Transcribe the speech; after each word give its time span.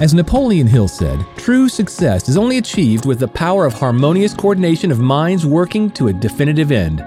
As 0.00 0.12
Napoleon 0.12 0.66
Hill 0.66 0.88
said, 0.88 1.24
true 1.36 1.68
success 1.68 2.28
is 2.28 2.36
only 2.36 2.58
achieved 2.58 3.06
with 3.06 3.20
the 3.20 3.28
power 3.28 3.64
of 3.64 3.72
harmonious 3.72 4.34
coordination 4.34 4.90
of 4.90 4.98
minds 4.98 5.46
working 5.46 5.88
to 5.92 6.08
a 6.08 6.12
definitive 6.12 6.72
end. 6.72 7.00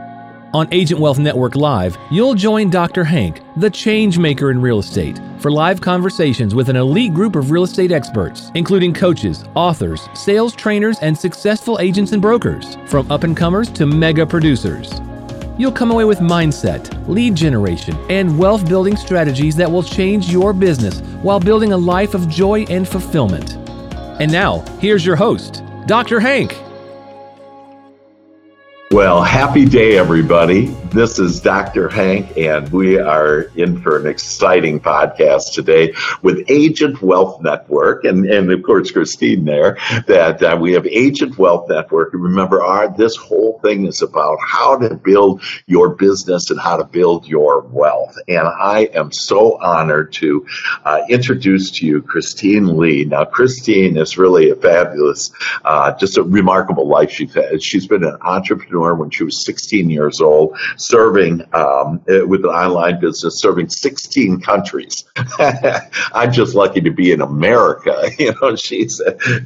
On 0.54 0.70
Agent 0.72 1.02
Wealth 1.02 1.20
Network 1.20 1.58
Live, 1.58 1.98
you'll 2.10 2.34
join 2.34 2.70
Dr. 2.70 3.04
Hank, 3.04 3.42
the 3.58 3.70
change 3.70 4.18
maker 4.18 4.52
in 4.52 4.62
real 4.62 4.80
estate, 4.80 5.20
for 5.40 5.52
live 5.52 5.82
conversations 5.82 6.56
with 6.56 6.70
an 6.70 6.78
elite 6.78 7.14
group 7.14 7.36
of 7.36 7.52
real 7.52 7.64
estate 7.64 7.92
experts, 7.92 8.52
including 8.56 8.94
coaches, 8.94 9.44
authors, 9.54 10.08
sales 10.14 10.56
trainers, 10.56 10.98
and 11.00 11.16
successful 11.18 11.80
agents 11.82 12.14
and 12.14 12.22
brokers, 12.22 12.78
from 12.86 13.12
up 13.12 13.26
and 13.26 13.36
comers 13.36 13.70
to 13.72 13.86
mega 13.86 14.26
producers. 14.26 15.02
You'll 15.58 15.72
come 15.72 15.92
away 15.92 16.06
with 16.06 16.20
mindset, 16.20 17.08
lead 17.08 17.34
generation, 17.36 17.98
and 18.10 18.38
wealth 18.38 18.68
building 18.68 18.96
strategies 18.96 19.56
that 19.56 19.72
will 19.72 19.84
change 19.84 20.30
your 20.30 20.54
business 20.54 21.00
while 21.22 21.40
building 21.40 21.74
a 21.74 21.78
life 21.78 22.14
of 22.14 22.30
joy 22.30 22.64
and 22.70 22.88
fulfillment. 22.88 23.56
And 24.20 24.32
now, 24.32 24.60
here's 24.80 25.06
your 25.06 25.16
host, 25.16 25.64
Dr. 25.88 26.20
Hank. 26.20 26.67
Well, 28.92 29.22
happy 29.22 29.66
day, 29.66 29.98
everybody. 29.98 30.68
This 30.94 31.20
is 31.20 31.42
Dr. 31.42 31.90
Hank, 31.90 32.38
and 32.38 32.70
we 32.70 32.98
are 32.98 33.42
in 33.58 33.82
for 33.82 34.00
an 34.00 34.08
exciting 34.08 34.80
podcast 34.80 35.54
today 35.54 35.94
with 36.22 36.50
Agent 36.50 37.02
Wealth 37.02 37.42
Network, 37.42 38.06
and, 38.06 38.26
and 38.26 38.50
of 38.50 38.64
course, 38.64 38.90
Christine 38.90 39.44
there. 39.44 39.78
That 40.08 40.42
uh, 40.42 40.58
we 40.60 40.72
have 40.72 40.88
Agent 40.88 41.38
Wealth 41.38 41.68
Network. 41.70 42.12
Remember, 42.14 42.64
our 42.64 42.88
this 42.98 43.18
whole 43.18 43.60
thing 43.62 43.86
is 43.86 44.02
about 44.02 44.38
how 44.42 44.78
to 44.78 44.96
build 44.96 45.44
your 45.66 45.90
business 45.90 46.50
and 46.50 46.60
how 46.60 46.78
to 46.78 46.86
build 46.86 47.28
your 47.28 47.64
wealth. 47.64 48.18
And 48.30 48.48
I 48.48 48.90
am 48.94 49.12
so 49.12 49.58
honored 49.58 50.14
to 50.14 50.48
uh, 50.86 51.02
introduce 51.10 51.72
to 51.72 51.86
you 51.86 52.02
Christine 52.02 52.78
Lee. 52.78 53.04
Now, 53.04 53.26
Christine 53.26 53.98
is 53.98 54.18
really 54.18 54.50
a 54.50 54.56
fabulous, 54.56 55.30
uh, 55.66 55.92
just 55.98 56.18
a 56.18 56.24
remarkable 56.24 56.88
life 56.88 57.12
she's 57.12 57.34
had. 57.34 57.62
She's 57.62 57.86
been 57.86 58.06
an 58.06 58.18
entrepreneur 58.22 58.77
entrepreneur 58.78 58.96
when 58.96 59.10
she 59.10 59.24
was 59.24 59.46
16 59.46 59.90
years 59.90 60.22
old, 60.22 60.58
serving 60.78 61.42
um, 61.54 62.02
eh, 62.08 62.22
with 62.22 62.44
an 62.44 62.52
online 62.52 63.00
business, 63.00 63.40
serving 63.40 63.70
16 63.70 64.42
countries. 64.42 65.06
I'm 66.14 66.32
just 66.32 66.56
lucky 66.56 66.82
to 66.82 66.92
be 66.92 67.12
in 67.12 67.22
America. 67.22 67.96
You 68.18 68.34
know, 68.42 68.56
she 68.56 68.80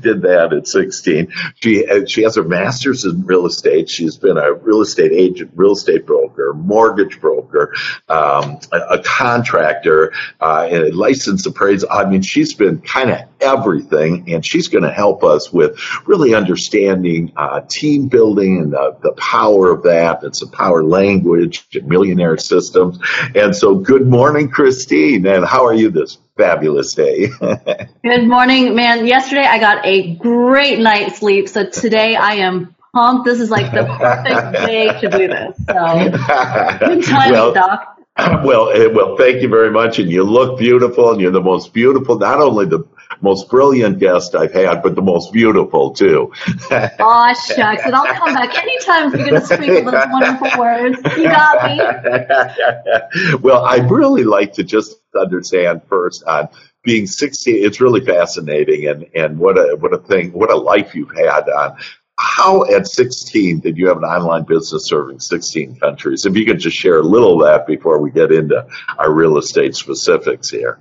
did 0.01 0.21
that 0.21 0.53
at 0.53 0.67
16. 0.67 1.33
She 1.61 2.05
she 2.07 2.23
has 2.23 2.35
her 2.35 2.43
master's 2.43 3.03
in 3.03 3.25
real 3.25 3.45
estate. 3.45 3.89
She's 3.89 4.15
been 4.15 4.37
a 4.37 4.53
real 4.53 4.81
estate 4.81 5.11
agent, 5.11 5.51
real 5.55 5.73
estate 5.73 6.05
broker, 6.05 6.53
mortgage 6.53 7.19
broker, 7.19 7.75
um, 8.07 8.59
a, 8.71 8.77
a, 8.91 9.03
contractor, 9.03 10.13
uh, 10.39 10.67
and 10.71 10.83
a 10.85 10.95
licensed 10.95 11.45
appraiser. 11.45 11.87
I 11.91 12.09
mean, 12.09 12.21
she's 12.21 12.53
been 12.53 12.79
kind 12.81 13.11
of 13.11 13.19
everything, 13.41 14.31
and 14.33 14.45
she's 14.45 14.67
going 14.67 14.83
to 14.83 14.91
help 14.91 15.23
us 15.23 15.51
with 15.51 15.77
really 16.05 16.33
understanding 16.33 17.33
uh, 17.35 17.61
team 17.61 18.07
building 18.07 18.57
and 18.57 18.73
the, 18.73 18.95
the 19.01 19.11
power 19.21 19.69
of 19.69 19.83
that. 19.83 20.23
It's 20.23 20.41
a 20.41 20.47
power 20.47 20.83
language, 20.83 21.65
millionaire 21.83 22.37
systems. 22.37 22.99
And 23.35 23.55
so, 23.55 23.75
good 23.75 24.07
morning, 24.07 24.49
Christine. 24.49 25.25
And 25.27 25.45
how 25.45 25.65
are 25.65 25.73
you 25.73 25.91
this 25.91 26.17
fabulous 26.35 26.93
day? 26.93 27.27
good 28.03 28.27
morning, 28.27 28.75
man. 28.75 29.05
Yesterday 29.05 29.45
I 29.45 29.59
got 29.59 29.85
a 29.85 30.15
great 30.15 30.79
night's 30.79 31.19
sleep. 31.19 31.47
So 31.47 31.69
today 31.69 32.15
I 32.15 32.35
am 32.35 32.75
pumped. 32.93 33.25
This 33.25 33.39
is 33.39 33.51
like 33.51 33.71
the 33.71 33.85
perfect 33.85 34.65
day 34.65 34.99
to 34.99 35.09
do 35.09 35.27
this. 35.27 35.57
So, 35.67 36.87
good 36.87 37.03
timing, 37.05 37.31
well, 37.31 37.53
Doc. 37.53 37.87
Well, 38.43 38.69
eh, 38.71 38.87
well, 38.87 39.15
thank 39.17 39.41
you 39.41 39.47
very 39.47 39.71
much. 39.71 39.97
And 39.97 40.11
you 40.11 40.23
look 40.23 40.59
beautiful, 40.59 41.11
and 41.11 41.21
you're 41.21 41.31
the 41.31 41.41
most 41.41 41.73
beautiful, 41.73 42.19
not 42.19 42.39
only 42.39 42.65
the 42.65 42.85
most 43.19 43.49
brilliant 43.49 43.99
guest 43.99 44.35
I've 44.35 44.53
had, 44.53 44.81
but 44.81 44.95
the 44.95 45.01
most 45.01 45.33
beautiful 45.33 45.91
too. 45.91 46.31
oh 46.71 47.33
shucks, 47.33 47.83
and 47.85 47.95
I'll 47.95 48.13
come 48.13 48.33
back 48.33 48.57
anytime 48.57 49.11
you're 49.11 49.29
going 49.29 49.41
to 49.41 49.45
speak 49.45 49.83
those 49.83 49.93
wonderful 50.11 50.59
words. 50.59 50.97
You 51.17 51.23
got 51.23 51.65
me. 51.65 53.37
well, 53.41 53.65
I'd 53.65 53.89
really 53.91 54.23
like 54.23 54.53
to 54.53 54.63
just 54.63 54.99
understand 55.19 55.81
first 55.89 56.23
on 56.23 56.49
being 56.83 57.05
16. 57.05 57.63
It's 57.63 57.81
really 57.81 58.05
fascinating, 58.05 58.87
and 58.87 59.05
and 59.13 59.37
what 59.37 59.57
a 59.57 59.75
what 59.75 59.93
a 59.93 59.97
thing, 59.97 60.31
what 60.31 60.51
a 60.51 60.55
life 60.55 60.95
you've 60.95 61.15
had 61.15 61.49
on 61.49 61.77
how 62.21 62.63
at 62.65 62.87
16 62.87 63.61
did 63.61 63.77
you 63.77 63.87
have 63.87 63.97
an 63.97 64.03
online 64.03 64.43
business 64.43 64.85
serving 64.85 65.19
16 65.19 65.77
countries? 65.77 66.25
If 66.25 66.37
you 66.37 66.45
could 66.45 66.59
just 66.59 66.77
share 66.77 66.99
a 66.99 67.03
little 67.03 67.41
of 67.41 67.47
that 67.47 67.65
before 67.65 67.99
we 67.99 68.11
get 68.11 68.31
into 68.31 68.67
our 68.97 69.11
real 69.11 69.37
estate 69.37 69.75
specifics 69.75 70.49
here. 70.49 70.79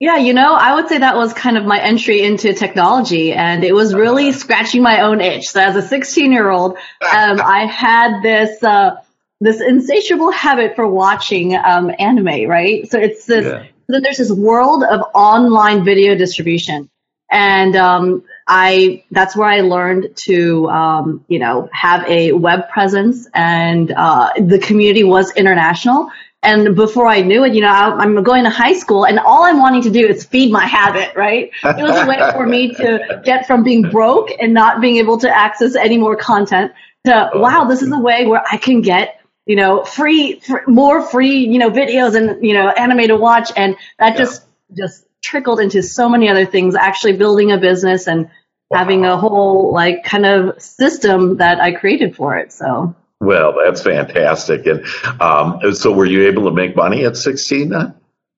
Yeah, 0.00 0.16
you 0.16 0.32
know, 0.32 0.54
I 0.54 0.76
would 0.76 0.88
say 0.88 0.98
that 0.98 1.16
was 1.16 1.32
kind 1.32 1.58
of 1.58 1.64
my 1.64 1.80
entry 1.80 2.22
into 2.22 2.52
technology, 2.54 3.32
and 3.32 3.64
it 3.64 3.74
was 3.74 3.94
really 3.94 4.28
uh-huh. 4.28 4.38
scratching 4.38 4.82
my 4.82 5.00
own 5.00 5.20
itch. 5.20 5.48
So, 5.48 5.60
as 5.60 5.74
a 5.74 5.82
16 5.82 6.30
year 6.30 6.48
old, 6.50 6.72
um, 6.72 6.78
I 7.40 7.66
had 7.66 8.22
this 8.22 8.62
uh, 8.62 8.96
this 9.40 9.60
insatiable 9.60 10.30
habit 10.30 10.76
for 10.76 10.86
watching 10.86 11.56
um, 11.56 11.90
anime. 11.98 12.48
Right, 12.48 12.88
so 12.88 12.98
it's 12.98 13.26
this. 13.26 13.44
Yeah. 13.44 13.66
Then 13.88 14.02
there's 14.02 14.18
this 14.18 14.30
world 14.30 14.84
of 14.84 15.00
online 15.14 15.82
video 15.82 16.14
distribution, 16.14 16.90
and 17.30 17.74
um, 17.74 18.22
I 18.46 19.04
that's 19.10 19.34
where 19.34 19.48
I 19.48 19.62
learned 19.62 20.14
to 20.26 20.68
um, 20.68 21.24
you 21.26 21.40
know 21.40 21.68
have 21.72 22.06
a 22.06 22.32
web 22.32 22.68
presence, 22.68 23.26
and 23.34 23.90
uh, 23.90 24.30
the 24.38 24.60
community 24.60 25.02
was 25.02 25.32
international. 25.32 26.10
And 26.42 26.76
before 26.76 27.08
I 27.08 27.20
knew 27.20 27.44
it, 27.44 27.52
you 27.52 27.60
know, 27.60 27.68
I'm 27.68 28.22
going 28.22 28.44
to 28.44 28.50
high 28.50 28.72
school 28.72 29.04
and 29.04 29.18
all 29.18 29.42
I'm 29.42 29.58
wanting 29.58 29.82
to 29.82 29.90
do 29.90 30.06
is 30.06 30.24
feed 30.24 30.52
my 30.52 30.64
habit, 30.64 31.16
right? 31.16 31.50
It 31.64 31.82
was 31.82 31.96
a 31.96 32.06
way 32.06 32.18
for 32.32 32.46
me 32.46 32.72
to 32.74 33.20
get 33.24 33.46
from 33.46 33.64
being 33.64 33.82
broke 33.82 34.30
and 34.40 34.54
not 34.54 34.80
being 34.80 34.96
able 34.98 35.18
to 35.18 35.28
access 35.28 35.74
any 35.74 35.98
more 35.98 36.14
content 36.14 36.72
to, 37.06 37.30
wow, 37.34 37.64
this 37.64 37.82
is 37.82 37.90
a 37.90 37.98
way 37.98 38.26
where 38.26 38.42
I 38.50 38.56
can 38.56 38.82
get, 38.82 39.20
you 39.46 39.56
know, 39.56 39.82
free, 39.82 40.40
more 40.68 41.02
free, 41.02 41.38
you 41.38 41.58
know, 41.58 41.70
videos 41.70 42.14
and, 42.14 42.44
you 42.44 42.54
know, 42.54 42.68
anime 42.68 43.08
to 43.08 43.16
watch. 43.16 43.50
And 43.56 43.76
that 43.98 44.12
yeah. 44.12 44.18
just, 44.18 44.44
just 44.76 45.06
trickled 45.22 45.58
into 45.58 45.82
so 45.82 46.08
many 46.08 46.28
other 46.28 46.46
things, 46.46 46.76
actually 46.76 47.16
building 47.16 47.50
a 47.50 47.58
business 47.58 48.06
and 48.06 48.30
having 48.72 49.04
a 49.04 49.16
whole 49.16 49.72
like 49.72 50.04
kind 50.04 50.26
of 50.26 50.60
system 50.62 51.38
that 51.38 51.60
I 51.60 51.72
created 51.72 52.14
for 52.14 52.36
it. 52.36 52.52
So 52.52 52.94
well, 53.20 53.54
that's 53.64 53.82
fantastic. 53.82 54.66
And 54.66 54.84
um, 55.20 55.74
so, 55.74 55.92
were 55.92 56.06
you 56.06 56.28
able 56.28 56.44
to 56.44 56.52
make 56.52 56.76
money 56.76 57.04
at 57.04 57.16
16 57.16 57.70
then? 57.70 57.94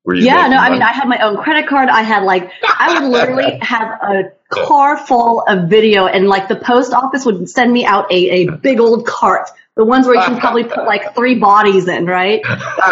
yeah, 0.07 0.47
no, 0.49 0.57
money? 0.57 0.59
I 0.59 0.71
mean, 0.71 0.83
I 0.83 0.93
had 0.93 1.09
my 1.09 1.19
own 1.19 1.37
credit 1.37 1.69
card. 1.69 1.89
I 1.89 2.03
had 2.03 2.23
like, 2.23 2.51
I 2.63 3.01
would 3.01 3.11
literally 3.11 3.59
have 3.63 4.01
a 4.03 4.33
car 4.49 4.97
full 4.97 5.43
of 5.47 5.69
video, 5.69 6.07
and 6.07 6.29
like 6.29 6.49
the 6.49 6.57
post 6.57 6.93
office 6.93 7.27
would 7.27 7.49
send 7.51 7.73
me 7.73 7.85
out 7.85 8.11
a, 8.11 8.31
a 8.31 8.51
big 8.51 8.81
old 8.81 9.07
cart. 9.07 9.51
The 9.77 9.85
ones 9.85 10.07
where 10.07 10.17
you 10.17 10.23
can 10.23 10.39
probably 10.39 10.65
put 10.65 10.85
like 10.85 11.15
three 11.15 11.39
bodies 11.39 11.87
in, 11.87 12.05
right? 12.05 12.43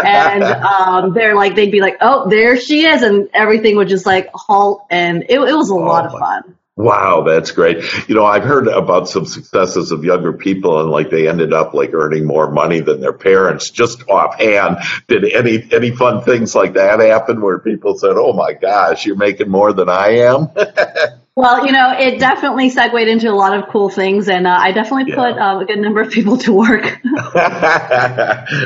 And 0.05 0.45
um, 0.45 1.13
they're 1.13 1.35
like, 1.35 1.55
they'd 1.55 1.73
be 1.73 1.81
like, 1.81 1.99
oh, 2.01 2.29
there 2.31 2.59
she 2.59 2.87
is. 2.87 3.03
And 3.03 3.29
everything 3.35 3.77
would 3.77 3.89
just 3.89 4.07
like 4.07 4.31
halt. 4.33 4.87
And 4.89 5.25
it, 5.25 5.39
it 5.39 5.55
was 5.55 5.71
a 5.71 5.75
oh 5.75 5.79
lot 5.79 6.07
of 6.07 6.13
fun. 6.13 6.57
Wow, 6.79 7.23
that's 7.23 7.51
great. 7.51 7.83
You 8.09 8.15
know, 8.15 8.25
I've 8.25 8.45
heard 8.45 8.69
about 8.69 9.09
some 9.09 9.27
successes 9.27 9.91
of 9.91 10.05
younger 10.05 10.33
people 10.33 10.81
and 10.81 10.89
like 10.89 11.11
they 11.11 11.27
ended 11.27 11.53
up 11.53 11.75
like 11.75 11.93
earning 11.93 12.25
more 12.25 12.53
money 12.53 12.79
than 12.79 13.01
their 13.01 13.13
parents 13.13 13.71
just 13.71 14.09
offhand. 14.09 14.77
Did 15.09 15.25
any 15.25 15.67
any 15.73 15.91
fun 15.91 16.23
things 16.23 16.55
like 16.55 16.75
that 16.75 17.01
happen 17.01 17.41
where 17.41 17.59
people 17.59 17.99
said, 17.99 18.13
"Oh 18.15 18.33
my 18.33 18.53
gosh, 18.53 19.07
you're 19.07 19.17
making 19.17 19.51
more 19.51 19.73
than 19.73 19.89
I 19.89 20.19
am"? 20.19 20.51
Well, 21.39 21.65
you 21.65 21.71
know, 21.71 21.95
it 21.97 22.19
definitely 22.19 22.69
segued 22.69 23.07
into 23.07 23.31
a 23.31 23.33
lot 23.33 23.57
of 23.57 23.69
cool 23.69 23.89
things, 23.89 24.29
and 24.29 24.45
uh, 24.45 24.59
I 24.59 24.73
definitely 24.73 25.13
put 25.15 25.37
yeah. 25.37 25.53
uh, 25.53 25.61
a 25.61 25.65
good 25.65 25.79
number 25.79 26.01
of 26.01 26.11
people 26.11 26.37
to 26.39 26.53
work. 26.53 26.83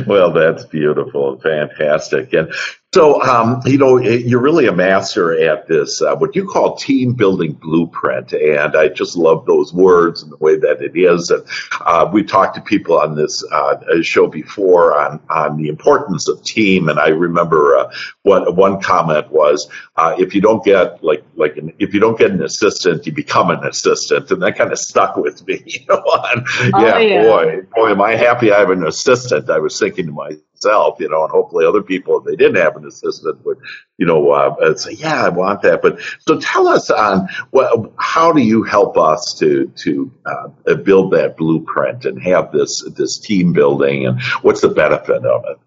well, 0.07 0.33
that's 0.33 0.65
beautiful, 0.65 1.39
fantastic, 1.39 2.33
and 2.33 2.51
so, 2.95 3.23
um, 3.23 3.63
you 3.65 3.79
know, 3.79 3.97
you're 3.97 4.43
really 4.43 4.67
a 4.67 4.73
master 4.73 5.33
at 5.51 5.67
this, 5.67 6.03
uh, 6.03 6.15
what 6.15 6.37
you 6.37 6.47
call 6.47 6.77
team 6.77 7.15
building 7.15 7.55
blueprint. 7.55 8.35
And 8.35 8.77
I 8.77 8.89
just 8.89 9.17
love 9.17 9.47
those 9.47 9.73
words 9.73 10.23
and 10.23 10.31
the 10.31 10.37
way 10.37 10.59
that 10.59 10.83
it 10.83 10.93
is. 10.95 11.31
And 11.31 11.43
uh, 11.81 12.11
we 12.13 12.23
talked 12.23 12.55
to 12.57 12.61
people 12.61 12.99
on 12.99 13.17
this 13.17 13.43
uh, 13.51 13.77
show 14.03 14.27
before 14.27 14.95
on, 14.99 15.21
on 15.31 15.57
the 15.57 15.69
importance 15.69 16.29
of 16.29 16.45
team. 16.45 16.91
And 16.91 17.01
I 17.01 17.09
remember 17.09 17.79
uh, 17.79 17.91
one, 18.25 18.55
one 18.57 18.79
comment 18.83 19.31
was, 19.33 19.71
uh, 19.97 20.15
if 20.19 20.35
you 20.35 20.43
don't 20.43 20.63
get 20.63 21.03
like, 21.03 21.25
like 21.35 21.57
an, 21.57 21.73
if 21.79 21.95
you 21.95 22.01
don't 22.01 22.19
get 22.19 22.31
an 22.31 22.43
assistant, 22.43 23.07
you 23.07 23.13
become 23.13 23.49
an 23.49 23.65
assistant. 23.65 24.31
And 24.31 24.43
that 24.43 24.59
kind 24.59 24.71
of 24.71 24.79
stuck 24.79 25.17
with 25.17 25.47
me. 25.47 25.65
You 25.73 25.87
know, 25.89 26.03
oh, 26.05 26.43
yeah, 26.79 26.99
yeah, 26.99 27.23
boy, 27.23 27.63
boy, 27.75 27.91
am 27.91 28.03
I 28.03 28.15
happy 28.15 28.53
I 28.53 28.61
have 28.61 28.71
an 28.71 28.87
assistant. 28.87 29.49
I 29.49 29.59
was 29.59 29.79
thinking 29.79 30.07
to 30.07 30.13
myself, 30.13 30.43
itself, 30.63 31.01
you 31.01 31.09
know, 31.09 31.23
and 31.23 31.31
hopefully 31.31 31.67
other 31.67 31.83
people, 31.83 32.19
if 32.19 32.25
they 32.25 32.37
didn't 32.37 32.63
have 32.63 32.77
an 32.77 32.87
assistant, 32.87 33.45
would, 33.45 33.59
you 33.99 34.07
know, 34.07 34.31
uh, 34.31 34.75
say, 34.77 34.93
yeah, 34.93 35.25
I 35.25 35.29
want 35.29 35.63
that. 35.63 35.83
But 35.83 36.01
so 36.21 36.39
tell 36.39 36.69
us 36.69 36.91
on 36.91 37.29
what, 37.51 37.93
how 37.99 38.33
do 38.33 38.41
you 38.41 38.63
help 38.63 38.97
us 38.97 39.35
to 39.39 39.73
to 39.77 40.13
uh, 40.27 40.75
build 40.75 41.13
that 41.13 41.37
blueprint 41.37 42.05
and 42.05 42.23
have 42.23 42.53
this 42.53 42.83
this 42.97 43.19
team 43.19 43.53
building, 43.53 44.07
and 44.07 44.21
what's 44.43 44.61
the 44.61 44.69
benefit 44.69 45.25
of 45.25 45.45
it? 45.49 45.59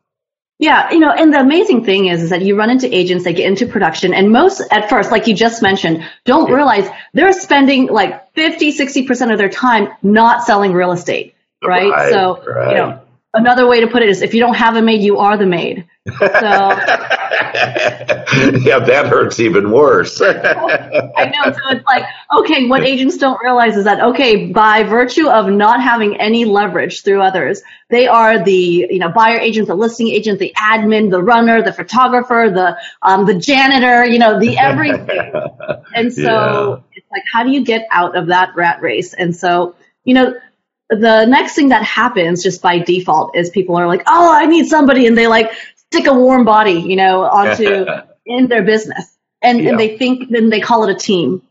Yeah, 0.57 0.89
you 0.91 0.99
know, 0.99 1.11
and 1.11 1.33
the 1.33 1.39
amazing 1.41 1.83
thing 1.83 2.05
is, 2.05 2.23
is 2.23 2.29
that 2.29 2.41
you 2.41 2.57
run 2.57 2.69
into 2.69 2.93
agents 2.93 3.25
that 3.25 3.33
get 3.33 3.45
into 3.45 3.67
production 3.67 4.13
and 4.13 4.31
most 4.31 4.61
at 4.71 4.89
first, 4.89 5.11
like 5.11 5.27
you 5.27 5.33
just 5.33 5.61
mentioned, 5.61 6.07
don't 6.23 6.49
realize 6.49 6.87
they're 7.13 7.33
spending 7.33 7.87
like 7.87 8.31
50, 8.35 8.71
60% 8.71 9.33
of 9.33 9.37
their 9.37 9.49
time 9.49 9.89
not 10.01 10.45
selling 10.45 10.71
real 10.71 10.93
estate. 10.93 11.35
Right. 11.61 11.89
Right, 11.89 12.09
so, 12.09 12.41
right. 12.45 12.69
you 12.69 12.75
know, 12.77 13.01
another 13.35 13.67
way 13.67 13.81
to 13.81 13.87
put 13.87 14.01
it 14.01 14.09
is 14.09 14.21
if 14.21 14.33
you 14.33 14.39
don't 14.39 14.55
have 14.55 14.75
a 14.75 14.81
maid, 14.81 15.01
you 15.01 15.19
are 15.19 15.37
the 15.37 15.45
maid. 15.45 15.87
So 16.39 16.85
yeah, 18.61 18.79
that 18.79 19.07
hurts 19.07 19.39
even 19.39 19.71
worse. 19.71 20.21
I 20.21 21.25
know. 21.25 21.51
So 21.51 21.59
it's 21.69 21.85
like, 21.85 22.03
okay, 22.39 22.67
what 22.67 22.83
agents 22.83 23.17
don't 23.17 23.39
realize 23.43 23.75
is 23.77 23.85
that, 23.85 24.01
okay, 24.01 24.51
by 24.51 24.83
virtue 24.83 25.27
of 25.29 25.47
not 25.49 25.81
having 25.81 26.19
any 26.19 26.45
leverage 26.45 27.03
through 27.03 27.21
others, 27.21 27.61
they 27.89 28.07
are 28.07 28.43
the, 28.43 28.87
you 28.89 28.99
know, 28.99 29.09
buyer 29.09 29.39
agent, 29.39 29.67
the 29.67 29.75
listing 29.75 30.09
agent, 30.09 30.39
the 30.39 30.53
admin, 30.57 31.09
the 31.09 31.21
runner, 31.21 31.61
the 31.61 31.73
photographer, 31.73 32.51
the, 32.53 32.77
um, 33.01 33.25
the 33.25 33.35
janitor, 33.35 34.05
you 34.05 34.19
know, 34.19 34.39
the 34.39 34.57
everything. 34.57 35.33
And 35.95 36.13
so 36.13 36.21
Yeah. 36.21 36.83
it's 36.93 37.07
like, 37.11 37.23
how 37.31 37.43
do 37.43 37.51
you 37.51 37.63
get 37.63 37.87
out 37.89 38.17
of 38.17 38.27
that 38.27 38.53
rat 38.55 38.81
race? 38.81 39.13
And 39.13 39.33
so, 39.35 39.75
you 40.03 40.13
know, 40.13 40.35
the 40.89 41.25
next 41.25 41.55
thing 41.55 41.69
that 41.69 41.83
happens 41.83 42.43
just 42.43 42.61
by 42.61 42.79
default 42.79 43.35
is 43.35 43.49
people 43.49 43.75
are 43.75 43.87
like, 43.87 44.03
oh, 44.07 44.31
I 44.33 44.45
need 44.45 44.67
somebody. 44.67 45.07
And 45.07 45.17
they 45.17 45.27
like 45.27 45.51
stick 45.75 46.07
a 46.07 46.13
warm 46.13 46.45
body, 46.45 46.73
you 46.73 46.95
know, 46.95 47.23
onto 47.23 47.85
in 48.25 48.47
their 48.47 48.63
business. 48.63 49.17
And, 49.41 49.61
Yeah. 49.61 49.71
and 49.71 49.79
they 49.79 49.97
think, 49.97 50.29
then 50.29 50.49
they 50.49 50.59
call 50.59 50.87
it 50.87 50.95
a 50.95 50.97
team. 50.97 51.41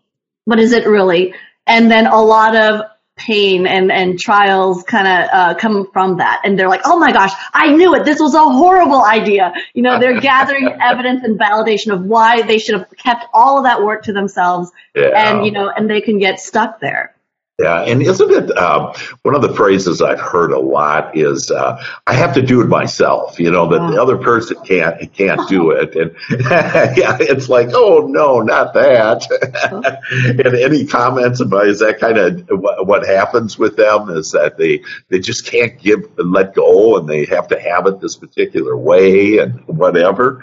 But 0.46 0.58
is 0.60 0.72
it 0.72 0.86
really? 0.86 1.34
And 1.66 1.90
then 1.90 2.06
a 2.06 2.20
lot 2.20 2.54
of 2.54 2.82
pain 3.16 3.66
and, 3.66 3.92
and 3.92 4.18
trials 4.18 4.82
kind 4.82 5.06
of 5.06 5.28
uh, 5.32 5.54
come 5.54 5.88
from 5.92 6.18
that. 6.18 6.42
And 6.44 6.58
they're 6.58 6.68
like, 6.68 6.82
oh 6.84 6.98
my 6.98 7.12
gosh, 7.12 7.30
I 7.52 7.70
knew 7.72 7.94
it. 7.94 8.04
This 8.04 8.18
was 8.20 8.34
a 8.34 8.40
horrible 8.40 9.04
idea. 9.04 9.54
You 9.72 9.82
know, 9.82 9.98
they're 10.00 10.20
gathering 10.32 10.68
evidence 10.80 11.22
and 11.24 11.38
validation 11.38 11.92
of 11.92 12.02
why 12.02 12.42
they 12.42 12.58
should 12.58 12.74
have 12.78 12.90
kept 12.96 13.24
all 13.32 13.56
of 13.58 13.64
that 13.64 13.82
work 13.82 14.02
to 14.04 14.12
themselves. 14.12 14.70
Yeah. 14.94 15.10
And, 15.14 15.46
you 15.46 15.52
know, 15.52 15.70
and 15.70 15.88
they 15.88 16.00
can 16.00 16.18
get 16.18 16.40
stuck 16.40 16.80
there. 16.80 17.13
Yeah, 17.60 17.82
and 17.82 18.02
isn't 18.02 18.30
it 18.32 18.58
um, 18.58 18.92
one 19.22 19.36
of 19.36 19.42
the 19.42 19.54
phrases 19.54 20.02
I've 20.02 20.18
heard 20.18 20.50
a 20.50 20.58
lot 20.58 21.16
is 21.16 21.52
uh, 21.52 21.80
"I 22.04 22.12
have 22.14 22.34
to 22.34 22.42
do 22.42 22.60
it 22.60 22.66
myself." 22.66 23.38
You 23.38 23.52
know 23.52 23.68
that 23.68 23.92
the 23.92 24.02
other 24.02 24.18
person 24.18 24.56
can't 24.64 25.12
can't 25.12 25.48
do 25.48 25.70
it, 25.70 25.94
and 25.94 26.10
yeah, 26.30 27.16
it's 27.20 27.48
like, 27.48 27.68
oh 27.72 28.08
no, 28.08 28.40
not 28.40 28.74
that. 28.74 29.24
and 30.10 30.56
any 30.56 30.84
comments 30.84 31.38
about 31.38 31.68
is 31.68 31.78
that 31.78 32.00
kind 32.00 32.18
of 32.18 32.44
what, 32.60 32.88
what 32.88 33.06
happens 33.06 33.56
with 33.56 33.76
them 33.76 34.10
is 34.10 34.32
that 34.32 34.58
they 34.58 34.82
they 35.08 35.20
just 35.20 35.46
can't 35.46 35.80
give 35.80 36.00
let 36.18 36.54
go, 36.54 36.96
and 36.96 37.08
they 37.08 37.24
have 37.26 37.46
to 37.46 37.60
have 37.60 37.86
it 37.86 38.00
this 38.00 38.16
particular 38.16 38.76
way, 38.76 39.38
and 39.38 39.64
whatever. 39.68 40.42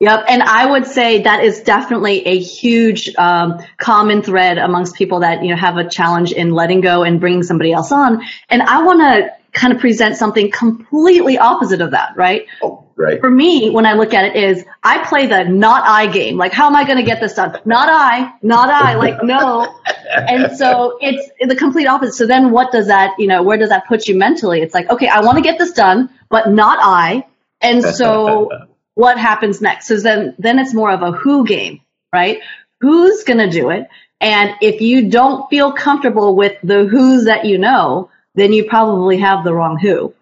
Yep, 0.00 0.24
and 0.28 0.42
I 0.42 0.64
would 0.64 0.86
say 0.86 1.22
that 1.24 1.44
is 1.44 1.60
definitely 1.60 2.26
a 2.26 2.38
huge 2.38 3.14
um, 3.16 3.58
common 3.76 4.22
thread 4.22 4.56
amongst 4.56 4.94
people 4.94 5.20
that 5.20 5.42
you 5.42 5.50
know 5.50 5.56
have 5.56 5.76
a 5.76 5.86
challenge 5.86 6.32
in 6.32 6.52
letting 6.52 6.80
go 6.80 7.02
and 7.02 7.20
bringing 7.20 7.42
somebody 7.42 7.72
else 7.72 7.92
on. 7.92 8.22
And 8.48 8.62
I 8.62 8.82
want 8.82 9.00
to 9.00 9.30
kind 9.52 9.74
of 9.74 9.80
present 9.80 10.16
something 10.16 10.50
completely 10.50 11.36
opposite 11.36 11.82
of 11.82 11.90
that, 11.90 12.16
right? 12.16 12.46
Oh, 12.62 12.86
right. 12.96 13.20
For 13.20 13.30
me, 13.30 13.68
when 13.68 13.84
I 13.84 13.92
look 13.92 14.14
at 14.14 14.24
it, 14.24 14.36
is 14.42 14.64
I 14.82 15.04
play 15.04 15.26
the 15.26 15.44
not 15.44 15.86
I 15.86 16.06
game. 16.06 16.38
Like, 16.38 16.54
how 16.54 16.66
am 16.66 16.76
I 16.76 16.84
going 16.84 16.96
to 16.96 17.04
get 17.04 17.20
this 17.20 17.34
done? 17.34 17.58
Not 17.66 17.90
I, 17.90 18.32
not 18.42 18.70
I. 18.70 18.94
Like, 18.94 19.22
no. 19.22 19.74
And 20.12 20.56
so 20.56 20.98
it's 21.00 21.30
the 21.40 21.54
complete 21.54 21.86
opposite. 21.86 22.14
So 22.14 22.26
then, 22.26 22.50
what 22.50 22.72
does 22.72 22.88
that, 22.88 23.14
you 23.16 23.28
know, 23.28 23.44
where 23.44 23.56
does 23.56 23.68
that 23.68 23.86
put 23.86 24.08
you 24.08 24.18
mentally? 24.18 24.60
It's 24.60 24.74
like, 24.74 24.90
okay, 24.90 25.06
I 25.06 25.20
want 25.20 25.36
to 25.36 25.42
get 25.42 25.56
this 25.56 25.70
done, 25.70 26.10
but 26.28 26.50
not 26.50 26.78
I. 26.80 27.26
And 27.60 27.84
so 27.84 28.50
what 28.94 29.18
happens 29.18 29.60
next? 29.60 29.86
So 29.86 29.96
then, 29.96 30.34
then 30.38 30.58
it's 30.58 30.74
more 30.74 30.90
of 30.90 31.02
a 31.02 31.12
who 31.12 31.46
game, 31.46 31.80
right? 32.12 32.40
Who's 32.80 33.24
going 33.24 33.38
to 33.38 33.50
do 33.50 33.70
it? 33.70 33.88
And 34.20 34.54
if 34.60 34.80
you 34.80 35.08
don't 35.08 35.48
feel 35.48 35.72
comfortable 35.72 36.36
with 36.36 36.56
the 36.62 36.84
who's 36.84 37.24
that 37.24 37.46
you 37.46 37.58
know, 37.58 38.10
then 38.34 38.52
you 38.52 38.64
probably 38.64 39.18
have 39.18 39.44
the 39.44 39.54
wrong 39.54 39.78
who. 39.78 40.14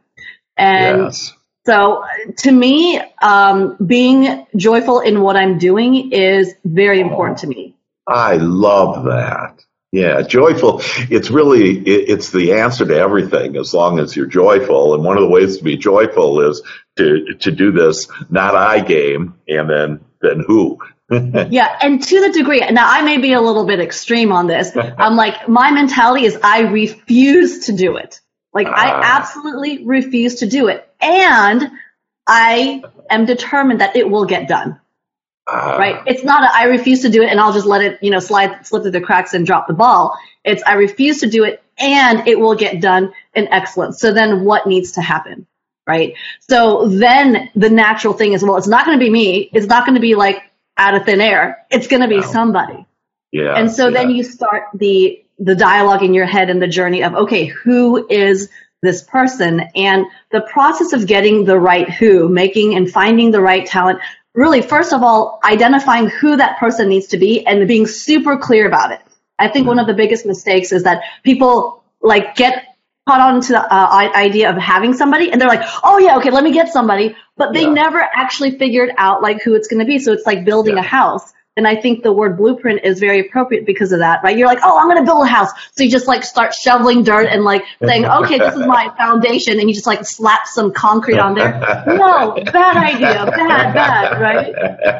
And 0.56 1.04
yes. 1.04 1.32
so 1.66 2.04
to 2.38 2.52
me, 2.52 3.00
um, 3.22 3.76
being 3.84 4.46
joyful 4.56 5.00
in 5.00 5.20
what 5.20 5.36
I'm 5.36 5.58
doing 5.58 6.12
is 6.12 6.54
very 6.64 7.00
important 7.00 7.38
to 7.38 7.46
me. 7.46 7.74
I 8.06 8.36
love 8.36 9.04
that. 9.04 9.64
Yeah, 9.90 10.20
joyful. 10.20 10.82
It's 11.10 11.30
really 11.30 11.78
it, 11.78 12.10
it's 12.10 12.30
the 12.30 12.52
answer 12.54 12.84
to 12.84 12.94
everything 12.94 13.56
as 13.56 13.72
long 13.72 13.98
as 13.98 14.14
you're 14.14 14.26
joyful. 14.26 14.94
And 14.94 15.02
one 15.02 15.16
of 15.16 15.22
the 15.22 15.28
ways 15.28 15.58
to 15.58 15.64
be 15.64 15.76
joyful 15.78 16.40
is 16.42 16.62
to 16.98 17.34
to 17.40 17.50
do 17.50 17.72
this 17.72 18.08
not 18.30 18.54
I 18.54 18.80
game 18.80 19.34
and 19.48 19.68
then 19.70 20.00
then 20.20 20.44
who. 20.46 20.78
Yeah, 21.10 21.74
and 21.80 22.02
to 22.02 22.20
the 22.20 22.32
degree, 22.34 22.60
now 22.60 22.86
I 22.86 23.00
may 23.00 23.16
be 23.16 23.32
a 23.32 23.40
little 23.40 23.64
bit 23.64 23.80
extreme 23.80 24.30
on 24.30 24.46
this. 24.46 24.76
I'm 24.98 25.16
like, 25.16 25.48
my 25.48 25.70
mentality 25.70 26.26
is 26.26 26.38
I 26.42 26.60
refuse 26.60 27.66
to 27.66 27.72
do 27.72 27.96
it. 27.96 28.20
Like, 28.52 28.66
I 28.66 28.90
Ah. 28.90 29.16
absolutely 29.16 29.86
refuse 29.86 30.34
to 30.40 30.46
do 30.46 30.68
it. 30.68 30.86
And 31.00 31.70
I 32.26 32.82
am 33.08 33.24
determined 33.24 33.80
that 33.80 33.96
it 33.96 34.10
will 34.10 34.26
get 34.26 34.48
done. 34.48 34.78
Ah, 35.48 35.76
right? 35.78 36.02
It's 36.06 36.22
not 36.24 36.44
a, 36.44 36.54
I 36.54 36.64
refuse 36.64 37.00
to 37.02 37.08
do 37.08 37.22
it 37.22 37.30
and 37.30 37.40
I'll 37.40 37.54
just 37.54 37.66
let 37.66 37.80
it, 37.80 38.02
you 38.02 38.10
know, 38.10 38.20
slide, 38.20 38.66
slip 38.66 38.82
through 38.82 38.90
the 38.90 39.00
cracks 39.00 39.32
and 39.32 39.46
drop 39.46 39.66
the 39.66 39.72
ball. 39.72 40.14
It's 40.44 40.62
I 40.64 40.74
refuse 40.74 41.20
to 41.20 41.26
do 41.30 41.44
it 41.44 41.62
and 41.78 42.28
it 42.28 42.38
will 42.38 42.54
get 42.54 42.82
done 42.82 43.14
in 43.34 43.48
excellence. 43.48 43.98
So 43.98 44.12
then 44.12 44.44
what 44.44 44.66
needs 44.66 44.92
to 44.92 45.00
happen? 45.00 45.46
Right. 45.88 46.16
So 46.40 46.86
then 46.86 47.50
the 47.54 47.70
natural 47.70 48.12
thing 48.12 48.34
is, 48.34 48.42
well, 48.42 48.58
it's 48.58 48.68
not 48.68 48.84
going 48.84 48.98
to 48.98 49.02
be 49.02 49.10
me. 49.10 49.48
It's 49.54 49.66
not 49.66 49.86
going 49.86 49.94
to 49.94 50.02
be 50.02 50.14
like 50.14 50.42
out 50.76 50.94
of 50.94 51.06
thin 51.06 51.22
air. 51.22 51.64
It's 51.70 51.86
going 51.86 52.02
to 52.02 52.08
be 52.08 52.20
somebody. 52.20 52.86
Yeah. 53.32 53.54
And 53.54 53.70
so 53.70 53.90
then 53.90 54.10
you 54.10 54.22
start 54.22 54.64
the 54.74 55.24
the 55.38 55.54
dialogue 55.54 56.02
in 56.02 56.12
your 56.12 56.26
head 56.26 56.50
and 56.50 56.60
the 56.60 56.68
journey 56.68 57.02
of 57.02 57.14
okay, 57.14 57.46
who 57.46 58.06
is 58.08 58.50
this 58.82 59.02
person 59.02 59.60
and 59.74 60.04
the 60.30 60.42
process 60.42 60.92
of 60.92 61.06
getting 61.06 61.44
the 61.44 61.58
right 61.58 61.88
who, 61.88 62.28
making 62.28 62.74
and 62.74 62.90
finding 62.90 63.30
the 63.30 63.40
right 63.40 63.66
talent. 63.66 63.98
Really, 64.34 64.60
first 64.60 64.92
of 64.92 65.02
all, 65.02 65.40
identifying 65.42 66.08
who 66.08 66.36
that 66.36 66.58
person 66.58 66.88
needs 66.88 67.06
to 67.08 67.16
be 67.16 67.46
and 67.46 67.66
being 67.66 67.86
super 67.86 68.36
clear 68.36 68.66
about 68.66 68.92
it. 68.92 69.00
I 69.38 69.48
think 69.48 69.66
one 69.66 69.76
hmm. 69.76 69.80
of 69.80 69.86
the 69.86 69.94
biggest 69.94 70.26
mistakes 70.26 70.70
is 70.70 70.82
that 70.82 71.02
people 71.22 71.82
like 72.02 72.34
get 72.36 72.66
caught 73.08 73.20
on 73.22 73.40
to 73.40 73.52
the 73.52 73.74
uh, 73.74 74.10
idea 74.14 74.50
of 74.50 74.56
having 74.58 74.92
somebody 74.92 75.30
and 75.32 75.40
they're 75.40 75.48
like, 75.48 75.66
oh 75.82 75.96
yeah, 75.98 76.18
okay, 76.18 76.30
let 76.30 76.44
me 76.44 76.52
get 76.52 76.68
somebody, 76.70 77.16
but 77.38 77.54
they 77.54 77.62
Yeah. 77.62 77.82
never 77.84 78.00
actually 78.22 78.58
figured 78.58 78.90
out 78.98 79.22
like 79.22 79.40
who 79.42 79.54
it's 79.54 79.66
going 79.66 79.80
to 79.80 79.86
be. 79.86 79.98
So 79.98 80.12
it's 80.12 80.26
like 80.26 80.44
building 80.44 80.74
Yeah. 80.74 80.80
a 80.80 80.88
house. 81.00 81.32
And 81.56 81.66
I 81.66 81.74
think 81.74 82.02
the 82.02 82.12
word 82.12 82.36
blueprint 82.36 82.84
is 82.84 83.00
very 83.00 83.18
appropriate 83.26 83.64
because 83.66 83.90
of 83.92 83.98
that, 84.00 84.20
right? 84.22 84.36
You're 84.36 84.46
like, 84.46 84.60
oh, 84.62 84.78
I'm 84.78 84.86
going 84.88 84.98
to 84.98 85.04
build 85.10 85.24
a 85.24 85.26
house. 85.26 85.50
So 85.74 85.82
you 85.84 85.90
just 85.90 86.06
like 86.06 86.22
start 86.22 86.52
shoveling 86.54 87.02
dirt 87.02 87.28
and 87.32 87.44
like 87.44 87.64
saying, 87.84 88.04
okay, 88.18 88.38
this 88.38 88.54
is 88.54 88.66
my 88.66 88.92
foundation. 88.98 89.58
And 89.58 89.68
you 89.70 89.74
just 89.74 89.86
like 89.86 90.04
slap 90.04 90.46
some 90.46 90.70
concrete 90.72 91.18
on 91.18 91.34
there. 91.34 91.52
No, 91.86 92.34
bad 92.52 92.76
idea. 92.76 93.24
Bad, 93.24 93.72
bad, 93.74 94.20
right? 94.20 94.48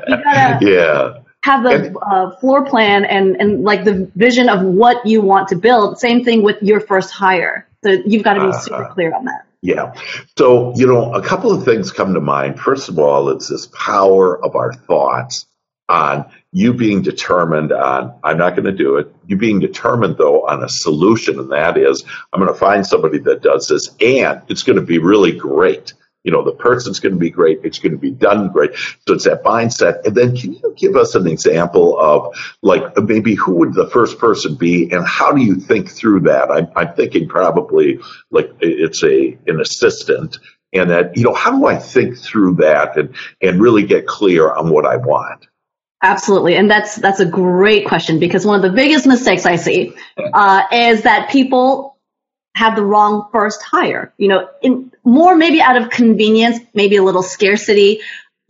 You 0.08 0.16
gotta 0.24 0.66
yeah. 0.66 1.20
have 1.42 1.62
the 1.62 1.96
uh, 2.00 2.34
floor 2.40 2.64
plan 2.64 3.04
and, 3.04 3.36
and 3.40 3.62
like 3.62 3.84
the 3.84 4.10
vision 4.16 4.48
of 4.48 4.62
what 4.62 5.04
you 5.06 5.20
want 5.20 5.46
to 5.48 5.56
build. 5.56 5.98
Same 6.00 6.24
thing 6.24 6.42
with 6.42 6.56
your 6.62 6.80
first 6.80 7.10
hire. 7.12 7.67
So 7.84 7.90
you've 8.06 8.24
got 8.24 8.34
to 8.34 8.46
be 8.46 8.52
super 8.52 8.84
Uh-huh. 8.84 8.94
clear 8.94 9.14
on 9.14 9.24
that. 9.26 9.44
Yeah. 9.62 9.92
So, 10.36 10.72
you 10.76 10.86
know, 10.86 11.12
a 11.14 11.22
couple 11.22 11.52
of 11.52 11.64
things 11.64 11.90
come 11.90 12.14
to 12.14 12.20
mind. 12.20 12.60
First 12.60 12.88
of 12.88 12.98
all, 12.98 13.28
it's 13.30 13.48
this 13.48 13.66
power 13.66 14.42
of 14.44 14.54
our 14.54 14.72
thoughts 14.72 15.46
on 15.88 16.26
you 16.52 16.72
being 16.74 17.02
determined 17.02 17.72
on, 17.72 18.14
I'm 18.22 18.38
not 18.38 18.54
going 18.54 18.66
to 18.66 18.72
do 18.72 18.96
it. 18.96 19.14
You 19.26 19.36
being 19.36 19.58
determined, 19.58 20.16
though, 20.16 20.46
on 20.46 20.62
a 20.62 20.68
solution, 20.68 21.38
and 21.38 21.50
that 21.50 21.76
is, 21.76 22.04
I'm 22.32 22.40
going 22.40 22.52
to 22.52 22.58
find 22.58 22.86
somebody 22.86 23.18
that 23.20 23.42
does 23.42 23.68
this, 23.68 23.88
and 24.00 24.42
it's 24.48 24.62
going 24.62 24.76
to 24.76 24.84
be 24.84 24.98
really 24.98 25.32
great. 25.32 25.94
You 26.28 26.32
know, 26.32 26.44
the 26.44 26.52
person's 26.52 27.00
going 27.00 27.14
to 27.14 27.18
be 27.18 27.30
great. 27.30 27.60
It's 27.64 27.78
going 27.78 27.92
to 27.92 27.98
be 27.98 28.10
done 28.10 28.52
great. 28.52 28.74
So 29.06 29.14
it's 29.14 29.24
that 29.24 29.42
mindset. 29.42 30.04
And 30.04 30.14
then 30.14 30.36
can 30.36 30.52
you 30.52 30.74
give 30.76 30.94
us 30.94 31.14
an 31.14 31.26
example 31.26 31.98
of 31.98 32.36
like 32.60 32.98
maybe 32.98 33.34
who 33.34 33.54
would 33.54 33.72
the 33.72 33.88
first 33.88 34.18
person 34.18 34.54
be 34.54 34.92
and 34.92 35.06
how 35.06 35.32
do 35.32 35.42
you 35.42 35.54
think 35.54 35.88
through 35.88 36.20
that? 36.24 36.50
I'm, 36.50 36.68
I'm 36.76 36.92
thinking 36.92 37.28
probably 37.28 38.00
like 38.30 38.50
it's 38.60 39.02
a, 39.02 39.38
an 39.46 39.58
assistant 39.58 40.36
and 40.74 40.90
that, 40.90 41.16
you 41.16 41.24
know, 41.24 41.32
how 41.32 41.58
do 41.58 41.64
I 41.64 41.78
think 41.78 42.18
through 42.18 42.56
that 42.56 42.98
and, 42.98 43.14
and 43.40 43.58
really 43.58 43.84
get 43.84 44.06
clear 44.06 44.52
on 44.52 44.68
what 44.68 44.84
I 44.84 44.96
want? 44.96 45.46
Absolutely, 46.02 46.56
and 46.56 46.70
that's 46.70 46.94
that's 46.94 47.20
a 47.20 47.26
great 47.26 47.88
question 47.88 48.20
because 48.20 48.46
one 48.46 48.54
of 48.54 48.62
the 48.62 48.76
biggest 48.76 49.04
mistakes 49.04 49.46
I 49.46 49.56
see 49.56 49.94
uh, 50.32 50.62
is 50.70 51.02
that 51.02 51.30
people 51.30 51.87
have 52.58 52.74
the 52.74 52.84
wrong 52.84 53.28
first 53.30 53.62
hire. 53.62 54.12
You 54.18 54.28
know, 54.28 54.48
in 54.62 54.92
more 55.04 55.36
maybe 55.36 55.60
out 55.60 55.80
of 55.80 55.90
convenience, 55.90 56.58
maybe 56.74 56.96
a 56.96 57.02
little 57.02 57.22
scarcity. 57.22 58.00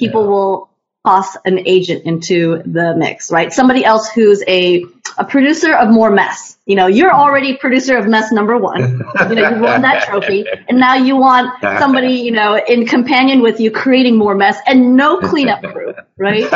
People 0.01 0.23
Yeah. 0.23 0.29
will 0.31 0.71
toss 1.05 1.37
an 1.45 1.59
agent 1.67 2.05
into 2.05 2.63
the 2.65 2.95
mix, 2.97 3.31
right? 3.31 3.53
Somebody 3.53 3.85
else 3.85 4.09
who's 4.09 4.43
a 4.47 4.85
a 5.17 5.25
producer 5.25 5.75
of 5.75 5.91
more 5.91 6.11
mess. 6.11 6.59
You 6.69 6.77
know, 6.77 6.87
you're 6.87 7.13
already 7.13 7.57
producer 7.57 7.97
of 7.97 8.07
mess 8.07 8.31
number 8.31 8.59
one. 8.59 9.03
You 9.31 9.35
know, 9.37 9.49
you 9.49 9.63
won 9.63 9.81
that 9.81 10.05
trophy, 10.07 10.45
and 10.69 10.79
now 10.79 10.97
you 10.97 11.17
want 11.17 11.51
somebody, 11.79 12.13
you 12.13 12.31
know, 12.31 12.61
in 12.69 12.87
companion 12.87 13.41
with 13.41 13.59
you, 13.59 13.71
creating 13.71 14.19
more 14.19 14.35
mess 14.35 14.59
and 14.67 14.95
no 14.95 15.19
cleanup 15.19 15.63
crew, 15.63 15.95
right? 16.19 16.47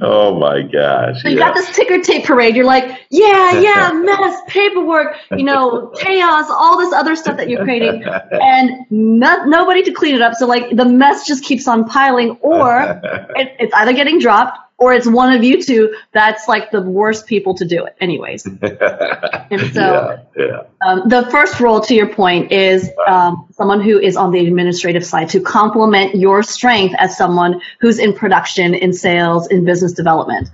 oh 0.00 0.38
my 0.40 0.62
gosh! 0.62 1.22
So 1.22 1.28
you 1.28 1.36
yeah. 1.36 1.48
got 1.48 1.54
this 1.54 1.76
ticker 1.76 2.00
tape 2.02 2.24
parade. 2.24 2.56
You're 2.56 2.64
like, 2.64 2.98
yeah, 3.10 3.60
yeah, 3.60 3.92
mess, 3.94 4.40
paperwork, 4.46 5.16
you 5.32 5.44
know, 5.44 5.92
chaos, 5.98 6.46
all 6.48 6.78
this 6.78 6.94
other 6.94 7.14
stuff 7.14 7.36
that 7.36 7.50
you're 7.50 7.62
creating, 7.62 8.04
and 8.32 8.86
no, 8.90 9.44
nobody 9.44 9.82
to 9.82 9.92
clean 9.92 10.14
it 10.14 10.22
up. 10.22 10.32
So 10.32 10.46
like 10.46 10.74
the 10.74 10.86
mess 10.86 11.26
just 11.26 11.44
keeps 11.44 11.68
on 11.68 11.84
piling, 11.84 12.38
or 12.40 13.02
it, 13.36 13.54
it's 13.58 13.74
either 13.74 13.92
getting 13.92 14.18
dropped 14.18 14.58
or 14.78 14.92
it's 14.92 15.06
one 15.06 15.32
of 15.32 15.44
you 15.44 15.62
two 15.62 15.94
that's 16.12 16.48
like 16.48 16.70
the 16.70 16.80
worst 16.80 17.26
people 17.26 17.54
to 17.54 17.64
do 17.64 17.84
it 17.84 17.96
anyways 18.00 18.46
and 18.62 19.72
so 19.72 20.18
yeah, 20.36 20.44
yeah. 20.46 20.62
Um, 20.86 21.08
the 21.08 21.28
first 21.30 21.60
role 21.60 21.80
to 21.82 21.94
your 21.94 22.08
point 22.08 22.52
is 22.52 22.90
um, 23.06 23.48
someone 23.52 23.80
who 23.80 23.98
is 23.98 24.16
on 24.16 24.30
the 24.30 24.46
administrative 24.46 25.04
side 25.04 25.28
to 25.30 25.40
complement 25.40 26.14
your 26.14 26.42
strength 26.42 26.94
as 26.98 27.16
someone 27.16 27.60
who's 27.80 27.98
in 27.98 28.14
production 28.14 28.74
in 28.74 28.92
sales 28.92 29.48
in 29.48 29.64
business 29.64 29.92
development 29.92 30.48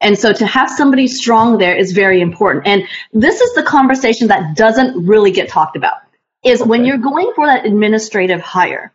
and 0.00 0.18
so 0.18 0.32
to 0.32 0.46
have 0.46 0.70
somebody 0.70 1.06
strong 1.06 1.58
there 1.58 1.76
is 1.76 1.92
very 1.92 2.20
important 2.20 2.66
and 2.66 2.84
this 3.12 3.40
is 3.40 3.54
the 3.54 3.62
conversation 3.62 4.28
that 4.28 4.56
doesn't 4.56 5.06
really 5.06 5.30
get 5.30 5.48
talked 5.48 5.76
about 5.76 5.98
is 6.44 6.60
okay. 6.60 6.68
when 6.68 6.84
you're 6.84 6.98
going 6.98 7.32
for 7.34 7.46
that 7.46 7.66
administrative 7.66 8.40
hire 8.40 8.92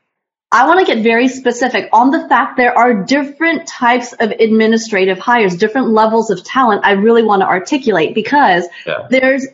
I 0.53 0.67
want 0.67 0.79
to 0.79 0.85
get 0.85 1.01
very 1.01 1.27
specific 1.27 1.89
on 1.91 2.11
the 2.11 2.27
fact 2.29 2.57
there 2.57 2.77
are 2.77 2.93
different 2.93 3.67
types 3.67 4.13
of 4.13 4.29
administrative 4.29 5.17
hires, 5.17 5.55
different 5.55 5.89
levels 5.89 6.29
of 6.29 6.43
talent 6.43 6.85
I 6.85 6.91
really 6.91 7.23
want 7.23 7.41
to 7.41 7.47
articulate 7.47 8.13
because 8.13 8.65
yeah. 8.85 9.07
there's 9.09 9.47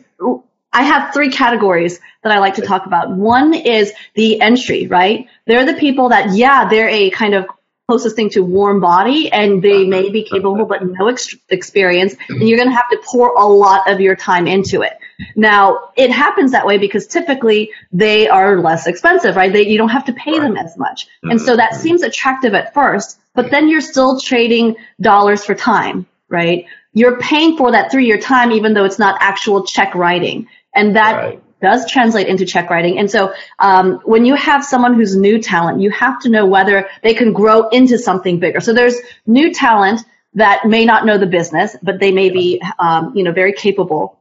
I 0.72 0.82
have 0.82 1.12
three 1.14 1.30
categories 1.30 1.98
that 2.22 2.32
I 2.32 2.38
like 2.38 2.54
to 2.54 2.62
talk 2.62 2.86
about. 2.86 3.10
One 3.10 3.54
is 3.54 3.92
the 4.14 4.40
entry, 4.40 4.86
right? 4.86 5.26
They're 5.46 5.64
the 5.64 5.74
people 5.74 6.10
that, 6.10 6.34
yeah, 6.34 6.68
they're 6.68 6.88
a 6.88 7.10
kind 7.10 7.34
of 7.34 7.46
closest 7.88 8.14
thing 8.14 8.30
to 8.30 8.40
warm 8.40 8.78
body 8.78 9.32
and 9.32 9.60
they 9.60 9.84
may 9.84 10.10
be 10.10 10.22
capable 10.22 10.64
but 10.64 10.80
no 10.86 11.08
ex- 11.08 11.34
experience 11.48 12.14
and 12.28 12.48
you're 12.48 12.56
going 12.56 12.70
to 12.70 12.76
have 12.76 12.88
to 12.88 13.00
pour 13.04 13.34
a 13.34 13.44
lot 13.44 13.90
of 13.90 14.00
your 14.00 14.14
time 14.14 14.46
into 14.46 14.82
it 14.82 14.96
now, 15.36 15.90
it 15.96 16.10
happens 16.10 16.52
that 16.52 16.66
way 16.66 16.78
because 16.78 17.06
typically 17.06 17.70
they 17.92 18.28
are 18.28 18.60
less 18.60 18.86
expensive, 18.86 19.36
right? 19.36 19.52
They, 19.52 19.66
you 19.66 19.78
don't 19.78 19.88
have 19.88 20.04
to 20.06 20.12
pay 20.12 20.32
right. 20.32 20.42
them 20.42 20.56
as 20.56 20.76
much. 20.76 21.06
Mm-hmm. 21.06 21.30
And 21.30 21.40
so 21.40 21.56
that 21.56 21.74
seems 21.74 22.02
attractive 22.02 22.54
at 22.54 22.74
first, 22.74 23.18
but 23.34 23.50
then 23.50 23.68
you're 23.68 23.80
still 23.80 24.20
trading 24.20 24.76
dollars 25.00 25.44
for 25.44 25.54
time, 25.54 26.06
right? 26.28 26.66
You're 26.92 27.18
paying 27.18 27.56
for 27.56 27.72
that 27.72 27.90
through 27.90 28.02
your 28.02 28.18
time, 28.18 28.52
even 28.52 28.74
though 28.74 28.84
it's 28.84 28.98
not 28.98 29.16
actual 29.20 29.64
check 29.64 29.94
writing. 29.94 30.48
And 30.74 30.96
that 30.96 31.16
right. 31.16 31.42
does 31.60 31.90
translate 31.90 32.26
into 32.26 32.44
check 32.44 32.70
writing. 32.70 32.98
And 32.98 33.10
so 33.10 33.32
um, 33.58 34.00
when 34.04 34.24
you 34.24 34.34
have 34.34 34.64
someone 34.64 34.94
who's 34.94 35.16
new 35.16 35.40
talent, 35.40 35.80
you 35.80 35.90
have 35.90 36.20
to 36.20 36.28
know 36.28 36.46
whether 36.46 36.88
they 37.02 37.14
can 37.14 37.32
grow 37.32 37.68
into 37.68 37.98
something 37.98 38.40
bigger. 38.40 38.60
So 38.60 38.72
there's 38.72 38.96
new 39.26 39.52
talent 39.52 40.04
that 40.34 40.64
may 40.64 40.84
not 40.84 41.06
know 41.06 41.18
the 41.18 41.26
business, 41.26 41.76
but 41.82 41.98
they 41.98 42.12
may 42.12 42.30
be, 42.30 42.62
um, 42.78 43.12
you 43.16 43.24
know, 43.24 43.32
very 43.32 43.52
capable 43.52 44.19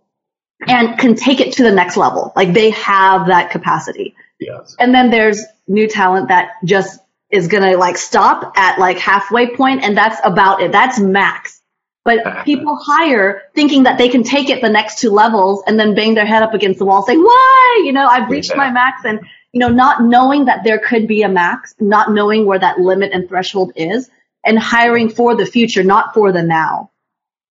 and 0.68 0.98
can 1.00 1.16
take 1.16 1.40
it 1.40 1.54
to 1.54 1.64
the 1.64 1.72
next 1.72 1.98
level. 1.98 2.34
Like 2.36 2.54
they 2.54 2.72
have 2.72 3.28
that 3.28 3.52
capacity. 3.52 4.16
Yes. 4.40 4.76
And 4.80 4.94
then 4.94 5.10
there's 5.10 5.44
new 5.68 5.88
talent 5.88 6.30
that 6.30 6.52
just 6.64 7.00
is 7.30 7.48
going 7.48 7.64
to 7.64 7.78
like 7.78 7.98
stop 7.98 8.54
at 8.58 8.80
like 8.80 8.98
halfway 8.98 9.56
point 9.56 9.84
and 9.84 9.96
that's 9.96 10.20
about 10.24 10.62
it. 10.62 10.72
That's 10.72 11.00
max. 11.00 11.62
But 12.06 12.44
people 12.44 12.76
hire 12.82 13.44
thinking 13.54 13.84
that 13.84 14.00
they 14.00 14.10
can 14.10 14.24
take 14.24 14.50
it 14.50 14.62
the 14.62 14.70
next 14.70 15.00
two 15.00 15.12
levels 15.12 15.62
and 15.68 15.80
then 15.80 15.94
bang 15.94 16.16
their 16.16 16.26
head 16.26 16.42
up 16.42 16.56
against 16.56 16.80
the 16.80 16.86
wall 16.86 17.04
saying, 17.04 17.22
why? 17.22 17.84
You 17.86 17.92
know, 17.92 18.08
I've 18.08 18.30
reached 18.30 18.56
my 18.56 18.72
max 18.72 19.04
and, 19.06 19.20
you 19.52 19.60
know, 19.60 19.68
not 19.68 20.02
knowing 20.02 20.46
that 20.46 20.64
there 20.64 20.80
could 20.80 21.08
be 21.08 21.22
a 21.22 21.30
max, 21.30 21.76
not 21.80 22.12
knowing 22.12 22.46
where 22.48 22.58
that 22.58 22.80
limit 22.80 23.12
and 23.14 23.28
threshold 23.28 23.74
is 23.76 24.10
and 24.44 24.58
hiring 24.58 25.10
for 25.10 25.36
the 25.36 25.46
future, 25.46 25.84
not 25.84 26.14
for 26.16 26.32
the 26.32 26.42
now. 26.42 26.90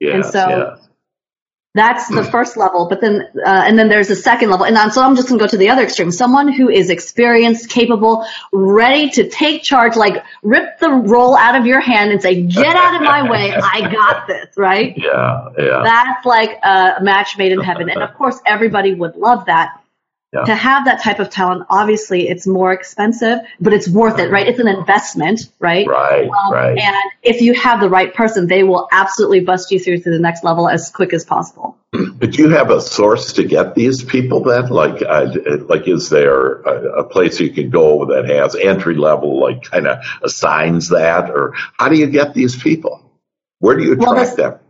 Yes, 0.01 0.15
and 0.15 0.25
so 0.25 0.49
yes. 0.49 0.88
That's 1.75 2.09
the 2.09 2.25
first 2.25 2.57
level, 2.57 2.89
but 2.89 3.01
then 3.01 3.29
uh, 3.45 3.63
and 3.67 3.79
then 3.79 3.89
there's 3.89 4.09
a 4.11 4.17
second 4.17 4.51
level, 4.51 4.65
and 4.65 4.75
then, 4.75 4.91
so 4.91 5.03
I'm 5.03 5.15
just 5.15 5.29
gonna 5.29 5.39
go 5.39 5.47
to 5.47 5.57
the 5.57 5.69
other 5.69 5.83
extreme. 5.83 6.11
Someone 6.11 6.51
who 6.51 6.69
is 6.69 6.89
experienced, 6.89 7.69
capable, 7.69 8.27
ready 8.53 9.11
to 9.11 9.29
take 9.29 9.63
charge, 9.63 9.95
like 9.95 10.25
rip 10.43 10.79
the 10.81 10.89
roll 10.89 11.37
out 11.37 11.55
of 11.55 11.67
your 11.67 11.81
hand 11.81 12.11
and 12.11 12.23
say, 12.23 12.43
"Get 12.43 12.75
out 12.75 12.97
of 12.97 13.03
my 13.03 13.31
way! 13.31 13.55
I 13.55 13.93
got 13.93 14.27
this!" 14.27 14.57
Right? 14.57 14.95
Yeah, 14.97 15.51
yeah. 15.59 15.83
That's 15.85 16.25
like 16.25 16.59
a 16.65 16.97
match 17.03 17.37
made 17.37 17.53
in 17.53 17.61
heaven, 17.71 17.91
and 17.91 18.03
of 18.03 18.15
course, 18.15 18.41
everybody 18.47 18.95
would 18.95 19.17
love 19.17 19.45
that. 19.45 19.79
Yeah. 20.33 20.45
To 20.45 20.55
have 20.55 20.85
that 20.85 21.03
type 21.03 21.21
of 21.21 21.31
talent, 21.31 21.65
obviously, 21.71 22.29
it's 22.29 22.47
more 22.47 22.71
expensive, 22.71 23.39
but 23.61 23.73
it's 23.73 23.89
worth 23.89 24.19
it, 24.19 24.31
right? 24.31 24.47
It's 24.47 24.59
an 24.59 24.69
investment, 24.69 25.51
right? 25.59 25.87
Right, 25.87 26.29
um, 26.29 26.53
right. 26.53 26.79
And 26.79 27.11
if 27.23 27.41
you 27.41 27.55
have 27.55 27.81
the 27.81 27.89
right 27.89 28.13
person, 28.13 28.47
they 28.47 28.63
will 28.63 28.89
absolutely 28.93 29.41
bust 29.41 29.71
you 29.71 29.81
through 29.81 30.01
to 30.01 30.11
the 30.11 30.19
next 30.19 30.45
level 30.45 30.69
as 30.69 30.91
quick 30.91 31.15
as 31.15 31.25
possible. 31.25 31.79
But 31.93 32.33
do 32.33 32.43
you 32.43 32.51
have 32.51 32.71
a 32.71 32.83
source 32.83 33.33
to 33.35 33.45
get 33.45 33.75
these 33.75 34.05
people 34.05 34.43
then? 34.43 34.69
Like, 34.69 35.01
uh, 35.01 35.33
like 35.67 35.89
is 35.89 36.11
there 36.11 36.61
a, 36.61 37.01
a, 37.01 37.05
place 37.05 37.41
you 37.41 37.51
can 37.51 37.71
go 37.71 38.05
that 38.07 38.29
has 38.29 38.55
entry 38.55 38.97
level, 38.97 39.41
like 39.41 39.63
kind 39.63 39.87
of 39.87 40.05
assigns 40.23 40.91
that, 40.91 41.31
or 41.31 41.55
how 41.79 41.89
do 41.89 41.97
you 41.97 42.07
get 42.07 42.35
these 42.35 42.55
people? 42.55 43.11
Where 43.61 43.79
do 43.79 43.83
you 43.83 43.95
attract 43.95 44.15
well, 44.15 44.37
them? 44.37 44.61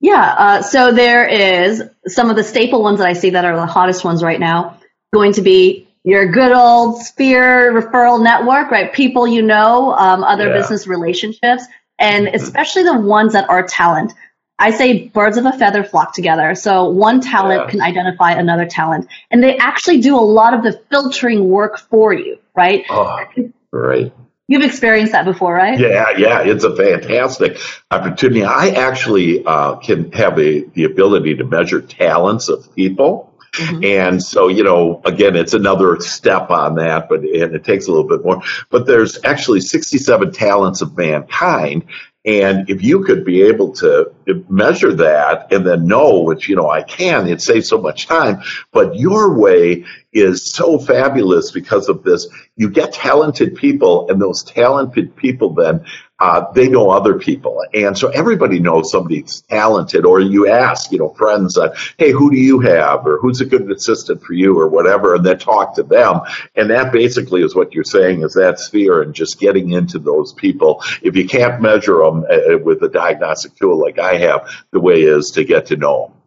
Yeah, 0.00 0.34
uh, 0.38 0.62
so 0.62 0.92
there 0.92 1.26
is 1.26 1.82
some 2.06 2.30
of 2.30 2.36
the 2.36 2.44
staple 2.44 2.82
ones 2.82 3.00
that 3.00 3.08
I 3.08 3.12
see 3.12 3.30
that 3.30 3.44
are 3.44 3.56
the 3.56 3.66
hottest 3.66 4.02
ones 4.02 4.22
right 4.22 4.40
now 4.40 4.78
going 5.14 5.32
to 5.32 5.42
be 5.42 5.88
your 6.04 6.30
good 6.30 6.52
old 6.52 7.00
sphere 7.02 7.72
referral 7.72 8.22
network, 8.22 8.70
right? 8.70 8.92
People 8.92 9.26
you 9.26 9.40
know, 9.40 9.94
um, 9.94 10.22
other 10.22 10.48
yeah. 10.48 10.58
business 10.58 10.86
relationships, 10.86 11.64
and 11.98 12.26
mm-hmm. 12.26 12.36
especially 12.36 12.82
the 12.82 12.98
ones 13.00 13.32
that 13.32 13.48
are 13.48 13.66
talent. 13.66 14.12
I 14.56 14.70
say 14.70 15.08
birds 15.08 15.36
of 15.36 15.46
a 15.46 15.52
feather 15.52 15.82
flock 15.82 16.14
together. 16.14 16.54
So 16.54 16.88
one 16.88 17.20
talent 17.20 17.62
yeah. 17.64 17.70
can 17.70 17.80
identify 17.80 18.32
another 18.32 18.66
talent, 18.66 19.08
and 19.30 19.42
they 19.42 19.56
actually 19.56 20.00
do 20.00 20.14
a 20.16 20.20
lot 20.20 20.52
of 20.54 20.62
the 20.62 20.80
filtering 20.90 21.48
work 21.48 21.78
for 21.78 22.12
you, 22.12 22.38
right? 22.54 22.84
Oh, 22.90 23.24
right. 23.72 24.12
You've 24.46 24.62
experienced 24.62 25.12
that 25.12 25.24
before, 25.24 25.54
right? 25.54 25.78
Yeah, 25.78 26.18
yeah, 26.18 26.42
it's 26.42 26.64
a 26.64 26.76
fantastic 26.76 27.58
opportunity. 27.90 28.44
I 28.44 28.68
actually 28.68 29.42
uh, 29.42 29.76
can 29.76 30.12
have 30.12 30.38
a, 30.38 30.64
the 30.64 30.84
ability 30.84 31.36
to 31.36 31.44
measure 31.44 31.80
talents 31.80 32.50
of 32.50 32.74
people 32.76 33.33
Mm-hmm. 33.56 33.84
And 33.84 34.22
so, 34.22 34.48
you 34.48 34.64
know, 34.64 35.00
again, 35.04 35.36
it's 35.36 35.54
another 35.54 36.00
step 36.00 36.50
on 36.50 36.76
that, 36.76 37.08
but 37.08 37.20
and 37.20 37.54
it 37.54 37.64
takes 37.64 37.86
a 37.86 37.92
little 37.92 38.08
bit 38.08 38.24
more. 38.24 38.42
But 38.70 38.86
there's 38.86 39.22
actually 39.24 39.60
67 39.60 40.32
talents 40.32 40.80
of 40.80 40.96
mankind. 40.96 41.84
And 42.26 42.70
if 42.70 42.82
you 42.82 43.04
could 43.04 43.22
be 43.24 43.42
able 43.42 43.72
to 43.74 44.10
measure 44.48 44.94
that 44.94 45.52
and 45.52 45.66
then 45.66 45.86
know, 45.86 46.20
which, 46.20 46.48
you 46.48 46.56
know, 46.56 46.70
I 46.70 46.82
can, 46.82 47.28
it 47.28 47.42
saves 47.42 47.68
so 47.68 47.78
much 47.78 48.06
time. 48.06 48.42
But 48.72 48.96
your 48.96 49.38
way 49.38 49.84
is 50.10 50.42
so 50.42 50.78
fabulous 50.78 51.50
because 51.50 51.90
of 51.90 52.02
this. 52.02 52.26
You 52.56 52.70
get 52.70 52.94
talented 52.94 53.56
people, 53.56 54.10
and 54.10 54.22
those 54.22 54.42
talented 54.42 55.14
people 55.16 55.52
then 55.52 55.84
uh, 56.24 56.50
they 56.52 56.68
know 56.68 56.88
other 56.88 57.18
people. 57.18 57.62
And 57.74 57.98
so 57.98 58.08
everybody 58.08 58.58
knows 58.58 58.90
somebody's 58.90 59.42
talented, 59.42 60.06
or 60.06 60.20
you 60.20 60.48
ask, 60.48 60.90
you 60.90 60.98
know, 60.98 61.10
friends, 61.10 61.58
uh, 61.58 61.76
hey, 61.98 62.12
who 62.12 62.30
do 62.30 62.38
you 62.38 62.60
have? 62.60 63.06
Or 63.06 63.18
who's 63.18 63.42
a 63.42 63.44
good 63.44 63.70
assistant 63.70 64.22
for 64.22 64.32
you, 64.32 64.58
or 64.58 64.68
whatever, 64.68 65.14
and 65.14 65.26
then 65.26 65.38
talk 65.38 65.74
to 65.74 65.82
them. 65.82 66.22
And 66.56 66.70
that 66.70 66.92
basically 66.92 67.42
is 67.42 67.54
what 67.54 67.74
you're 67.74 67.84
saying 67.84 68.22
is 68.22 68.32
that 68.34 68.58
sphere 68.58 69.02
and 69.02 69.14
just 69.14 69.38
getting 69.38 69.72
into 69.72 69.98
those 69.98 70.32
people. 70.32 70.82
If 71.02 71.14
you 71.14 71.28
can't 71.28 71.60
measure 71.60 71.98
them 71.98 72.24
uh, 72.24 72.54
uh, 72.54 72.58
with 72.58 72.82
a 72.82 72.88
diagnostic 72.88 73.54
tool 73.56 73.78
like 73.78 73.98
I 73.98 74.16
have, 74.16 74.48
the 74.70 74.80
way 74.80 75.02
is 75.02 75.32
to 75.32 75.44
get 75.44 75.66
to 75.66 75.76
know 75.76 76.06
them. 76.06 76.23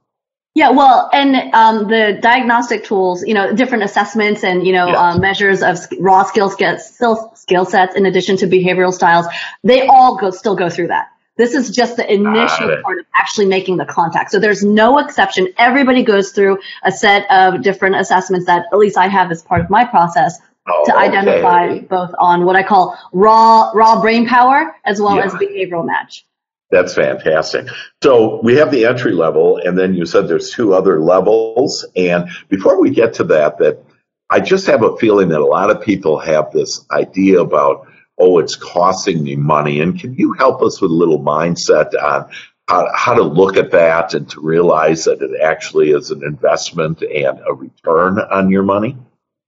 Yeah, 0.57 0.71
well, 0.71 1.07
and 1.13 1.53
um, 1.53 1.87
the 1.87 2.17
diagnostic 2.19 2.83
tools, 2.83 3.23
you 3.23 3.35
know, 3.35 3.53
different 3.53 3.83
assessments 3.83 4.43
and 4.43 4.65
you 4.65 4.73
know 4.73 4.87
yes. 4.87 4.97
uh, 4.97 5.19
measures 5.19 5.61
of 5.61 5.77
raw 5.99 6.23
skill 6.23 6.49
sets, 6.49 6.99
skill 7.35 7.63
sets, 7.63 7.95
in 7.95 8.07
addition 8.07 8.37
to 8.37 8.47
behavioral 8.47 8.91
styles, 8.91 9.27
they 9.63 9.85
all 9.85 10.17
go 10.17 10.31
still 10.31 10.55
go 10.55 10.67
through 10.67 10.87
that. 10.87 11.09
This 11.35 11.53
is 11.53 11.69
just 11.69 11.95
the 11.95 12.11
initial 12.11 12.75
part 12.81 12.97
of 12.97 13.05
actually 13.13 13.45
making 13.45 13.77
the 13.77 13.85
contact. 13.85 14.31
So 14.31 14.39
there's 14.39 14.63
no 14.63 14.97
exception. 14.97 15.47
Everybody 15.59 16.01
goes 16.01 16.31
through 16.31 16.57
a 16.81 16.91
set 16.91 17.29
of 17.29 17.61
different 17.61 17.97
assessments 17.97 18.47
that 18.47 18.65
at 18.73 18.79
least 18.79 18.97
I 18.97 19.09
have 19.09 19.29
as 19.29 19.43
part 19.43 19.61
of 19.61 19.69
my 19.69 19.85
process 19.85 20.39
oh, 20.67 20.83
to 20.87 20.97
identify 20.97 21.67
okay. 21.67 21.79
both 21.81 22.15
on 22.17 22.45
what 22.45 22.55
I 22.55 22.63
call 22.63 22.97
raw 23.13 23.69
raw 23.75 24.01
brain 24.01 24.25
power 24.27 24.75
as 24.83 24.99
well 24.99 25.17
yeah. 25.17 25.25
as 25.25 25.33
behavioral 25.33 25.85
match. 25.85 26.25
That's 26.69 26.93
fantastic. 26.93 27.67
So 28.03 28.41
we 28.43 28.55
have 28.55 28.71
the 28.71 28.85
entry 28.85 29.13
level, 29.13 29.57
and 29.57 29.77
then 29.77 29.93
you 29.93 30.05
said 30.05 30.27
there's 30.27 30.51
two 30.51 30.73
other 30.73 30.99
levels. 30.99 31.85
And 31.95 32.29
before 32.49 32.81
we 32.81 32.89
get 32.89 33.15
to 33.15 33.23
that, 33.25 33.59
that 33.59 33.83
I 34.29 34.41
just 34.41 34.67
have 34.67 34.83
a 34.83 34.97
feeling 34.97 35.29
that 35.29 35.39
a 35.39 35.45
lot 35.45 35.69
of 35.69 35.81
people 35.81 36.19
have 36.19 36.51
this 36.51 36.85
idea 36.91 37.39
about 37.39 37.87
oh, 38.17 38.39
it's 38.39 38.55
costing 38.55 39.23
me 39.23 39.35
money. 39.35 39.79
And 39.79 39.99
can 39.99 40.15
you 40.15 40.33
help 40.33 40.61
us 40.61 40.81
with 40.81 40.91
a 40.91 40.93
little 40.93 41.19
mindset 41.19 41.93
on 42.01 42.29
how, 42.67 42.89
how 42.93 43.13
to 43.13 43.23
look 43.23 43.57
at 43.57 43.71
that 43.71 44.13
and 44.13 44.29
to 44.31 44.41
realize 44.41 45.05
that 45.05 45.21
it 45.21 45.39
actually 45.41 45.91
is 45.91 46.11
an 46.11 46.23
investment 46.23 47.01
and 47.01 47.39
a 47.47 47.53
return 47.53 48.19
on 48.19 48.49
your 48.49 48.63
money? 48.63 48.97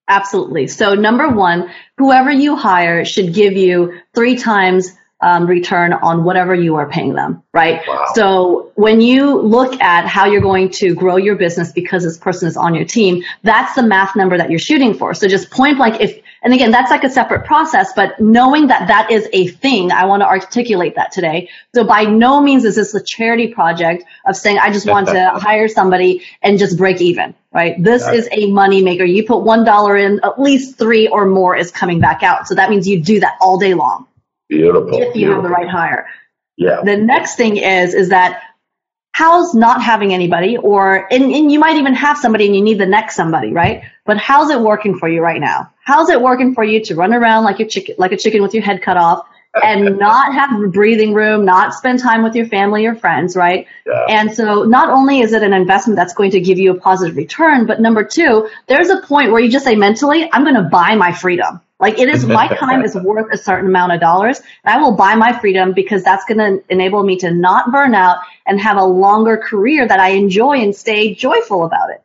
Absolutely. 0.07 0.67
So, 0.67 0.95
number 0.95 1.29
one, 1.29 1.69
whoever 1.97 2.31
you 2.31 2.55
hire 2.55 3.05
should 3.05 3.33
give 3.33 3.53
you 3.53 3.99
three 4.15 4.37
times 4.37 4.91
um, 5.21 5.47
return 5.47 5.93
on 5.93 6.23
whatever 6.23 6.55
you 6.55 6.75
are 6.75 6.89
paying 6.89 7.13
them, 7.13 7.43
right? 7.53 7.81
Wow. 7.87 8.05
So 8.13 8.71
when 8.75 9.01
you 9.01 9.39
look 9.41 9.79
at 9.81 10.05
how 10.05 10.25
you're 10.25 10.41
going 10.41 10.69
to 10.71 10.95
grow 10.95 11.17
your 11.17 11.35
business 11.35 11.71
because 11.71 12.03
this 12.03 12.17
person 12.17 12.47
is 12.47 12.55
on 12.55 12.73
your 12.73 12.85
team, 12.85 13.23
that's 13.43 13.75
the 13.75 13.83
math 13.83 14.15
number 14.15 14.37
that 14.37 14.49
you're 14.49 14.59
shooting 14.59 14.93
for. 14.93 15.13
So 15.13 15.27
just 15.27 15.51
point 15.51 15.77
blank, 15.77 15.99
if, 15.99 16.21
and 16.41 16.53
again, 16.53 16.71
that's 16.71 16.89
like 16.89 17.03
a 17.03 17.09
separate 17.09 17.45
process, 17.45 17.91
but 17.93 18.17
knowing 18.21 18.67
that 18.67 18.87
that 18.87 19.11
is 19.11 19.27
a 19.33 19.47
thing, 19.47 19.91
I 19.91 20.05
want 20.05 20.21
to 20.21 20.27
articulate 20.27 20.95
that 20.95 21.11
today. 21.11 21.49
So 21.75 21.83
by 21.83 22.03
no 22.03 22.39
means 22.39 22.63
is 22.63 22.75
this 22.77 22.93
a 22.93 23.03
charity 23.03 23.53
project 23.53 24.05
of 24.25 24.37
saying, 24.37 24.57
I 24.57 24.71
just 24.71 24.87
want 24.87 25.07
to 25.07 25.31
hire 25.35 25.67
somebody 25.67 26.23
and 26.41 26.57
just 26.57 26.77
break 26.77 27.01
even, 27.01 27.35
right? 27.51 27.75
This 27.83 28.07
is 28.07 28.29
a 28.31 28.49
money 28.51 28.81
maker. 28.83 29.03
You 29.03 29.25
put 29.25 29.43
$1 29.43 30.05
in, 30.05 30.21
at 30.23 30.39
least 30.39 30.77
three 30.77 31.09
or 31.09 31.25
more 31.25 31.57
is 31.57 31.71
coming 31.71 31.99
back 31.99 32.23
out. 32.23 32.47
So 32.47 32.55
that 32.55 32.69
means 32.69 32.87
you 32.87 33.01
do 33.01 33.19
that 33.19 33.37
all 33.41 33.57
day 33.57 33.73
long. 33.73 34.05
Beautiful. 34.49 34.93
If 34.93 35.15
you 35.15 35.27
beautiful. 35.27 35.35
have 35.35 35.43
the 35.43 35.49
right 35.49 35.69
hire. 35.69 36.07
Yeah. 36.57 36.81
The 36.83 36.97
next 36.97 37.35
thing 37.35 37.57
is 37.57 37.93
is 37.93 38.09
that 38.09 38.41
how's 39.11 39.53
not 39.53 39.81
having 39.81 40.13
anybody 40.13 40.57
or 40.57 41.07
and, 41.11 41.23
and 41.23 41.51
you 41.51 41.59
might 41.59 41.77
even 41.77 41.93
have 41.93 42.17
somebody 42.17 42.47
and 42.47 42.55
you 42.55 42.61
need 42.61 42.79
the 42.79 42.85
next 42.85 43.15
somebody, 43.15 43.53
right? 43.53 43.83
But 44.05 44.17
how's 44.17 44.49
it 44.49 44.59
working 44.59 44.97
for 44.97 45.07
you 45.07 45.21
right 45.21 45.39
now? 45.39 45.71
How's 45.83 46.09
it 46.09 46.21
working 46.21 46.53
for 46.53 46.63
you 46.63 46.83
to 46.85 46.95
run 46.95 47.13
around 47.13 47.43
like 47.43 47.59
a 47.59 47.65
chicken 47.65 47.95
like 47.97 48.11
a 48.11 48.17
chicken 48.17 48.41
with 48.41 48.53
your 48.53 48.63
head 48.63 48.81
cut 48.81 48.97
off 48.97 49.25
and 49.63 49.97
not 49.99 50.33
have 50.33 50.71
breathing 50.71 51.13
room, 51.13 51.45
not 51.45 51.73
spend 51.73 51.99
time 51.99 52.23
with 52.23 52.35
your 52.35 52.45
family 52.47 52.85
or 52.85 52.95
friends, 52.95 53.35
right? 53.35 53.67
Yeah. 53.85 54.05
And 54.09 54.33
so 54.33 54.63
not 54.63 54.89
only 54.89 55.19
is 55.19 55.33
it 55.33 55.43
an 55.43 55.53
investment 55.53 55.95
that's 55.97 56.13
going 56.13 56.31
to 56.31 56.39
give 56.39 56.57
you 56.59 56.71
a 56.71 56.79
positive 56.79 57.15
return, 57.15 57.65
but 57.65 57.81
number 57.81 58.03
two, 58.03 58.49
there's 58.67 58.89
a 58.89 59.01
point 59.01 59.31
where 59.31 59.41
you 59.41 59.49
just 59.49 59.65
say 59.65 59.75
mentally, 59.75 60.29
I'm 60.31 60.43
going 60.43 60.55
to 60.55 60.63
buy 60.63 60.95
my 60.95 61.11
freedom. 61.11 61.61
Like 61.79 61.97
it 61.97 62.09
is 62.09 62.25
my 62.25 62.47
time 62.47 62.83
is 62.83 62.93
worth 63.03 63.31
a 63.31 63.37
certain 63.37 63.67
amount 63.67 63.93
of 63.93 64.01
dollars. 64.01 64.39
And 64.65 64.77
I 64.77 64.81
will 64.81 64.95
buy 64.95 65.15
my 65.15 65.37
freedom 65.39 65.73
because 65.73 66.03
that's 66.03 66.25
going 66.25 66.39
to 66.39 66.63
enable 66.69 67.03
me 67.03 67.17
to 67.17 67.31
not 67.31 67.71
burn 67.71 67.95
out 67.95 68.17
and 68.45 68.59
have 68.59 68.77
a 68.77 68.83
longer 68.83 69.37
career 69.37 69.87
that 69.87 69.99
I 69.99 70.09
enjoy 70.09 70.57
and 70.57 70.75
stay 70.75 71.15
joyful 71.15 71.63
about 71.63 71.91
it. 71.91 72.03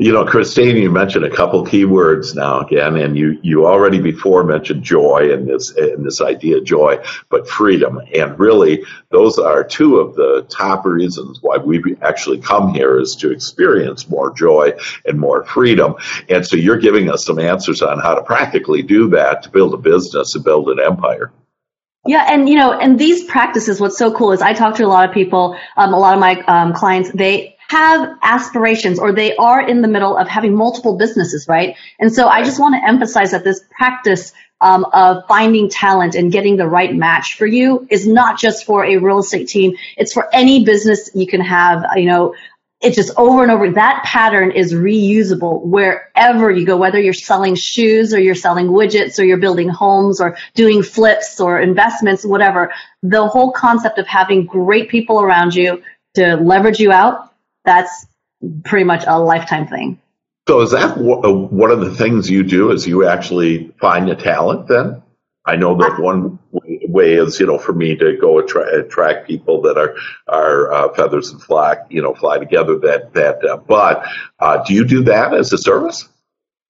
You 0.00 0.12
know, 0.12 0.24
Christine, 0.24 0.76
you 0.76 0.92
mentioned 0.92 1.24
a 1.24 1.30
couple 1.30 1.66
key 1.66 1.84
words 1.84 2.32
now 2.32 2.60
again, 2.60 2.96
and 2.96 3.18
you, 3.18 3.36
you 3.42 3.66
already 3.66 4.00
before 4.00 4.44
mentioned 4.44 4.84
joy 4.84 5.32
and 5.32 5.48
this 5.48 5.72
and 5.72 6.06
this 6.06 6.20
idea 6.20 6.58
of 6.58 6.64
joy, 6.64 7.02
but 7.30 7.48
freedom. 7.48 8.00
And 8.14 8.38
really, 8.38 8.84
those 9.10 9.40
are 9.40 9.64
two 9.64 9.98
of 9.98 10.14
the 10.14 10.46
top 10.48 10.86
reasons 10.86 11.40
why 11.42 11.56
we 11.56 11.96
actually 12.00 12.38
come 12.38 12.72
here 12.72 13.00
is 13.00 13.16
to 13.16 13.32
experience 13.32 14.08
more 14.08 14.32
joy 14.32 14.70
and 15.04 15.18
more 15.18 15.44
freedom. 15.44 15.96
And 16.28 16.46
so 16.46 16.54
you're 16.54 16.78
giving 16.78 17.10
us 17.10 17.26
some 17.26 17.40
answers 17.40 17.82
on 17.82 17.98
how 17.98 18.14
to 18.14 18.22
practically 18.22 18.82
do 18.82 19.08
that 19.10 19.42
to 19.42 19.50
build 19.50 19.74
a 19.74 19.78
business 19.78 20.36
and 20.36 20.44
build 20.44 20.68
an 20.68 20.78
empire. 20.78 21.32
Yeah, 22.06 22.24
and 22.32 22.48
you 22.48 22.54
know, 22.54 22.72
and 22.72 23.00
these 23.00 23.24
practices, 23.24 23.80
what's 23.80 23.98
so 23.98 24.14
cool 24.14 24.30
is 24.30 24.42
I 24.42 24.52
talk 24.52 24.76
to 24.76 24.84
a 24.84 24.86
lot 24.86 25.08
of 25.08 25.12
people, 25.12 25.58
um, 25.76 25.92
a 25.92 25.98
lot 25.98 26.14
of 26.14 26.20
my 26.20 26.40
um, 26.42 26.72
clients, 26.72 27.10
they 27.10 27.57
have 27.68 28.16
aspirations 28.22 28.98
or 28.98 29.12
they 29.12 29.36
are 29.36 29.66
in 29.66 29.82
the 29.82 29.88
middle 29.88 30.16
of 30.16 30.26
having 30.26 30.54
multiple 30.54 30.96
businesses, 30.96 31.46
right? 31.48 31.76
And 31.98 32.12
so 32.12 32.26
I 32.26 32.42
just 32.42 32.58
want 32.58 32.74
to 32.74 32.86
emphasize 32.86 33.32
that 33.32 33.44
this 33.44 33.62
practice 33.70 34.32
um, 34.60 34.86
of 34.92 35.24
finding 35.28 35.68
talent 35.68 36.14
and 36.14 36.32
getting 36.32 36.56
the 36.56 36.66
right 36.66 36.94
match 36.94 37.36
for 37.36 37.46
you 37.46 37.86
is 37.90 38.08
not 38.08 38.38
just 38.38 38.64
for 38.64 38.84
a 38.84 38.96
real 38.96 39.18
estate 39.18 39.48
team. 39.48 39.76
It's 39.96 40.12
for 40.12 40.34
any 40.34 40.64
business 40.64 41.10
you 41.14 41.26
can 41.26 41.42
have, 41.42 41.84
you 41.96 42.06
know, 42.06 42.34
it's 42.80 42.96
just 42.96 43.12
over 43.16 43.42
and 43.42 43.50
over. 43.50 43.70
That 43.70 44.02
pattern 44.04 44.52
is 44.52 44.72
reusable 44.72 45.62
wherever 45.62 46.50
you 46.50 46.64
go, 46.64 46.76
whether 46.76 47.00
you're 47.00 47.12
selling 47.12 47.54
shoes 47.56 48.14
or 48.14 48.20
you're 48.20 48.36
selling 48.36 48.68
widgets 48.68 49.18
or 49.18 49.24
you're 49.24 49.38
building 49.38 49.68
homes 49.68 50.20
or 50.20 50.38
doing 50.54 50.82
flips 50.82 51.40
or 51.40 51.60
investments, 51.60 52.24
whatever. 52.24 52.72
The 53.02 53.26
whole 53.26 53.52
concept 53.52 53.98
of 53.98 54.06
having 54.06 54.46
great 54.46 54.88
people 54.88 55.20
around 55.20 55.54
you 55.54 55.82
to 56.14 56.36
leverage 56.36 56.78
you 56.78 56.92
out 56.92 57.27
that's 57.68 58.06
pretty 58.64 58.84
much 58.84 59.04
a 59.06 59.20
lifetime 59.20 59.66
thing. 59.66 60.00
So 60.48 60.62
is 60.62 60.70
that 60.70 60.96
uh, 60.96 61.30
one 61.30 61.70
of 61.70 61.80
the 61.80 61.94
things 61.94 62.30
you 62.30 62.42
do? 62.42 62.70
Is 62.70 62.86
you 62.86 63.06
actually 63.06 63.70
find 63.78 64.08
a 64.08 64.16
talent? 64.16 64.68
Then 64.68 65.02
I 65.44 65.56
know 65.56 65.76
that 65.76 65.98
one 66.00 66.38
way 66.52 67.12
is 67.12 67.38
you 67.38 67.46
know 67.46 67.58
for 67.58 67.74
me 67.74 67.94
to 67.96 68.16
go 68.16 68.38
attra- 68.38 68.80
attract 68.80 69.26
people 69.26 69.60
that 69.62 69.76
are 69.76 69.94
are 70.26 70.72
uh, 70.72 70.94
feathers 70.94 71.30
and 71.30 71.42
flock 71.42 71.86
you 71.90 72.00
know 72.00 72.14
fly 72.14 72.38
together. 72.38 72.78
That 72.78 73.12
that 73.12 73.44
uh, 73.44 73.58
but 73.58 74.06
uh, 74.38 74.64
do 74.64 74.72
you 74.72 74.86
do 74.86 75.04
that 75.04 75.34
as 75.34 75.52
a 75.52 75.58
service? 75.58 76.08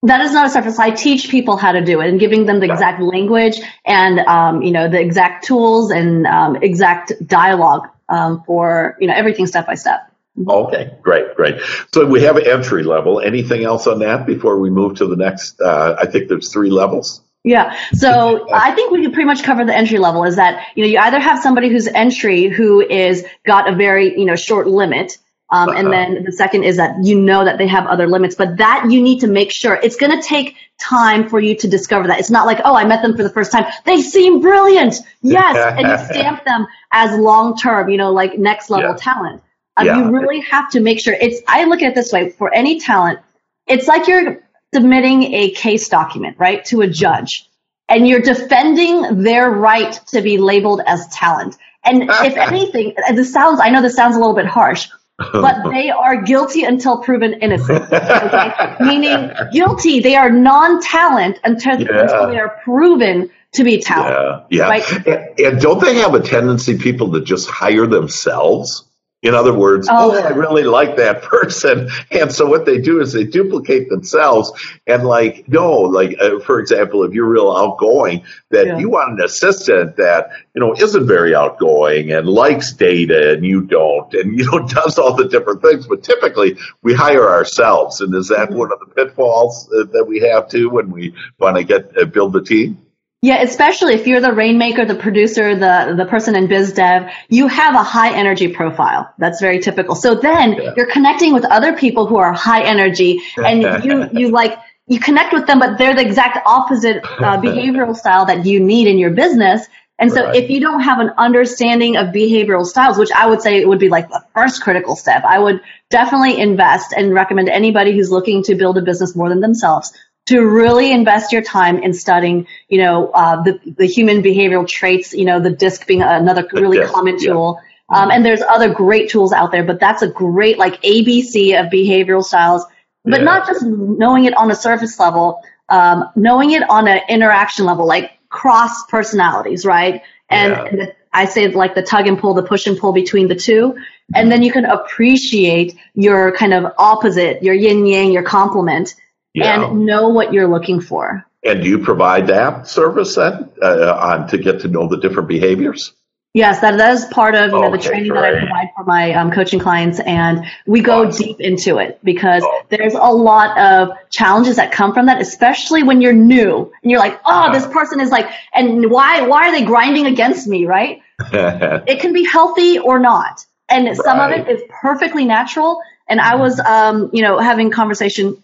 That 0.02 0.20
is 0.20 0.32
not 0.32 0.46
a 0.46 0.50
service. 0.50 0.78
I 0.80 0.90
teach 0.90 1.28
people 1.28 1.56
how 1.56 1.72
to 1.72 1.84
do 1.84 2.00
it 2.00 2.08
and 2.08 2.18
giving 2.18 2.46
them 2.46 2.60
the 2.60 2.66
exact 2.66 3.00
language 3.00 3.60
and 3.84 4.18
um, 4.20 4.62
you 4.62 4.72
know 4.72 4.88
the 4.88 5.00
exact 5.00 5.44
tools 5.44 5.92
and 5.92 6.26
um, 6.26 6.56
exact 6.56 7.12
dialogue 7.24 7.86
um, 8.08 8.42
for 8.44 8.96
you 9.00 9.06
know 9.06 9.14
everything 9.14 9.46
step 9.46 9.68
by 9.68 9.76
step. 9.76 10.07
Okay, 10.46 10.92
great, 11.02 11.34
great. 11.34 11.60
So 11.92 12.06
we 12.06 12.22
have 12.22 12.36
entry 12.36 12.82
level. 12.82 13.20
Anything 13.20 13.64
else 13.64 13.86
on 13.86 13.98
that 14.00 14.26
before 14.26 14.58
we 14.58 14.70
move 14.70 14.96
to 14.96 15.06
the 15.06 15.16
next? 15.16 15.60
Uh, 15.60 15.96
I 15.98 16.06
think 16.06 16.28
there's 16.28 16.52
three 16.52 16.70
levels. 16.70 17.22
Yeah. 17.44 17.78
So 17.94 18.46
I 18.52 18.72
think 18.72 18.90
we 18.90 19.02
can 19.02 19.12
pretty 19.12 19.26
much 19.26 19.42
cover 19.42 19.64
the 19.64 19.74
entry 19.74 19.98
level 19.98 20.24
is 20.24 20.36
that, 20.36 20.66
you 20.74 20.84
know, 20.84 20.90
you 20.90 20.98
either 20.98 21.20
have 21.20 21.40
somebody 21.40 21.68
who's 21.70 21.86
entry 21.86 22.48
who 22.48 22.80
is 22.80 23.24
got 23.44 23.72
a 23.72 23.74
very, 23.74 24.18
you 24.18 24.26
know, 24.26 24.36
short 24.36 24.66
limit. 24.66 25.16
Um, 25.50 25.70
uh-huh. 25.70 25.78
And 25.78 25.92
then 25.92 26.24
the 26.24 26.32
second 26.32 26.64
is 26.64 26.76
that 26.76 26.96
you 27.04 27.18
know 27.18 27.44
that 27.44 27.56
they 27.56 27.66
have 27.66 27.86
other 27.86 28.06
limits, 28.06 28.34
but 28.34 28.58
that 28.58 28.90
you 28.90 29.00
need 29.00 29.20
to 29.20 29.28
make 29.28 29.50
sure 29.50 29.74
it's 29.82 29.96
going 29.96 30.20
to 30.20 30.26
take 30.26 30.56
time 30.78 31.28
for 31.28 31.40
you 31.40 31.56
to 31.56 31.68
discover 31.68 32.08
that. 32.08 32.18
It's 32.18 32.30
not 32.30 32.44
like, 32.44 32.60
oh, 32.64 32.74
I 32.74 32.84
met 32.84 33.00
them 33.00 33.16
for 33.16 33.22
the 33.22 33.30
first 33.30 33.50
time. 33.50 33.64
They 33.86 34.02
seem 34.02 34.40
brilliant. 34.40 34.96
Yes. 35.22 35.74
and 35.78 35.88
you 35.88 36.14
stamp 36.14 36.44
them 36.44 36.66
as 36.92 37.18
long 37.18 37.56
term, 37.56 37.88
you 37.88 37.96
know, 37.96 38.12
like 38.12 38.38
next 38.38 38.68
level 38.68 38.90
yeah. 38.90 38.96
talent. 38.96 39.42
Um, 39.78 39.86
yeah. 39.86 39.98
You 39.98 40.10
really 40.10 40.40
have 40.40 40.70
to 40.72 40.80
make 40.80 41.00
sure 41.00 41.14
it's, 41.14 41.40
I 41.46 41.64
look 41.64 41.82
at 41.82 41.90
it 41.90 41.94
this 41.94 42.12
way 42.12 42.30
for 42.30 42.52
any 42.52 42.80
talent, 42.80 43.20
it's 43.66 43.86
like 43.86 44.08
you're 44.08 44.42
submitting 44.74 45.34
a 45.34 45.50
case 45.50 45.88
document, 45.88 46.36
right, 46.38 46.64
to 46.66 46.80
a 46.80 46.88
judge, 46.88 47.48
and 47.88 48.06
you're 48.06 48.20
defending 48.20 49.22
their 49.22 49.50
right 49.50 49.92
to 50.08 50.20
be 50.20 50.38
labeled 50.38 50.82
as 50.84 51.06
talent. 51.08 51.56
And 51.84 52.02
if 52.02 52.36
anything, 52.36 52.94
this 53.14 53.32
sounds, 53.32 53.60
I 53.60 53.70
know 53.70 53.80
this 53.80 53.94
sounds 53.94 54.16
a 54.16 54.18
little 54.18 54.34
bit 54.34 54.46
harsh, 54.46 54.88
but 55.16 55.68
they 55.70 55.90
are 55.90 56.22
guilty 56.22 56.64
until 56.64 56.98
proven 56.98 57.34
innocent. 57.34 57.84
Okay? 57.92 58.76
Meaning 58.80 59.30
guilty, 59.52 60.00
they 60.00 60.16
are 60.16 60.30
non-talent 60.30 61.38
until, 61.44 61.80
yeah. 61.80 62.02
until 62.02 62.28
they 62.28 62.38
are 62.38 62.60
proven 62.64 63.30
to 63.52 63.64
be 63.64 63.80
talent. 63.80 64.46
Yeah, 64.50 64.58
yeah. 64.58 64.68
Right? 64.68 65.06
And, 65.06 65.40
and 65.40 65.60
don't 65.60 65.80
they 65.80 65.94
have 65.96 66.14
a 66.14 66.20
tendency, 66.20 66.76
people, 66.78 67.12
to 67.12 67.20
just 67.20 67.48
hire 67.48 67.86
themselves? 67.86 68.84
In 69.20 69.34
other 69.34 69.52
words, 69.52 69.88
oh. 69.90 70.12
oh, 70.12 70.22
I 70.22 70.28
really 70.28 70.62
like 70.62 70.96
that 70.96 71.22
person. 71.22 71.90
And 72.12 72.30
so 72.30 72.46
what 72.46 72.66
they 72.66 72.78
do 72.78 73.00
is 73.00 73.12
they 73.12 73.24
duplicate 73.24 73.88
themselves 73.88 74.52
and 74.86 75.04
like, 75.04 75.48
no, 75.48 75.72
like, 75.72 76.16
uh, 76.20 76.38
for 76.40 76.60
example, 76.60 77.02
if 77.02 77.12
you're 77.12 77.28
real 77.28 77.50
outgoing, 77.50 78.24
that 78.50 78.66
yeah. 78.66 78.78
you 78.78 78.90
want 78.90 79.18
an 79.18 79.24
assistant 79.24 79.96
that, 79.96 80.30
you 80.54 80.60
know, 80.60 80.72
isn't 80.74 81.06
very 81.06 81.34
outgoing 81.34 82.12
and 82.12 82.28
likes 82.28 82.72
data 82.72 83.32
and 83.32 83.44
you 83.44 83.62
don't 83.62 84.14
and, 84.14 84.38
you 84.38 84.48
know, 84.50 84.66
does 84.68 84.98
all 84.98 85.14
the 85.14 85.28
different 85.28 85.62
things. 85.62 85.88
But 85.88 86.04
typically 86.04 86.56
we 86.82 86.94
hire 86.94 87.28
ourselves. 87.28 88.00
And 88.00 88.14
is 88.14 88.28
that 88.28 88.50
mm-hmm. 88.50 88.58
one 88.58 88.72
of 88.72 88.78
the 88.78 88.86
pitfalls 88.86 89.68
uh, 89.72 89.84
that 89.92 90.04
we 90.06 90.20
have 90.20 90.48
too 90.48 90.70
when 90.70 90.92
we 90.92 91.12
want 91.40 91.56
to 91.56 91.64
get, 91.64 91.98
uh, 91.98 92.04
build 92.04 92.34
the 92.34 92.42
team? 92.42 92.78
Yeah, 93.20 93.42
especially 93.42 93.94
if 93.94 94.06
you're 94.06 94.20
the 94.20 94.32
rainmaker, 94.32 94.84
the 94.84 94.94
producer, 94.94 95.56
the, 95.56 95.94
the 95.96 96.06
person 96.06 96.36
in 96.36 96.46
biz 96.46 96.72
dev, 96.72 97.10
you 97.28 97.48
have 97.48 97.74
a 97.74 97.82
high 97.82 98.14
energy 98.14 98.46
profile. 98.46 99.12
That's 99.18 99.40
very 99.40 99.58
typical. 99.58 99.96
So 99.96 100.14
then 100.14 100.52
yeah. 100.52 100.74
you're 100.76 100.90
connecting 100.90 101.32
with 101.32 101.44
other 101.44 101.76
people 101.76 102.06
who 102.06 102.16
are 102.16 102.32
high 102.32 102.62
energy 102.62 103.20
and 103.36 103.62
you, 103.84 104.08
you 104.12 104.28
like, 104.30 104.56
you 104.86 105.00
connect 105.00 105.32
with 105.32 105.48
them, 105.48 105.58
but 105.58 105.78
they're 105.78 105.96
the 105.96 106.06
exact 106.06 106.38
opposite 106.46 107.04
uh, 107.04 107.40
behavioral 107.42 107.96
style 107.96 108.24
that 108.26 108.46
you 108.46 108.60
need 108.60 108.86
in 108.86 108.98
your 108.98 109.10
business. 109.10 109.66
And 109.98 110.12
so 110.12 110.26
right. 110.26 110.36
if 110.36 110.48
you 110.48 110.60
don't 110.60 110.80
have 110.80 111.00
an 111.00 111.10
understanding 111.18 111.96
of 111.96 112.14
behavioral 112.14 112.64
styles, 112.64 112.98
which 112.98 113.10
I 113.10 113.26
would 113.26 113.42
say 113.42 113.64
would 113.64 113.80
be 113.80 113.88
like 113.88 114.08
the 114.08 114.24
first 114.32 114.62
critical 114.62 114.94
step, 114.94 115.24
I 115.24 115.40
would 115.40 115.60
definitely 115.90 116.40
invest 116.40 116.94
and 116.96 117.12
recommend 117.12 117.48
anybody 117.48 117.92
who's 117.92 118.12
looking 118.12 118.44
to 118.44 118.54
build 118.54 118.78
a 118.78 118.82
business 118.82 119.16
more 119.16 119.28
than 119.28 119.40
themselves 119.40 119.92
to 120.28 120.40
really 120.40 120.92
invest 120.92 121.32
your 121.32 121.42
time 121.42 121.78
in 121.78 121.92
studying, 121.92 122.46
you 122.68 122.78
know, 122.78 123.10
uh, 123.10 123.42
the, 123.42 123.60
the 123.76 123.86
human 123.86 124.22
behavioral 124.22 124.66
traits, 124.66 125.12
you 125.12 125.24
know, 125.24 125.40
the 125.40 125.50
DISC 125.50 125.86
being 125.86 126.02
another 126.02 126.46
really 126.52 126.84
common 126.86 127.18
tool. 127.18 127.60
Yeah. 127.90 127.98
Um, 127.98 128.10
and 128.10 128.24
there's 128.24 128.42
other 128.42 128.72
great 128.72 129.08
tools 129.10 129.32
out 129.32 129.52
there, 129.52 129.64
but 129.64 129.80
that's 129.80 130.02
a 130.02 130.08
great 130.08 130.58
like 130.58 130.82
ABC 130.82 131.58
of 131.58 131.72
behavioral 131.72 132.22
styles, 132.22 132.64
but 133.04 133.20
yeah. 133.20 133.24
not 133.24 133.46
just 133.46 133.64
knowing 133.64 134.26
it 134.26 134.36
on 134.36 134.50
a 134.50 134.54
surface 134.54 134.98
level, 134.98 135.42
um, 135.68 136.10
knowing 136.14 136.50
it 136.50 136.68
on 136.68 136.88
an 136.88 137.00
interaction 137.08 137.64
level. 137.64 137.86
Like 137.86 138.12
cross 138.28 138.84
personalities, 138.86 139.64
right? 139.64 140.02
And 140.28 140.52
Yeah. 140.52 140.70
the, 140.70 140.94
I 141.12 141.24
say 141.24 141.48
like 141.48 141.74
the 141.74 141.82
tug 141.82 142.06
and 142.06 142.18
pull, 142.18 142.34
the 142.34 142.42
push 142.42 142.66
and 142.66 142.78
pull 142.78 142.92
between 142.92 143.28
the 143.28 143.34
two. 143.34 143.76
And 144.14 144.30
then 144.30 144.42
you 144.42 144.52
can 144.52 144.64
appreciate 144.64 145.74
your 145.94 146.32
kind 146.32 146.54
of 146.54 146.72
opposite, 146.78 147.42
your 147.42 147.54
yin 147.54 147.86
yang, 147.86 148.12
your 148.12 148.22
complement, 148.22 148.94
Yeah. 149.34 149.64
and 149.70 149.84
know 149.84 150.08
what 150.08 150.32
you're 150.32 150.48
looking 150.48 150.80
for. 150.80 151.24
And 151.44 151.62
do 151.62 151.68
you 151.68 151.78
provide 151.78 152.26
that 152.28 152.66
service 152.66 153.14
then 153.14 153.50
uh, 153.62 153.92
on 153.94 154.28
to 154.28 154.38
get 154.38 154.60
to 154.60 154.68
know 154.68 154.88
the 154.88 154.96
different 154.98 155.28
behaviors? 155.28 155.92
Yes, 156.34 156.60
that, 156.60 156.76
that 156.76 156.92
is 156.92 157.04
part 157.06 157.34
of 157.34 157.52
you 157.52 157.60
know, 157.60 157.70
the 157.70 157.78
Okay, 157.78 157.88
training 157.88 158.12
that 158.12 158.22
I 158.24 158.38
provide 158.38 158.68
for 158.76 158.84
my 158.84 159.12
um, 159.14 159.30
coaching 159.30 159.58
clients, 159.58 159.98
and 160.00 160.44
we 160.66 160.82
go 160.82 161.06
Awesome. 161.06 161.24
deep 161.26 161.40
into 161.40 161.78
it 161.78 161.98
because 162.04 162.42
Oh. 162.44 162.62
there's 162.68 162.94
a 162.94 163.10
lot 163.12 163.56
of 163.58 163.90
challenges 164.10 164.56
that 164.56 164.70
come 164.70 164.92
from 164.92 165.06
that, 165.06 165.20
especially 165.22 165.82
when 165.84 166.00
you're 166.00 166.12
new 166.12 166.70
and 166.82 166.90
you're 166.90 167.00
like, 167.00 167.18
oh, 167.24 167.52
this 167.52 167.66
person 167.66 168.00
is 168.00 168.10
like, 168.10 168.28
and 168.54 168.90
why 168.90 169.22
why 169.22 169.48
are 169.48 169.52
they 169.52 169.64
grinding 169.64 170.06
against 170.06 170.46
me, 170.46 170.66
right? 170.66 171.00
It 171.32 172.00
can 172.00 172.12
be 172.12 172.24
healthy 172.24 172.78
or 172.78 172.98
not, 172.98 173.44
and 173.68 173.96
some 173.96 174.20
of 174.20 174.30
it 174.30 174.48
is 174.48 174.62
perfectly 174.82 175.24
natural. 175.24 175.80
And 176.06 176.20
I 176.20 176.36
was, 176.36 176.58
um, 176.60 177.10
you 177.12 177.22
know, 177.22 177.38
having 177.38 177.70
conversation 177.70 178.42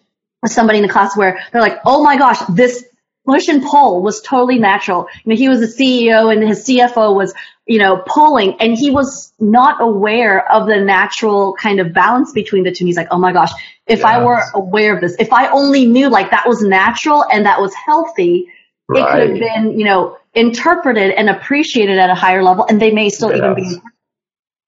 somebody 0.48 0.78
in 0.78 0.86
the 0.86 0.92
class 0.92 1.16
where 1.16 1.38
they're 1.52 1.62
like, 1.62 1.78
oh 1.84 2.02
my 2.02 2.16
gosh, 2.16 2.38
this 2.50 2.84
push 3.26 3.48
and 3.48 3.62
pull 3.62 4.02
was 4.02 4.20
totally 4.20 4.58
natural. 4.58 5.06
You 5.24 5.30
know, 5.30 5.36
he 5.36 5.48
was 5.48 5.62
a 5.62 5.66
CEO 5.66 6.32
and 6.32 6.46
his 6.46 6.64
CFO 6.64 7.14
was, 7.14 7.32
you 7.66 7.78
know, 7.78 8.02
pulling 8.06 8.60
and 8.60 8.76
he 8.76 8.90
was 8.90 9.32
not 9.40 9.80
aware 9.80 10.50
of 10.52 10.66
the 10.66 10.76
natural 10.76 11.54
kind 11.54 11.80
of 11.80 11.92
balance 11.92 12.32
between 12.32 12.64
the 12.64 12.70
two. 12.70 12.82
And 12.82 12.88
he's 12.88 12.96
like, 12.96 13.08
oh 13.10 13.18
my 13.18 13.32
gosh, 13.32 13.50
if 13.86 14.04
I 14.04 14.22
were 14.22 14.42
aware 14.54 14.94
of 14.94 15.00
this, 15.00 15.16
if 15.18 15.32
I 15.32 15.48
only 15.48 15.86
knew 15.86 16.08
like 16.08 16.30
that 16.30 16.46
was 16.46 16.62
natural 16.62 17.24
and 17.24 17.46
that 17.46 17.60
was 17.60 17.74
healthy, 17.74 18.48
it 18.90 19.06
could 19.06 19.30
have 19.30 19.38
been, 19.38 19.78
you 19.78 19.86
know, 19.86 20.18
interpreted 20.34 21.12
and 21.12 21.30
appreciated 21.30 21.98
at 21.98 22.10
a 22.10 22.14
higher 22.14 22.42
level 22.42 22.66
and 22.68 22.80
they 22.80 22.90
may 22.90 23.08
still 23.08 23.34
even 23.34 23.54
be 23.54 23.76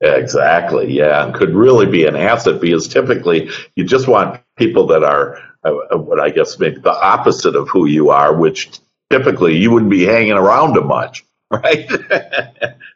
Exactly. 0.00 0.92
Yeah, 0.92 1.24
and 1.24 1.34
could 1.34 1.54
really 1.54 1.86
be 1.86 2.04
an 2.04 2.16
asset 2.16 2.60
because 2.60 2.86
typically 2.86 3.48
you 3.76 3.84
just 3.84 4.06
want 4.06 4.40
people 4.56 4.86
that 4.88 5.02
are 5.02 5.40
uh, 5.66 5.94
uh, 5.94 5.98
what 5.98 6.20
I 6.20 6.30
guess 6.30 6.58
maybe 6.58 6.78
the 6.78 6.90
opposite 6.90 7.56
of 7.56 7.68
who 7.68 7.86
you 7.86 8.10
are, 8.10 8.34
which 8.34 8.70
typically 9.10 9.56
you 9.56 9.70
wouldn't 9.70 9.90
be 9.90 10.04
hanging 10.04 10.32
around 10.32 10.74
them 10.74 10.86
much, 10.86 11.24
right? 11.50 11.88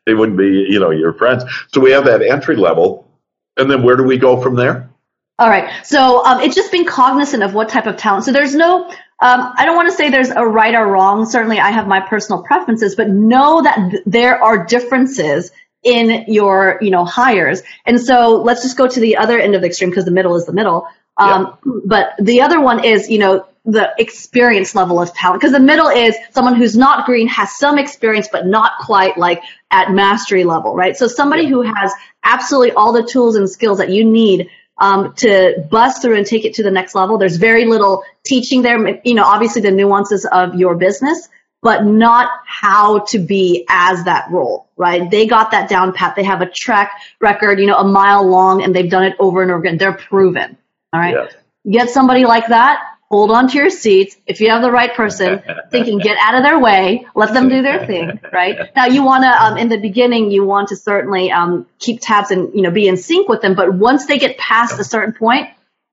they 0.06 0.14
wouldn't 0.14 0.38
be, 0.38 0.66
you 0.68 0.80
know, 0.80 0.90
your 0.90 1.12
friends. 1.14 1.44
So 1.72 1.80
we 1.80 1.90
have 1.92 2.04
that 2.04 2.22
entry 2.22 2.56
level, 2.56 3.08
and 3.56 3.70
then 3.70 3.82
where 3.82 3.96
do 3.96 4.04
we 4.04 4.18
go 4.18 4.40
from 4.40 4.56
there? 4.56 4.90
All 5.38 5.48
right. 5.48 5.86
So 5.86 6.24
um, 6.24 6.40
it's 6.40 6.54
just 6.54 6.70
being 6.70 6.84
cognizant 6.84 7.42
of 7.42 7.54
what 7.54 7.70
type 7.70 7.86
of 7.86 7.96
talent. 7.96 8.24
So 8.24 8.32
there's 8.32 8.54
no, 8.54 8.84
um, 8.86 9.52
I 9.56 9.64
don't 9.64 9.74
want 9.74 9.88
to 9.88 9.96
say 9.96 10.10
there's 10.10 10.28
a 10.28 10.44
right 10.44 10.74
or 10.74 10.86
wrong. 10.86 11.24
Certainly, 11.24 11.58
I 11.58 11.70
have 11.70 11.86
my 11.86 12.00
personal 12.00 12.42
preferences, 12.42 12.94
but 12.94 13.08
know 13.08 13.62
that 13.62 13.90
th- 13.90 14.02
there 14.04 14.42
are 14.42 14.66
differences 14.66 15.50
in 15.82 16.26
your, 16.28 16.78
you 16.82 16.90
know, 16.90 17.06
hires. 17.06 17.62
And 17.86 17.98
so 17.98 18.42
let's 18.42 18.62
just 18.62 18.76
go 18.76 18.86
to 18.86 19.00
the 19.00 19.16
other 19.16 19.38
end 19.38 19.54
of 19.54 19.62
the 19.62 19.68
extreme 19.68 19.90
because 19.90 20.04
the 20.04 20.10
middle 20.10 20.36
is 20.36 20.44
the 20.44 20.52
middle. 20.52 20.86
Um, 21.20 21.58
But 21.84 22.14
the 22.18 22.40
other 22.42 22.60
one 22.60 22.84
is, 22.84 23.10
you 23.10 23.18
know, 23.18 23.46
the 23.66 23.92
experience 23.98 24.74
level 24.74 25.00
of 25.00 25.12
talent. 25.12 25.40
Because 25.40 25.52
the 25.52 25.60
middle 25.60 25.88
is 25.88 26.16
someone 26.30 26.54
who's 26.56 26.76
not 26.76 27.04
green 27.04 27.28
has 27.28 27.56
some 27.56 27.78
experience 27.78 28.28
but 28.32 28.46
not 28.46 28.72
quite 28.80 29.18
like 29.18 29.42
at 29.70 29.92
mastery 29.92 30.44
level 30.44 30.74
right? 30.74 30.96
So 30.96 31.06
somebody 31.06 31.42
Yeah. 31.42 31.50
who 31.50 31.62
has 31.62 31.92
absolutely 32.24 32.72
all 32.72 32.92
the 32.92 33.02
tools 33.02 33.36
and 33.36 33.48
skills 33.48 33.78
that 33.78 33.90
you 33.90 34.04
need 34.04 34.48
um, 34.78 35.12
to 35.18 35.66
bust 35.70 36.00
through 36.00 36.16
and 36.16 36.26
take 36.26 36.46
it 36.46 36.54
to 36.54 36.62
the 36.62 36.70
next 36.70 36.94
level. 36.94 37.18
There's 37.18 37.36
very 37.36 37.66
little 37.66 38.02
teaching 38.24 38.62
there. 38.62 38.98
You 39.04 39.14
know 39.14 39.24
obviously 39.24 39.60
the 39.60 39.70
nuances 39.70 40.24
of 40.24 40.54
your 40.54 40.74
business 40.76 41.28
but 41.62 41.84
not 41.84 42.30
how 42.46 43.00
to 43.00 43.18
be 43.18 43.66
as 43.68 44.04
that 44.04 44.30
role 44.30 44.68
right? 44.78 45.10
They 45.10 45.26
got 45.26 45.50
that 45.50 45.68
down 45.68 45.92
pat. 45.92 46.16
They 46.16 46.24
have 46.24 46.40
a 46.40 46.48
track 46.48 46.92
record 47.20 47.60
you 47.60 47.66
know 47.66 47.76
a 47.76 47.84
mile 47.84 48.26
long 48.26 48.62
and 48.62 48.74
they've 48.74 48.90
done 48.90 49.04
it 49.04 49.16
over 49.18 49.42
and 49.42 49.50
over 49.50 49.60
again. 49.60 49.76
They're 49.76 49.92
proven 49.92 50.56
all 50.92 51.00
right 51.00 51.14
Yes. 51.14 51.34
get 51.70 51.90
somebody 51.90 52.24
like 52.24 52.48
that 52.48 52.82
hold 53.10 53.30
on 53.32 53.48
to 53.48 53.56
your 53.58 53.70
seats 53.70 54.16
if 54.26 54.40
you 54.40 54.50
have 54.50 54.62
the 54.62 54.70
right 54.70 54.94
person 54.94 55.42
thinking 55.70 55.98
get 55.98 56.16
out 56.20 56.34
of 56.34 56.42
their 56.42 56.58
way 56.58 57.06
let 57.14 57.32
them 57.34 57.48
do 57.48 57.60
their 57.62 57.86
thing 57.86 58.20
right 58.32 58.56
now 58.76 58.86
you 58.86 59.02
want 59.02 59.24
to 59.24 59.28
um, 59.44 59.56
in 59.56 59.68
the 59.68 59.78
beginning 59.78 60.30
you 60.30 60.44
want 60.44 60.68
to 60.68 60.76
certainly 60.76 61.30
um, 61.30 61.66
keep 61.78 62.00
tabs 62.00 62.30
and 62.30 62.54
you 62.54 62.62
know 62.62 62.70
be 62.70 62.86
in 62.88 62.96
sync 62.96 63.28
with 63.28 63.42
them 63.42 63.54
but 63.54 63.72
once 63.74 64.06
they 64.06 64.18
get 64.18 64.36
past 64.38 64.78
a 64.80 64.84
certain 64.84 65.12
point 65.14 65.48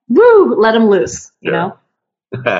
woo 0.09 0.55
let 0.55 0.71
them 0.73 0.87
loose 0.87 1.31
you 1.41 1.51
Yeah. 1.51 1.57
know 1.57 1.77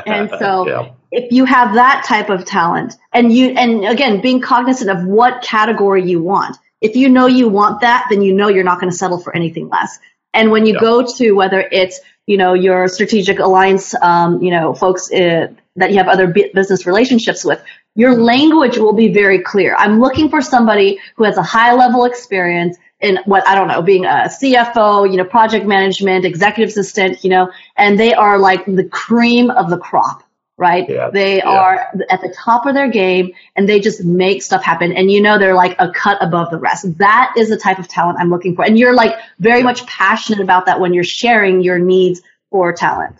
and 0.05 0.29
so 0.39 0.67
yeah. 0.73 0.91
if 1.11 1.31
you 1.31 1.45
have 1.45 1.75
that 1.75 2.03
type 2.07 2.29
of 2.29 2.45
talent 2.45 2.95
and 3.13 3.31
you 3.33 3.49
and 3.49 3.85
again 3.85 4.21
being 4.21 4.41
cognizant 4.41 4.89
of 4.89 5.05
what 5.05 5.41
category 5.43 6.03
you 6.09 6.21
want 6.21 6.57
if 6.81 6.95
you 6.95 7.09
know 7.09 7.27
you 7.27 7.47
want 7.49 7.81
that 7.81 8.05
then 8.09 8.21
you 8.21 8.33
know 8.33 8.47
you're 8.47 8.63
not 8.63 8.79
going 8.79 8.91
to 8.91 8.97
settle 8.97 9.19
for 9.19 9.35
anything 9.35 9.67
less 9.69 9.99
and 10.33 10.51
when 10.51 10.65
you 10.65 10.73
Yeah. 10.73 10.79
go 10.81 11.05
to 11.17 11.31
whether 11.33 11.59
it's 11.59 11.99
you 12.27 12.37
know 12.37 12.53
your 12.53 12.87
strategic 12.87 13.39
alliance 13.39 13.95
um, 14.01 14.41
you 14.41 14.51
know 14.51 14.75
folks 14.75 15.11
uh, 15.11 15.47
that 15.75 15.91
you 15.91 15.97
have 15.97 16.07
other 16.07 16.27
business 16.27 16.85
relationships 16.85 17.43
with 17.43 17.61
your 17.95 18.13
language 18.21 18.77
will 18.77 18.93
be 18.93 19.11
very 19.11 19.39
clear. 19.39 19.75
I'm 19.75 19.99
looking 19.99 20.29
for 20.29 20.39
somebody 20.39 20.99
who 21.15 21.23
has 21.23 21.35
a 21.37 21.41
high 21.41 21.73
level 21.73 22.05
experience 22.05 22.77
in 22.99 23.19
what 23.25 23.47
i 23.47 23.53
don't 23.53 23.67
know 23.67 23.81
being 23.81 24.05
a 24.05 24.27
cfo 24.27 25.09
you 25.09 25.17
know 25.17 25.23
project 25.23 25.65
management 25.65 26.25
executive 26.25 26.69
assistant 26.69 27.23
you 27.23 27.29
know 27.29 27.51
and 27.77 27.99
they 27.99 28.13
are 28.13 28.39
like 28.39 28.65
the 28.65 28.83
cream 28.83 29.51
of 29.51 29.69
the 29.69 29.77
crop 29.77 30.23
right 30.57 30.89
Yeah, 30.89 31.09
they 31.11 31.37
yeah. 31.37 31.49
are 31.49 31.91
at 32.09 32.21
the 32.21 32.33
top 32.35 32.65
of 32.65 32.73
their 32.73 32.89
game 32.89 33.31
and 33.55 33.69
they 33.69 33.79
just 33.79 34.03
make 34.03 34.41
stuff 34.41 34.63
happen 34.63 34.91
and 34.91 35.11
you 35.11 35.21
know 35.21 35.37
they're 35.37 35.53
like 35.53 35.75
a 35.79 35.91
cut 35.91 36.17
above 36.21 36.49
the 36.49 36.57
rest 36.57 36.97
that 36.97 37.33
is 37.37 37.49
the 37.49 37.57
type 37.57 37.79
of 37.79 37.87
talent 37.87 38.17
i'm 38.19 38.29
looking 38.29 38.55
for 38.55 38.65
and 38.65 38.77
you're 38.79 38.95
like 38.95 39.15
very 39.39 39.63
much 39.63 39.85
passionate 39.85 40.39
about 40.41 40.65
that 40.65 40.79
when 40.79 40.93
you're 40.93 41.03
sharing 41.03 41.61
your 41.61 41.79
needs 41.79 42.21
for 42.49 42.73
talent 42.73 43.15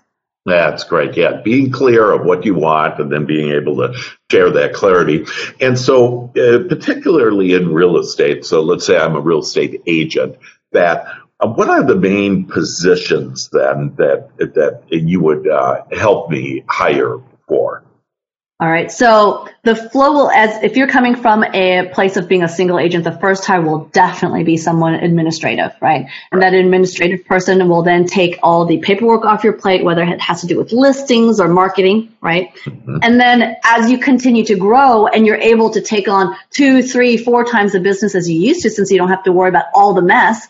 That's 0.46 0.86
great. 0.86 1.18
Yeah, 1.18 1.42
being 1.44 1.72
clear 1.72 2.10
of 2.14 2.26
what 2.26 2.46
you 2.46 2.56
want 2.56 3.00
and 3.00 3.12
then 3.12 3.26
being 3.26 3.52
able 3.52 3.76
to 3.78 3.94
share 4.32 4.50
that 4.52 4.72
clarity. 4.74 5.26
And 5.60 5.78
so, 5.78 6.32
uh, 6.38 6.64
particularly 6.70 7.54
in 7.54 7.74
real 7.74 7.98
estate, 7.98 8.46
so 8.46 8.62
let's 8.62 8.86
say 8.86 8.98
I'm 8.98 9.18
a 9.18 9.20
real 9.20 9.40
estate 9.40 9.82
agent, 9.86 10.38
that 10.72 11.06
uh, 11.40 11.48
what 11.48 11.70
are 11.70 11.84
the 11.84 11.96
main 11.96 12.46
positions 12.46 13.50
then 13.50 13.94
that 13.98 14.30
that 14.38 14.82
you 14.90 15.22
would 15.22 15.48
uh, 15.48 15.84
help 15.92 16.30
me 16.30 16.64
hire 16.68 17.20
for? 17.48 17.84
All 18.60 18.68
right. 18.68 18.92
So 18.92 19.48
the 19.62 19.76
flow 19.76 20.14
will, 20.14 20.32
as 20.32 20.64
if 20.64 20.78
you're 20.78 20.88
coming 20.88 21.14
from 21.14 21.44
a 21.44 21.92
place 21.94 22.18
of 22.18 22.28
being 22.28 22.42
a 22.42 22.50
single 22.50 22.80
agent, 22.80 23.04
the 23.04 23.12
first 23.12 23.46
hire 23.46 23.62
will 23.62 23.86
definitely 23.90 24.44
be 24.44 24.58
someone 24.58 24.96
administrative, 24.96 25.74
right? 25.80 26.08
And 26.32 26.42
that 26.42 26.56
administrative 26.56 27.24
person 27.26 27.70
will 27.70 27.84
then 27.84 28.08
take 28.08 28.40
all 28.42 28.66
the 28.66 28.80
paperwork 28.80 29.26
off 29.26 29.44
your 29.44 29.54
plate, 29.54 29.84
whether 29.84 30.02
it 30.02 30.20
has 30.22 30.42
to 30.42 30.48
do 30.48 30.58
with 30.58 30.72
listings 30.72 31.40
or 31.40 31.48
marketing, 31.48 32.16
right? 32.20 32.52
And 33.04 33.20
then 33.20 33.58
as 33.64 33.92
you 33.92 34.00
continue 34.00 34.44
to 34.46 34.56
grow 34.56 35.06
and 35.06 35.28
you're 35.28 35.36
able 35.36 35.70
to 35.70 35.82
take 35.82 36.08
on 36.08 36.36
two, 36.50 36.82
three, 36.82 37.16
four 37.16 37.44
times 37.44 37.74
the 37.74 37.80
business 37.80 38.16
as 38.16 38.28
you 38.28 38.42
used 38.42 38.64
to, 38.64 38.72
since 38.72 38.90
you 38.90 38.98
don't 38.98 39.10
have 39.10 39.24
to 39.26 39.32
worry 39.32 39.50
about 39.50 39.66
all 39.76 39.94
the 39.94 40.02
mess, 40.02 40.48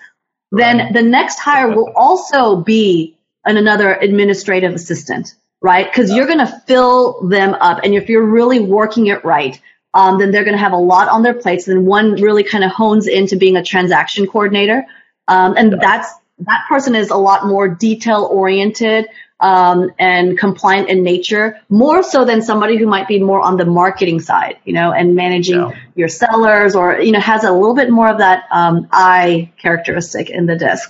then 0.51 0.93
the 0.93 1.01
next 1.01 1.39
hire 1.39 1.75
will 1.75 1.91
also 1.95 2.57
be 2.57 3.17
an, 3.45 3.57
another 3.57 3.93
administrative 3.93 4.73
assistant, 4.73 5.35
right? 5.61 5.85
Because 5.91 6.11
you're 6.11 6.27
going 6.27 6.39
to 6.39 6.61
fill 6.67 7.27
them 7.27 7.53
up. 7.55 7.81
And 7.83 7.93
if 7.93 8.09
you're 8.09 8.25
really 8.25 8.59
working 8.59 9.07
it 9.07 9.23
right, 9.25 9.59
um, 9.93 10.19
then 10.19 10.31
they're 10.31 10.43
going 10.43 10.55
to 10.55 10.63
have 10.63 10.73
a 10.73 10.77
lot 10.77 11.09
on 11.09 11.23
their 11.23 11.33
plates. 11.33 11.67
And 11.67 11.85
one 11.85 12.13
really 12.13 12.43
kind 12.43 12.63
of 12.63 12.71
hones 12.71 13.07
into 13.07 13.35
being 13.35 13.57
a 13.57 13.63
transaction 13.63 14.27
coordinator. 14.27 14.85
Um, 15.27 15.55
and 15.57 15.73
that's 15.73 16.09
that 16.39 16.65
person 16.69 16.95
is 16.95 17.09
a 17.09 17.17
lot 17.17 17.47
more 17.47 17.67
detail 17.67 18.29
oriented 18.31 19.07
um, 19.39 19.91
and 19.99 20.37
compliant 20.37 20.89
in 20.89 21.03
nature, 21.03 21.59
more 21.69 22.01
so 22.03 22.25
than 22.25 22.41
somebody 22.41 22.77
who 22.77 22.87
might 22.87 23.07
be 23.07 23.19
more 23.19 23.41
on 23.41 23.57
the 23.57 23.65
marketing 23.65 24.19
side, 24.19 24.57
you 24.65 24.73
know, 24.73 24.91
and 24.91 25.15
managing 25.15 25.59
Yeah. 25.59 25.71
your 25.95 26.07
sellers 26.07 26.75
or, 26.75 26.99
you 26.99 27.11
know, 27.11 27.19
has 27.19 27.43
a 27.43 27.51
little 27.51 27.75
bit 27.75 27.89
more 27.91 28.07
of 28.09 28.17
that 28.17 28.45
um, 28.51 28.87
I 28.91 29.51
characteristic 29.61 30.29
in 30.29 30.45
the 30.47 30.55
disc. 30.55 30.89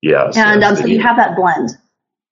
Yes, 0.00 0.36
And 0.36 0.64
um, 0.64 0.76
so 0.76 0.86
you 0.86 1.00
have 1.00 1.16
that 1.16 1.36
blend. 1.36 1.76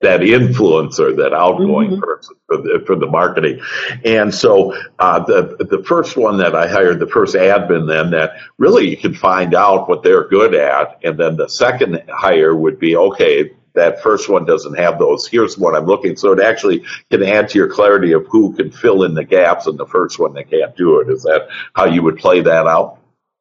that 0.02 0.20
influencer, 0.20 1.14
that 1.18 1.34
outgoing 1.34 1.90
Mhm. 1.90 2.00
person 2.00 2.34
for 2.46 2.56
the, 2.56 2.82
for 2.86 2.96
the 2.96 3.06
marketing. 3.06 3.60
And 4.02 4.34
so 4.34 4.74
uh, 4.98 5.18
the 5.24 5.56
the 5.60 5.82
first 5.84 6.16
one 6.16 6.38
that 6.38 6.54
I 6.56 6.66
hired, 6.68 7.00
the 7.00 7.06
first 7.06 7.34
admin, 7.36 7.86
then 7.86 8.10
that 8.12 8.32
really 8.58 8.88
you 8.88 8.96
can 8.96 9.12
find 9.12 9.54
out 9.54 9.90
what 9.90 10.02
they're 10.02 10.26
good 10.26 10.54
at, 10.54 10.98
and 11.04 11.18
then 11.18 11.36
the 11.36 11.48
second 11.50 12.02
hire 12.08 12.56
would 12.56 12.78
be 12.78 12.96
okay. 12.96 13.52
That 13.74 14.02
first 14.02 14.28
one 14.28 14.44
doesn't 14.44 14.74
have 14.74 14.98
those. 14.98 15.26
Here's 15.26 15.56
what 15.56 15.74
I'm 15.76 15.86
looking. 15.86 16.16
So 16.16 16.32
it 16.32 16.40
actually 16.40 16.84
can 17.10 17.22
add 17.22 17.48
to 17.50 17.58
your 17.58 17.68
clarity 17.68 18.12
of 18.12 18.26
who 18.28 18.52
can 18.54 18.70
fill 18.70 19.04
in 19.04 19.14
the 19.14 19.24
gaps 19.24 19.66
in 19.66 19.76
the 19.76 19.86
first 19.86 20.18
one 20.18 20.34
that 20.34 20.50
can't 20.50 20.76
do 20.76 21.00
it. 21.00 21.08
Is 21.08 21.22
that 21.22 21.48
how 21.74 21.84
you 21.84 22.02
would 22.02 22.18
play 22.18 22.40
that 22.40 22.66
out? 22.66 22.98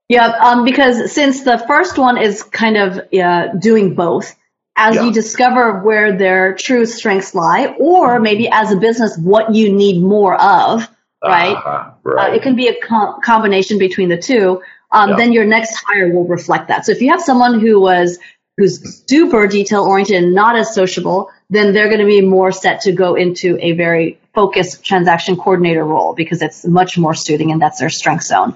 Yeah, 0.07 0.27
um, 0.41 0.65
because 0.65 1.11
since 1.11 1.43
the 1.43 1.59
first 1.67 1.97
one 1.97 2.17
is 2.17 2.41
kind 2.43 2.77
of 2.77 3.01
uh, 3.13 3.47
doing 3.59 3.95
both, 3.95 4.35
as 4.75 4.95
Yeah. 4.95 5.05
you 5.05 5.11
discover 5.11 5.79
where 5.81 6.17
their 6.17 6.55
true 6.55 6.85
strengths 6.85 7.35
lie, 7.35 7.75
or 7.79 8.19
maybe 8.19 8.49
as 8.49 8.71
a 8.71 8.77
business, 8.77 9.17
what 9.17 9.53
you 9.53 9.71
need 9.71 10.01
more 10.01 10.35
of, 10.41 10.87
right? 11.23 11.55
Uh-huh, 11.55 11.91
right. 12.03 12.31
Uh, 12.31 12.35
it 12.35 12.41
can 12.41 12.55
be 12.55 12.67
a 12.69 12.79
com- 12.81 13.21
combination 13.21 13.77
between 13.77 14.09
the 14.09 14.17
two. 14.17 14.61
Um, 14.91 15.15
Then 15.17 15.31
your 15.33 15.45
next 15.45 15.75
hire 15.85 16.11
will 16.11 16.25
reflect 16.25 16.69
that. 16.69 16.85
So 16.85 16.91
if 16.91 17.01
you 17.01 17.11
have 17.11 17.21
someone 17.21 17.59
who 17.59 17.79
was 17.79 18.17
who's 18.59 19.03
super 19.07 19.47
detail 19.47 19.83
oriented 19.83 20.21
and 20.21 20.35
not 20.35 20.57
as 20.57 20.75
sociable, 20.75 21.31
then 21.49 21.71
they're 21.73 21.87
going 21.87 22.01
to 22.01 22.05
be 22.05 22.19
more 22.19 22.51
set 22.51 22.81
to 22.81 22.91
go 22.91 23.15
into 23.15 23.57
a 23.61 23.71
very 23.71 24.19
focused 24.35 24.83
transaction 24.83 25.37
coordinator 25.37 25.85
role 25.85 26.13
because 26.13 26.41
it's 26.41 26.65
much 26.65 26.97
more 26.97 27.13
suiting 27.13 27.51
and 27.53 27.61
that's 27.61 27.79
their 27.79 27.89
strength 27.89 28.25
zone. 28.25 28.53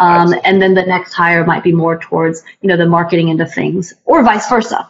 Um, 0.00 0.34
and 0.44 0.60
then 0.60 0.74
the 0.74 0.82
next 0.82 1.12
hire 1.12 1.46
might 1.46 1.62
be 1.62 1.70
more 1.70 1.96
towards 1.96 2.42
you 2.60 2.68
know 2.68 2.76
the 2.76 2.86
marketing 2.86 3.30
end 3.30 3.40
of 3.40 3.54
things, 3.54 3.94
or 4.04 4.24
vice 4.24 4.48
versa. 4.48 4.88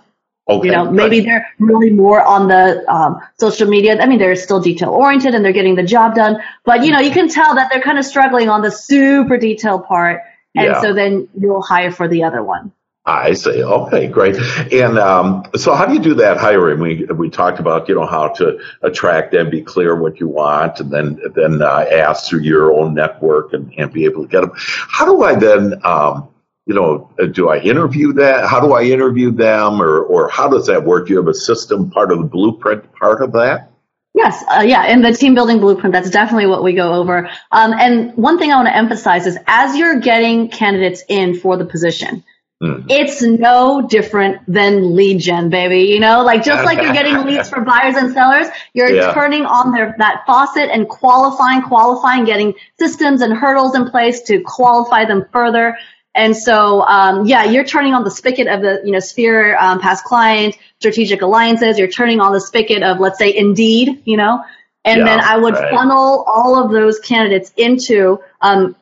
Okay. 0.49 0.69
You 0.69 0.73
know, 0.73 0.91
maybe 0.91 1.19
right. 1.19 1.27
they're 1.27 1.53
really 1.59 1.91
more 1.91 2.23
on 2.23 2.49
the 2.49 2.91
um, 2.91 3.21
social 3.39 3.69
media. 3.69 3.99
I 4.01 4.07
mean, 4.07 4.19
they're 4.19 4.35
still 4.35 4.61
detail 4.61 4.91
oriented 4.91 5.35
and 5.35 5.45
they're 5.45 5.53
getting 5.53 5.75
the 5.75 5.83
job 5.83 6.15
done, 6.15 6.43
but 6.65 6.85
you 6.85 6.91
know, 6.91 7.01
you 7.01 7.11
can 7.11 7.29
tell 7.29 7.55
that 7.57 7.71
they're 7.71 7.83
kind 7.83 7.99
of 7.99 8.07
struggling 8.07 8.49
on 8.49 8.63
the 8.63 8.71
super 8.71 9.37
detailed 9.37 9.85
part, 9.85 10.23
and 10.55 10.69
yeah. 10.69 10.81
so 10.81 10.95
then 10.95 11.29
you'll 11.39 11.63
hire 11.63 11.91
for 11.91 12.09
the 12.09 12.25
other 12.25 12.43
one. 12.43 12.73
I 13.07 13.35
say, 13.35 13.63
Okay, 13.63 14.09
great. 14.09 14.37
And 14.73 14.99
um, 14.99 15.45
so, 15.57 15.75
how 15.75 15.85
do 15.85 15.93
you 15.93 16.01
do 16.01 16.15
that 16.15 16.39
hiring? 16.39 16.81
We 16.81 17.05
we 17.05 17.29
talked 17.29 17.59
about 17.59 17.89
you 17.89 17.95
know 17.95 18.07
how 18.07 18.29
to 18.29 18.59
attract 18.83 19.35
and 19.35 19.51
be 19.51 19.61
clear 19.61 19.95
what 19.95 20.21
you 20.21 20.29
want, 20.29 20.81
and 20.81 20.91
then 20.91 21.21
then 21.35 21.61
uh, 21.61 21.85
ask 21.93 22.29
through 22.29 22.41
your 22.41 22.73
own 22.73 22.95
network 22.95 23.53
and, 23.53 23.73
and 23.77 23.93
be 23.93 24.07
able 24.07 24.23
to 24.23 24.29
get 24.29 24.41
them. 24.41 24.53
How 24.57 25.05
do 25.05 25.23
I 25.23 25.35
then? 25.35 25.81
Um, 25.85 26.29
you 26.67 26.75
know, 26.75 27.11
do 27.33 27.51
I 27.51 27.59
interview 27.59 28.15
that? 28.15 28.49
How 28.49 28.59
do 28.59 28.73
I 28.73 28.85
interview 28.85 29.31
them, 29.31 29.83
or 29.83 30.01
or 30.01 30.31
how 30.31 30.49
does 30.49 30.67
that 30.69 30.85
work? 30.85 31.07
Do 31.07 31.13
you 31.13 31.19
have 31.19 31.29
a 31.29 31.35
system 31.35 31.91
part 31.91 32.11
of 32.11 32.19
the 32.19 32.25
blueprint 32.25 32.91
part 32.95 33.23
of 33.23 33.33
that? 33.33 33.71
Yes, 34.15 34.43
uh, 34.49 34.63
yeah, 34.65 34.87
in 34.87 35.03
the 35.03 35.13
team 35.13 35.35
building 35.35 35.59
blueprint, 35.59 35.93
that's 35.93 36.09
definitely 36.09 36.47
what 36.47 36.63
we 36.63 36.73
go 36.73 36.95
over. 36.95 37.29
Um, 37.51 37.75
and 37.75 38.17
one 38.17 38.39
thing 38.39 38.53
I 38.53 38.57
want 38.57 38.69
to 38.69 38.77
emphasize 38.77 39.27
is 39.27 39.37
as 39.49 39.77
you're 39.77 39.99
getting 39.99 40.49
candidates 40.49 41.03
in 41.09 41.35
for 41.35 41.57
the 41.57 41.65
position, 41.65 42.25
mm 42.63 42.87
It's 42.89 43.23
no 43.23 43.87
different 43.87 44.41
than 44.47 44.95
lead 44.95 45.21
gen, 45.21 45.51
baby. 45.51 45.91
You 45.93 46.01
know, 46.01 46.23
like 46.23 46.45
just 46.45 46.65
like 46.65 46.83
you're 46.83 46.93
getting 46.93 47.25
leads 47.27 47.49
for 47.49 47.61
buyers 47.63 47.97
and 47.97 48.13
sellers, 48.13 48.49
you're 48.73 48.93
yeah. 48.93 49.13
turning 49.13 49.45
on 49.45 49.73
their 49.73 49.95
that 49.99 50.25
faucet 50.27 50.71
and 50.71 50.89
qualifying, 50.89 51.63
qualifying, 51.63 52.25
getting 52.25 52.55
systems 52.79 53.23
and 53.23 53.33
hurdles 53.37 53.75
in 53.75 53.91
place 53.91 54.23
to 54.23 54.41
qualify 54.43 55.05
them 55.05 55.27
further. 55.33 55.77
And 56.15 56.37
so, 56.37 56.83
um, 56.83 57.27
yeah, 57.27 57.45
you're 57.45 57.65
turning 57.65 57.93
on 57.93 58.05
the 58.05 58.11
spigot 58.11 58.47
of 58.47 58.63
the, 58.63 58.83
you 58.85 58.93
know, 58.93 59.01
Sphere 59.01 59.57
um, 59.59 59.81
past 59.81 60.05
client, 60.05 60.57
strategic 60.79 61.23
alliances. 61.23 61.77
You're 61.77 61.89
turning 61.89 62.21
on 62.21 62.33
the 62.33 62.41
spigot 62.41 62.85
of, 62.85 63.01
let's 63.01 63.19
say, 63.19 63.35
Indeed, 63.35 64.03
you 64.05 64.17
know, 64.17 64.45
and 64.85 65.01
yeah, 65.01 65.05
then 65.05 65.21
I 65.21 65.39
would 65.39 65.55
right. 65.55 65.71
funnel 65.73 66.25
all 66.27 66.63
of 66.63 66.71
those 66.71 67.01
candidates 67.01 67.53
into, 67.57 68.21
um, 68.41 68.77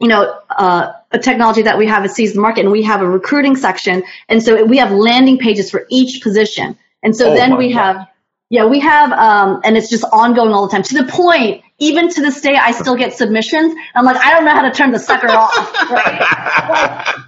you 0.00 0.08
know, 0.08 0.38
uh, 0.50 0.92
a 1.12 1.18
technology 1.18 1.62
that 1.62 1.78
we 1.78 1.86
have 1.86 2.04
at 2.04 2.10
Seize 2.10 2.34
the 2.34 2.40
Market, 2.40 2.62
and 2.62 2.72
we 2.72 2.82
have 2.82 3.00
a 3.00 3.08
recruiting 3.08 3.56
section, 3.56 4.02
and 4.28 4.42
so 4.42 4.64
we 4.64 4.76
have 4.78 4.90
landing 4.90 5.38
pages 5.38 5.70
for 5.70 5.86
each 5.88 6.22
position, 6.22 6.76
and 7.02 7.16
so 7.16 7.30
oh 7.30 7.34
then 7.34 7.56
we 7.56 7.72
God. 7.72 7.78
have, 7.78 8.08
yeah, 8.50 8.66
we 8.66 8.80
have, 8.80 9.12
um, 9.12 9.60
and 9.64 9.76
it's 9.76 9.88
just 9.88 10.04
ongoing 10.04 10.52
all 10.52 10.66
the 10.66 10.72
time 10.72 10.82
to 10.82 11.02
the 11.02 11.10
point 11.10 11.64
even 11.78 12.08
to 12.08 12.20
this 12.20 12.40
day, 12.40 12.54
I 12.54 12.70
still 12.70 12.94
get 12.94 13.14
submissions. 13.14 13.74
I'm 13.96 14.04
like, 14.04 14.16
I 14.16 14.30
don't 14.30 14.44
know 14.44 14.52
how 14.52 14.62
to 14.62 14.70
turn 14.70 14.92
the 14.92 14.98
sucker 14.98 15.28
off. 15.28 15.90
Right? 15.90 16.20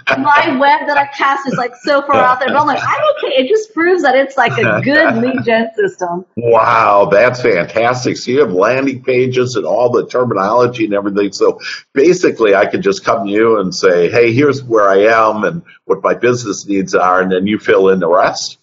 like, 0.07 0.19
my 0.21 0.57
web 0.57 0.87
that 0.87 0.97
I 0.97 1.07
cast 1.07 1.49
is 1.49 1.55
like 1.55 1.75
so 1.83 2.01
far 2.03 2.17
out 2.17 2.39
there, 2.39 2.49
but 2.49 2.57
I'm 2.57 2.67
like, 2.67 2.81
I'm 2.81 3.03
okay. 3.17 3.35
It 3.43 3.49
just 3.49 3.75
proves 3.75 4.03
that 4.03 4.15
it's 4.15 4.37
like 4.37 4.53
a 4.53 4.81
good 4.83 5.17
lead 5.17 5.45
gen 5.45 5.71
system. 5.75 6.25
Wow, 6.37 7.09
that's 7.11 7.43
fantastic. 7.43 8.17
So 8.17 8.31
you 8.31 8.41
have 8.41 8.53
landing 8.53 9.03
pages 9.03 9.57
and 9.57 9.67
all 9.67 9.91
the 9.91 10.07
terminology 10.07 10.85
and 10.85 10.95
everything. 10.95 11.33
So 11.33 11.61
basically, 11.93 12.55
I 12.55 12.67
could 12.67 12.83
just 12.83 13.05
come 13.05 13.27
to 13.27 13.33
you 13.33 13.59
and 13.59 13.75
say, 13.75 14.09
hey, 14.09 14.33
here's 14.33 14.63
where 14.63 14.89
I 14.89 15.07
am 15.07 15.43
and 15.43 15.63
what 15.87 16.05
my 16.05 16.15
business 16.15 16.67
needs 16.67 16.95
are, 16.95 17.21
and 17.21 17.33
then 17.33 17.49
you 17.49 17.59
fill 17.59 17.89
in 17.89 17.99
the 17.99 18.09
rest. 18.09 18.59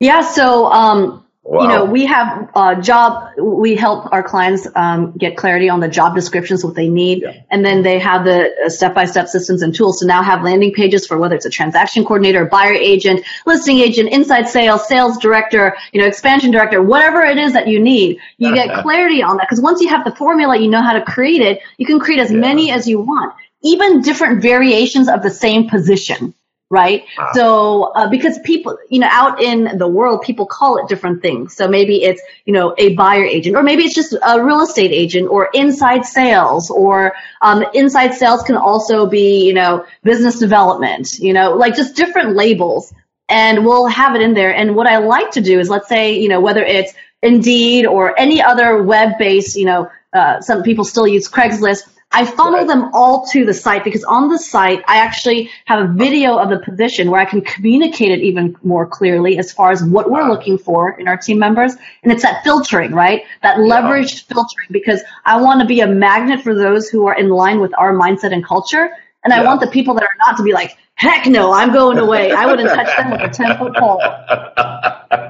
Yeah. 0.00 0.22
So, 0.22 0.72
um, 0.72 1.24
Wow. 1.48 1.62
You 1.62 1.68
know, 1.68 1.84
we 1.86 2.04
have 2.04 2.50
a 2.54 2.78
job, 2.78 3.30
we 3.38 3.74
help 3.74 4.12
our 4.12 4.22
clients 4.22 4.68
um, 4.74 5.12
get 5.12 5.38
clarity 5.38 5.70
on 5.70 5.80
the 5.80 5.88
job 5.88 6.14
descriptions, 6.14 6.62
what 6.62 6.74
they 6.74 6.90
need. 6.90 7.22
Yeah. 7.22 7.40
And 7.50 7.64
then 7.64 7.80
they 7.80 7.98
have 8.00 8.26
the 8.26 8.50
step 8.66 8.94
by 8.94 9.06
step 9.06 9.28
systems 9.28 9.62
and 9.62 9.74
tools 9.74 10.00
to 10.00 10.06
now 10.06 10.22
have 10.22 10.42
landing 10.42 10.74
pages 10.74 11.06
for 11.06 11.16
whether 11.16 11.34
it's 11.34 11.46
a 11.46 11.50
transaction 11.50 12.04
coordinator, 12.04 12.44
buyer 12.44 12.74
agent, 12.74 13.24
listing 13.46 13.78
agent, 13.78 14.10
inside 14.10 14.46
sales, 14.46 14.86
sales 14.86 15.16
director, 15.16 15.74
you 15.94 16.02
know, 16.02 16.06
expansion 16.06 16.50
director, 16.50 16.82
whatever 16.82 17.22
it 17.22 17.38
is 17.38 17.54
that 17.54 17.66
you 17.66 17.80
need. 17.80 18.18
You 18.36 18.52
get 18.52 18.82
clarity 18.82 19.22
on 19.22 19.38
that 19.38 19.46
because 19.48 19.62
once 19.62 19.80
you 19.80 19.88
have 19.88 20.04
the 20.04 20.14
formula, 20.14 20.58
you 20.58 20.68
know 20.68 20.82
how 20.82 20.92
to 20.92 21.02
create 21.02 21.40
it, 21.40 21.62
you 21.78 21.86
can 21.86 21.98
create 21.98 22.20
as 22.20 22.30
yeah. 22.30 22.40
many 22.40 22.70
as 22.70 22.86
you 22.86 23.00
want, 23.00 23.34
even 23.62 24.02
different 24.02 24.42
variations 24.42 25.08
of 25.08 25.22
the 25.22 25.30
same 25.30 25.70
position 25.70 26.34
right? 26.70 27.04
Wow. 27.18 27.30
So 27.34 27.82
uh, 27.94 28.08
because 28.08 28.38
people, 28.40 28.78
you 28.88 29.00
know, 29.00 29.08
out 29.10 29.40
in 29.40 29.78
the 29.78 29.88
world, 29.88 30.22
people 30.22 30.46
call 30.46 30.78
it 30.78 30.88
different 30.88 31.22
things. 31.22 31.54
So 31.54 31.68
maybe 31.68 32.02
it's 32.02 32.20
you 32.44 32.52
know 32.52 32.74
a 32.78 32.94
buyer 32.94 33.24
agent, 33.24 33.56
or 33.56 33.62
maybe 33.62 33.84
it's 33.84 33.94
just 33.94 34.12
a 34.12 34.42
real 34.42 34.60
estate 34.60 34.92
agent, 34.92 35.28
or 35.30 35.48
inside 35.54 36.04
sales, 36.04 36.70
or 36.70 37.14
um, 37.42 37.64
inside 37.74 38.14
sales 38.14 38.42
can 38.42 38.56
also 38.56 39.06
be 39.06 39.46
you 39.46 39.54
know 39.54 39.84
business 40.02 40.38
development, 40.38 41.18
you 41.18 41.32
know, 41.32 41.54
like 41.54 41.74
just 41.76 41.96
different 41.96 42.36
labels. 42.36 42.92
And 43.30 43.66
we'll 43.66 43.86
have 43.88 44.14
it 44.14 44.22
in 44.22 44.32
there. 44.32 44.54
And 44.54 44.74
what 44.74 44.86
I 44.86 44.98
like 44.98 45.32
to 45.32 45.42
do 45.42 45.60
is, 45.60 45.68
let's 45.68 45.86
say, 45.86 46.18
you 46.18 46.30
know, 46.30 46.40
whether 46.40 46.64
it's 46.64 46.94
Indeed 47.22 47.84
or 47.84 48.18
any 48.18 48.40
other 48.40 48.82
web-based, 48.82 49.54
you 49.54 49.66
know, 49.66 49.90
uh, 50.14 50.40
some 50.40 50.62
people 50.62 50.84
still 50.84 51.06
use 51.06 51.28
Craigslist 51.28 51.82
I 52.10 52.24
funnel 52.24 52.60
right. 52.60 52.66
them 52.66 52.90
all 52.94 53.26
to 53.32 53.44
the 53.44 53.52
site 53.52 53.84
because 53.84 54.02
on 54.04 54.28
the 54.28 54.38
site, 54.38 54.82
I 54.88 54.96
actually 54.98 55.50
have 55.66 55.90
a 55.90 55.92
video 55.92 56.38
of 56.38 56.48
the 56.48 56.58
position 56.58 57.10
where 57.10 57.20
I 57.20 57.26
can 57.26 57.42
communicate 57.42 58.10
it 58.10 58.20
even 58.20 58.56
more 58.62 58.86
clearly 58.86 59.38
as 59.38 59.52
far 59.52 59.72
as 59.72 59.84
what 59.84 60.10
we're 60.10 60.26
looking 60.26 60.56
for 60.56 60.98
in 60.98 61.06
our 61.06 61.18
team 61.18 61.38
members. 61.38 61.74
And 62.02 62.10
it's 62.10 62.22
that 62.22 62.42
filtering, 62.44 62.92
right? 62.92 63.24
That 63.42 63.58
leveraged 63.58 64.24
yeah. 64.28 64.34
filtering 64.34 64.68
because 64.70 65.02
I 65.26 65.38
want 65.40 65.60
to 65.60 65.66
be 65.66 65.80
a 65.80 65.86
magnet 65.86 66.40
for 66.40 66.54
those 66.54 66.88
who 66.88 67.06
are 67.06 67.18
in 67.18 67.28
line 67.28 67.60
with 67.60 67.72
our 67.78 67.92
mindset 67.92 68.32
and 68.32 68.44
culture. 68.44 68.88
And 69.24 69.34
I 69.34 69.44
want 69.44 69.60
the 69.60 69.66
people 69.66 69.92
that 69.94 70.02
are 70.02 70.16
not 70.26 70.38
to 70.38 70.42
be 70.42 70.52
like, 70.52 70.78
heck 70.94 71.26
no, 71.26 71.52
I'm 71.52 71.72
going 71.72 71.98
away. 71.98 72.32
I 72.32 72.46
wouldn't 72.46 72.70
touch 72.70 72.96
them 72.96 73.10
with 73.10 73.20
a 73.20 73.28
10 73.28 73.58
foot 73.58 73.74
pole. 73.76 74.00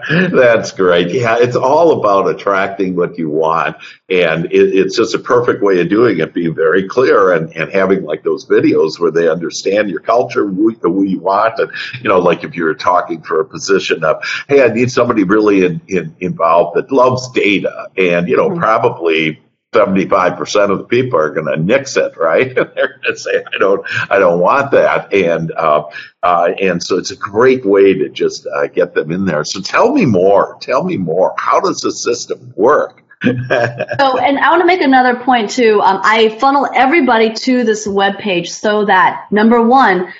That's 0.32 0.72
great. 0.72 1.10
Yeah, 1.10 1.36
it's 1.38 1.56
all 1.56 2.00
about 2.00 2.28
attracting 2.28 2.96
what 2.96 3.18
you 3.18 3.28
want. 3.28 3.76
And 4.08 4.46
it, 4.46 4.74
it's 4.74 4.96
just 4.96 5.14
a 5.14 5.18
perfect 5.18 5.62
way 5.62 5.80
of 5.80 5.90
doing 5.90 6.18
it, 6.20 6.32
being 6.32 6.54
very 6.54 6.88
clear 6.88 7.32
and, 7.32 7.54
and 7.54 7.70
having 7.70 8.04
like 8.04 8.22
those 8.22 8.46
videos 8.46 8.98
where 8.98 9.10
they 9.10 9.28
understand 9.28 9.90
your 9.90 10.00
culture, 10.00 10.46
who, 10.46 10.70
who 10.80 11.02
you 11.04 11.20
want. 11.20 11.58
And, 11.58 11.70
you 12.00 12.08
know, 12.08 12.20
like 12.20 12.42
if 12.42 12.54
you're 12.54 12.74
talking 12.74 13.20
for 13.22 13.40
a 13.40 13.44
position 13.44 14.02
of, 14.02 14.24
hey, 14.48 14.62
I 14.62 14.68
need 14.68 14.90
somebody 14.90 15.24
really 15.24 15.66
in, 15.66 15.80
in, 15.88 16.16
involved 16.20 16.76
that 16.78 16.90
loves 16.90 17.30
data 17.32 17.88
and, 17.98 18.28
you 18.28 18.36
know, 18.36 18.48
mm-hmm. 18.48 18.60
probably 18.60 19.42
75% 19.74 20.70
of 20.70 20.78
the 20.78 20.84
people 20.84 21.18
are 21.18 21.30
going 21.30 21.46
to 21.46 21.62
nix 21.62 21.96
it, 21.96 22.16
right? 22.16 22.54
They're 22.54 22.64
going 22.74 23.00
to 23.04 23.16
say, 23.16 23.44
I 23.54 23.58
don't, 23.58 23.86
I 24.10 24.18
don't 24.18 24.40
want 24.40 24.70
that. 24.70 25.12
And, 25.12 25.52
uh, 25.52 25.84
uh, 26.22 26.52
and 26.60 26.82
so 26.82 26.96
it's 26.96 27.10
a 27.10 27.16
great 27.16 27.66
way 27.66 27.94
to 27.94 28.08
just 28.08 28.46
uh, 28.46 28.68
get 28.68 28.94
them 28.94 29.10
in 29.10 29.26
there. 29.26 29.44
So 29.44 29.60
tell 29.60 29.92
me 29.92 30.06
more. 30.06 30.56
Tell 30.60 30.84
me 30.84 30.96
more. 30.96 31.34
How 31.38 31.60
does 31.60 31.80
the 31.80 31.92
system 31.92 32.54
work? 32.56 33.02
so, 33.24 33.30
and 33.30 34.38
I 34.38 34.50
want 34.50 34.62
to 34.62 34.66
make 34.66 34.80
another 34.80 35.16
point 35.16 35.50
too. 35.50 35.80
Um, 35.82 36.00
I 36.02 36.30
funnel 36.38 36.68
everybody 36.72 37.34
to 37.34 37.64
this 37.64 37.86
web 37.86 38.18
page 38.18 38.50
so 38.50 38.84
that 38.86 39.26
number 39.30 39.60
one, 39.60 40.12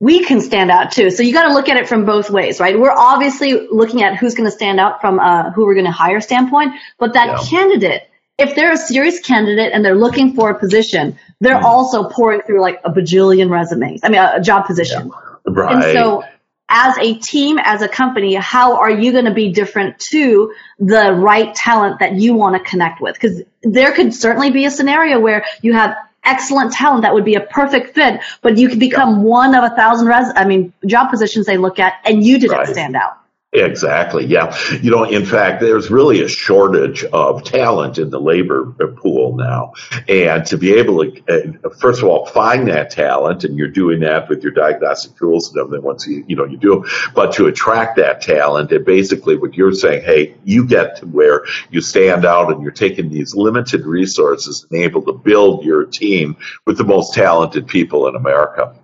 we 0.00 0.24
can 0.24 0.40
stand 0.40 0.70
out 0.70 0.92
too. 0.92 1.10
So 1.10 1.22
you 1.22 1.32
got 1.32 1.48
to 1.48 1.54
look 1.54 1.68
at 1.68 1.76
it 1.76 1.88
from 1.88 2.06
both 2.06 2.30
ways, 2.30 2.58
right? 2.58 2.78
We're 2.78 2.90
obviously 2.90 3.68
looking 3.68 4.02
at 4.02 4.16
who's 4.16 4.34
going 4.34 4.48
to 4.48 4.54
stand 4.54 4.80
out 4.80 5.00
from 5.00 5.20
uh, 5.20 5.50
who 5.50 5.66
we're 5.66 5.74
going 5.74 5.86
to 5.86 5.92
hire 5.92 6.20
standpoint, 6.20 6.74
but 6.98 7.12
that 7.14 7.26
yeah. 7.26 7.48
candidate 7.48 8.02
if 8.42 8.56
they're 8.56 8.72
a 8.72 8.76
serious 8.76 9.20
candidate 9.20 9.72
and 9.72 9.84
they're 9.84 9.94
looking 9.94 10.34
for 10.34 10.50
a 10.50 10.58
position, 10.58 11.18
they're 11.40 11.60
mm. 11.60 11.62
also 11.62 12.08
pouring 12.08 12.42
through 12.42 12.60
like 12.60 12.80
a 12.84 12.90
bajillion 12.90 13.50
resumes. 13.50 14.00
I 14.02 14.08
mean, 14.08 14.20
a, 14.20 14.34
a 14.36 14.40
job 14.40 14.66
position. 14.66 15.08
Yeah. 15.08 15.52
Right. 15.54 15.74
And 15.74 15.82
so, 15.92 16.24
as 16.68 16.96
a 16.98 17.14
team, 17.14 17.58
as 17.58 17.82
a 17.82 17.88
company, 17.88 18.34
how 18.34 18.76
are 18.78 18.90
you 18.90 19.12
going 19.12 19.26
to 19.26 19.34
be 19.34 19.52
different 19.52 19.98
to 19.98 20.54
the 20.78 21.12
right 21.12 21.54
talent 21.54 21.98
that 22.00 22.14
you 22.14 22.34
want 22.34 22.56
to 22.56 22.70
connect 22.70 23.00
with? 23.00 23.14
Because 23.14 23.42
there 23.62 23.92
could 23.92 24.14
certainly 24.14 24.50
be 24.50 24.64
a 24.64 24.70
scenario 24.70 25.20
where 25.20 25.44
you 25.60 25.74
have 25.74 25.96
excellent 26.24 26.72
talent 26.72 27.02
that 27.02 27.12
would 27.12 27.24
be 27.24 27.34
a 27.34 27.40
perfect 27.40 27.94
fit, 27.94 28.20
but 28.40 28.56
you 28.56 28.68
could 28.68 28.78
become 28.78 29.16
yeah. 29.16 29.22
one 29.22 29.54
of 29.54 29.64
a 29.64 29.74
thousand 29.76 30.06
res- 30.06 30.32
I 30.34 30.46
mean, 30.46 30.72
job 30.86 31.10
positions 31.10 31.46
they 31.46 31.58
look 31.58 31.78
at, 31.78 31.94
and 32.04 32.24
you 32.24 32.38
didn't 32.38 32.56
right. 32.56 32.66
stand 32.66 32.96
out 32.96 33.21
Exactly. 33.54 34.24
Yeah. 34.24 34.56
You 34.80 34.90
know, 34.90 35.04
in 35.04 35.26
fact, 35.26 35.60
there's 35.60 35.90
really 35.90 36.22
a 36.22 36.28
shortage 36.28 37.04
of 37.04 37.44
talent 37.44 37.98
in 37.98 38.08
the 38.08 38.18
labor 38.18 38.64
pool 38.96 39.36
now. 39.36 39.74
And 40.08 40.46
to 40.46 40.56
be 40.56 40.72
able 40.72 41.04
to, 41.04 41.58
uh, 41.62 41.68
first 41.78 42.02
of 42.02 42.08
all, 42.08 42.24
find 42.24 42.66
that 42.68 42.90
talent, 42.90 43.44
and 43.44 43.58
you're 43.58 43.68
doing 43.68 44.00
that 44.00 44.30
with 44.30 44.42
your 44.42 44.52
diagnostic 44.52 45.16
tools 45.18 45.50
and 45.50 45.60
everything 45.60 45.84
once 45.84 46.06
you, 46.06 46.24
you 46.26 46.34
know, 46.34 46.46
you 46.46 46.56
do, 46.56 46.86
but 47.14 47.32
to 47.34 47.46
attract 47.46 47.96
that 47.96 48.22
talent, 48.22 48.72
and 48.72 48.86
basically 48.86 49.36
what 49.36 49.54
you're 49.54 49.74
saying, 49.74 50.02
hey, 50.02 50.34
you 50.44 50.64
get 50.66 50.96
to 50.96 51.06
where 51.06 51.44
you 51.70 51.82
stand 51.82 52.24
out 52.24 52.50
and 52.50 52.62
you're 52.62 52.72
taking 52.72 53.10
these 53.10 53.34
limited 53.34 53.84
resources 53.84 54.66
and 54.70 54.80
able 54.80 55.02
to 55.02 55.12
build 55.12 55.62
your 55.62 55.84
team 55.84 56.38
with 56.64 56.78
the 56.78 56.84
most 56.84 57.12
talented 57.12 57.66
people 57.66 58.08
in 58.08 58.16
America. 58.16 58.74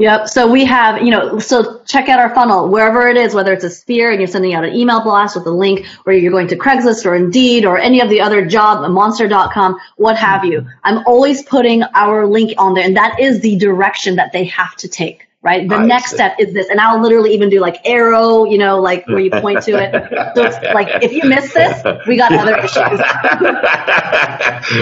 Yep. 0.00 0.28
So 0.28 0.50
we 0.50 0.64
have, 0.64 1.02
you 1.02 1.10
know, 1.10 1.38
so 1.38 1.82
check 1.84 2.08
out 2.08 2.18
our 2.18 2.34
funnel 2.34 2.70
wherever 2.70 3.06
it 3.08 3.18
is, 3.18 3.34
whether 3.34 3.52
it's 3.52 3.64
a 3.64 3.68
sphere 3.68 4.10
and 4.10 4.18
you're 4.18 4.28
sending 4.28 4.54
out 4.54 4.64
an 4.64 4.74
email 4.74 5.02
blast 5.02 5.36
with 5.36 5.46
a 5.46 5.50
link, 5.50 5.86
or 6.06 6.14
you're 6.14 6.32
going 6.32 6.48
to 6.48 6.56
Craigslist 6.56 7.04
or 7.04 7.14
Indeed 7.14 7.66
or 7.66 7.76
any 7.76 8.00
of 8.00 8.08
the 8.08 8.18
other 8.18 8.46
job, 8.46 8.90
monster.com, 8.90 9.78
what 9.96 10.16
have 10.16 10.42
you. 10.42 10.66
I'm 10.84 11.06
always 11.06 11.42
putting 11.42 11.82
our 11.94 12.26
link 12.26 12.54
on 12.56 12.72
there, 12.72 12.84
and 12.84 12.96
that 12.96 13.20
is 13.20 13.42
the 13.42 13.56
direction 13.56 14.16
that 14.16 14.32
they 14.32 14.44
have 14.44 14.74
to 14.76 14.88
take 14.88 15.28
right? 15.42 15.68
The 15.68 15.76
I 15.76 15.86
next 15.86 16.10
see. 16.10 16.16
step 16.16 16.36
is 16.38 16.52
this. 16.52 16.68
And 16.68 16.78
I'll 16.80 17.00
literally 17.00 17.32
even 17.32 17.48
do 17.48 17.60
like 17.60 17.80
arrow, 17.84 18.44
you 18.44 18.58
know, 18.58 18.78
like 18.80 19.06
where 19.06 19.20
you 19.20 19.30
point 19.30 19.62
to 19.62 19.72
it. 19.72 19.94
So 20.34 20.44
it's 20.44 20.56
like, 20.74 21.02
if 21.02 21.12
you 21.12 21.28
miss 21.28 21.52
this, 21.52 21.82
we 22.06 22.16
got 22.16 22.32
other 22.32 22.56
issues. 22.58 23.00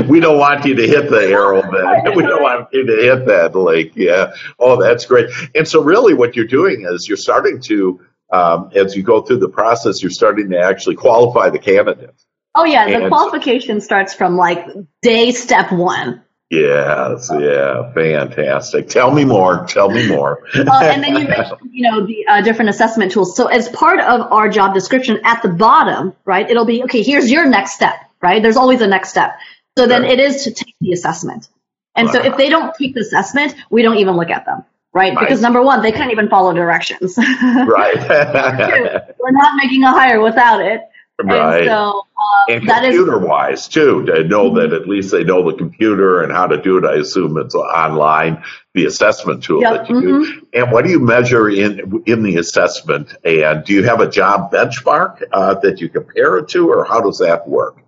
we 0.08 0.20
don't 0.20 0.38
want 0.38 0.64
you 0.64 0.74
to 0.74 0.86
hit 0.86 1.08
the 1.10 1.22
arrow 1.30 1.62
then. 1.62 2.14
We 2.16 2.22
don't 2.22 2.42
want 2.42 2.68
you 2.72 2.84
to 2.84 2.92
hit 2.92 3.26
that 3.26 3.54
link. 3.54 3.92
Yeah. 3.94 4.34
Oh, 4.58 4.80
that's 4.80 5.06
great. 5.06 5.30
And 5.54 5.66
so 5.66 5.82
really 5.82 6.12
what 6.12 6.36
you're 6.36 6.44
doing 6.46 6.86
is 6.88 7.08
you're 7.08 7.16
starting 7.16 7.60
to, 7.62 8.00
um, 8.30 8.70
as 8.74 8.94
you 8.96 9.02
go 9.02 9.22
through 9.22 9.38
the 9.38 9.48
process, 9.48 10.02
you're 10.02 10.10
starting 10.10 10.50
to 10.50 10.58
actually 10.58 10.96
qualify 10.96 11.48
the 11.50 11.58
candidates. 11.58 12.26
Oh 12.54 12.64
yeah, 12.64 12.86
the 12.88 12.96
and 12.96 13.08
qualification 13.08 13.80
starts 13.80 14.14
from 14.14 14.36
like 14.36 14.66
day 15.02 15.30
step 15.30 15.70
one. 15.70 16.24
Yes, 16.50 17.30
yeah, 17.30 17.92
fantastic. 17.92 18.88
Tell 18.88 19.10
me 19.10 19.26
more. 19.26 19.66
Tell 19.66 19.90
me 19.90 20.08
more. 20.08 20.44
uh, 20.54 20.80
and 20.82 21.04
then 21.04 21.16
you 21.16 21.28
mentioned, 21.28 21.70
you 21.70 21.90
know, 21.90 22.06
the 22.06 22.26
uh, 22.26 22.40
different 22.40 22.70
assessment 22.70 23.12
tools. 23.12 23.36
So 23.36 23.48
as 23.48 23.68
part 23.68 24.00
of 24.00 24.32
our 24.32 24.48
job 24.48 24.72
description 24.72 25.20
at 25.24 25.42
the 25.42 25.50
bottom, 25.50 26.14
right, 26.24 26.48
it'll 26.48 26.64
be 26.64 26.82
okay. 26.84 27.02
Here's 27.02 27.30
your 27.30 27.46
next 27.46 27.74
step, 27.74 27.96
right? 28.22 28.42
There's 28.42 28.56
always 28.56 28.80
a 28.80 28.86
next 28.86 29.10
step. 29.10 29.38
So 29.76 29.86
then 29.86 30.04
it 30.04 30.18
is 30.18 30.44
to 30.44 30.50
take 30.50 30.74
the 30.80 30.92
assessment. 30.92 31.48
And 31.94 32.10
so 32.10 32.22
if 32.22 32.36
they 32.36 32.48
don't 32.48 32.74
take 32.74 32.94
the 32.94 33.00
assessment, 33.00 33.54
we 33.70 33.82
don't 33.82 33.98
even 33.98 34.16
look 34.16 34.30
at 34.30 34.46
them, 34.46 34.64
right? 34.92 35.14
right. 35.14 35.20
Because 35.20 35.40
number 35.40 35.62
one, 35.62 35.82
they 35.82 35.92
can't 35.92 36.12
even 36.12 36.28
follow 36.28 36.52
directions. 36.52 37.16
right. 37.42 37.96
We're 39.18 39.30
not 39.32 39.56
making 39.56 39.84
a 39.84 39.90
hire 39.90 40.20
without 40.20 40.60
it. 40.60 40.87
Right. 41.20 41.62
And 41.62 41.66
so 41.66 42.06
uh, 42.16 42.52
and 42.52 42.66
computer 42.66 43.18
wise 43.18 43.66
too, 43.66 44.04
to 44.06 44.24
know 44.24 44.50
mm-hmm. 44.50 44.70
that 44.70 44.72
at 44.72 44.88
least 44.88 45.10
they 45.10 45.24
know 45.24 45.50
the 45.50 45.56
computer 45.56 46.22
and 46.22 46.30
how 46.30 46.46
to 46.46 46.60
do 46.60 46.78
it. 46.78 46.84
I 46.84 46.94
assume 46.94 47.36
it's 47.38 47.54
online, 47.54 48.44
the 48.74 48.86
assessment 48.86 49.42
tool 49.42 49.60
yep. 49.60 49.72
that 49.72 49.88
you 49.88 49.96
mm-hmm. 49.96 50.22
do. 50.22 50.46
And 50.54 50.70
what 50.70 50.84
do 50.84 50.90
you 50.90 51.00
measure 51.00 51.48
in 51.48 52.02
in 52.06 52.22
the 52.22 52.36
assessment? 52.36 53.14
And 53.24 53.64
do 53.64 53.72
you 53.72 53.82
have 53.84 54.00
a 54.00 54.08
job 54.08 54.52
benchmark 54.52 55.22
uh, 55.32 55.54
that 55.54 55.80
you 55.80 55.88
compare 55.88 56.38
it 56.38 56.48
to, 56.50 56.70
or 56.70 56.84
how 56.84 57.00
does 57.00 57.18
that 57.18 57.48
work? 57.48 57.78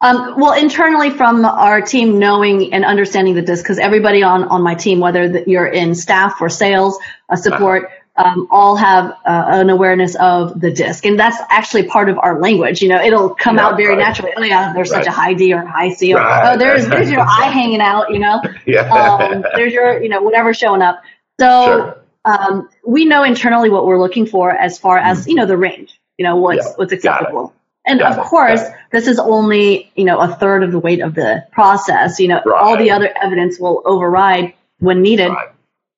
Um, 0.00 0.40
well, 0.40 0.54
internally 0.54 1.10
from 1.10 1.44
our 1.44 1.80
team, 1.80 2.18
knowing 2.18 2.72
and 2.72 2.84
understanding 2.84 3.34
the 3.34 3.42
DISC, 3.42 3.62
because 3.62 3.78
everybody 3.78 4.24
on, 4.24 4.44
on 4.44 4.62
my 4.62 4.74
team, 4.74 4.98
whether 4.98 5.44
you're 5.46 5.66
in 5.66 5.94
staff 5.94 6.40
or 6.40 6.48
sales, 6.48 6.98
uh, 7.28 7.36
support, 7.36 7.84
uh-huh 7.84 7.96
um, 8.16 8.46
all 8.50 8.76
have 8.76 9.10
uh, 9.24 9.44
an 9.48 9.70
awareness 9.70 10.14
of 10.16 10.60
the 10.60 10.70
DISC, 10.70 11.06
and 11.06 11.18
that's 11.18 11.38
actually 11.48 11.84
part 11.84 12.10
of 12.10 12.18
our 12.18 12.40
language. 12.40 12.82
You 12.82 12.88
know, 12.88 13.00
it'll 13.02 13.34
come 13.34 13.56
yeah, 13.56 13.66
out 13.66 13.76
very 13.76 13.96
right. 13.96 13.98
naturally. 13.98 14.32
Oh 14.36 14.42
yeah, 14.42 14.72
there's 14.74 14.90
right. 14.90 15.04
such 15.04 15.06
a 15.06 15.14
high 15.14 15.32
D 15.32 15.52
or 15.54 15.62
a 15.62 15.70
high 15.70 15.92
C. 15.94 16.12
Or, 16.12 16.18
right. 16.18 16.52
Oh, 16.52 16.58
there's 16.58 16.86
there's 16.88 17.10
your 17.10 17.22
I 17.22 17.46
hanging 17.52 17.80
out. 17.80 18.10
You 18.10 18.18
know, 18.18 18.42
yeah. 18.66 18.92
Um, 18.92 19.44
there's 19.56 19.72
your 19.72 20.02
you 20.02 20.10
know 20.10 20.22
whatever 20.22 20.52
showing 20.52 20.82
up. 20.82 21.02
So 21.40 21.46
sure. 21.64 22.04
um, 22.26 22.68
we 22.86 23.06
know 23.06 23.22
internally 23.22 23.70
what 23.70 23.86
we're 23.86 23.98
looking 23.98 24.26
for 24.26 24.50
as 24.50 24.78
far 24.78 24.98
as 24.98 25.24
mm. 25.24 25.30
you 25.30 25.34
know 25.36 25.46
the 25.46 25.56
range. 25.56 25.98
You 26.18 26.24
know 26.24 26.36
what's 26.36 26.66
yeah. 26.66 26.72
what's 26.76 26.92
acceptable. 26.92 27.54
And 27.84 27.98
Got 27.98 28.18
of 28.18 28.26
course, 28.26 28.60
this 28.92 29.08
is 29.08 29.18
only 29.18 29.90
you 29.96 30.04
know 30.04 30.20
a 30.20 30.28
third 30.28 30.62
of 30.62 30.70
the 30.70 30.78
weight 30.78 31.00
of 31.00 31.14
the 31.14 31.46
process. 31.50 32.20
You 32.20 32.28
know, 32.28 32.42
all 32.54 32.76
the 32.76 32.90
other 32.90 33.10
evidence 33.20 33.58
will 33.58 33.82
override 33.86 34.52
when 34.80 35.00
needed. 35.00 35.32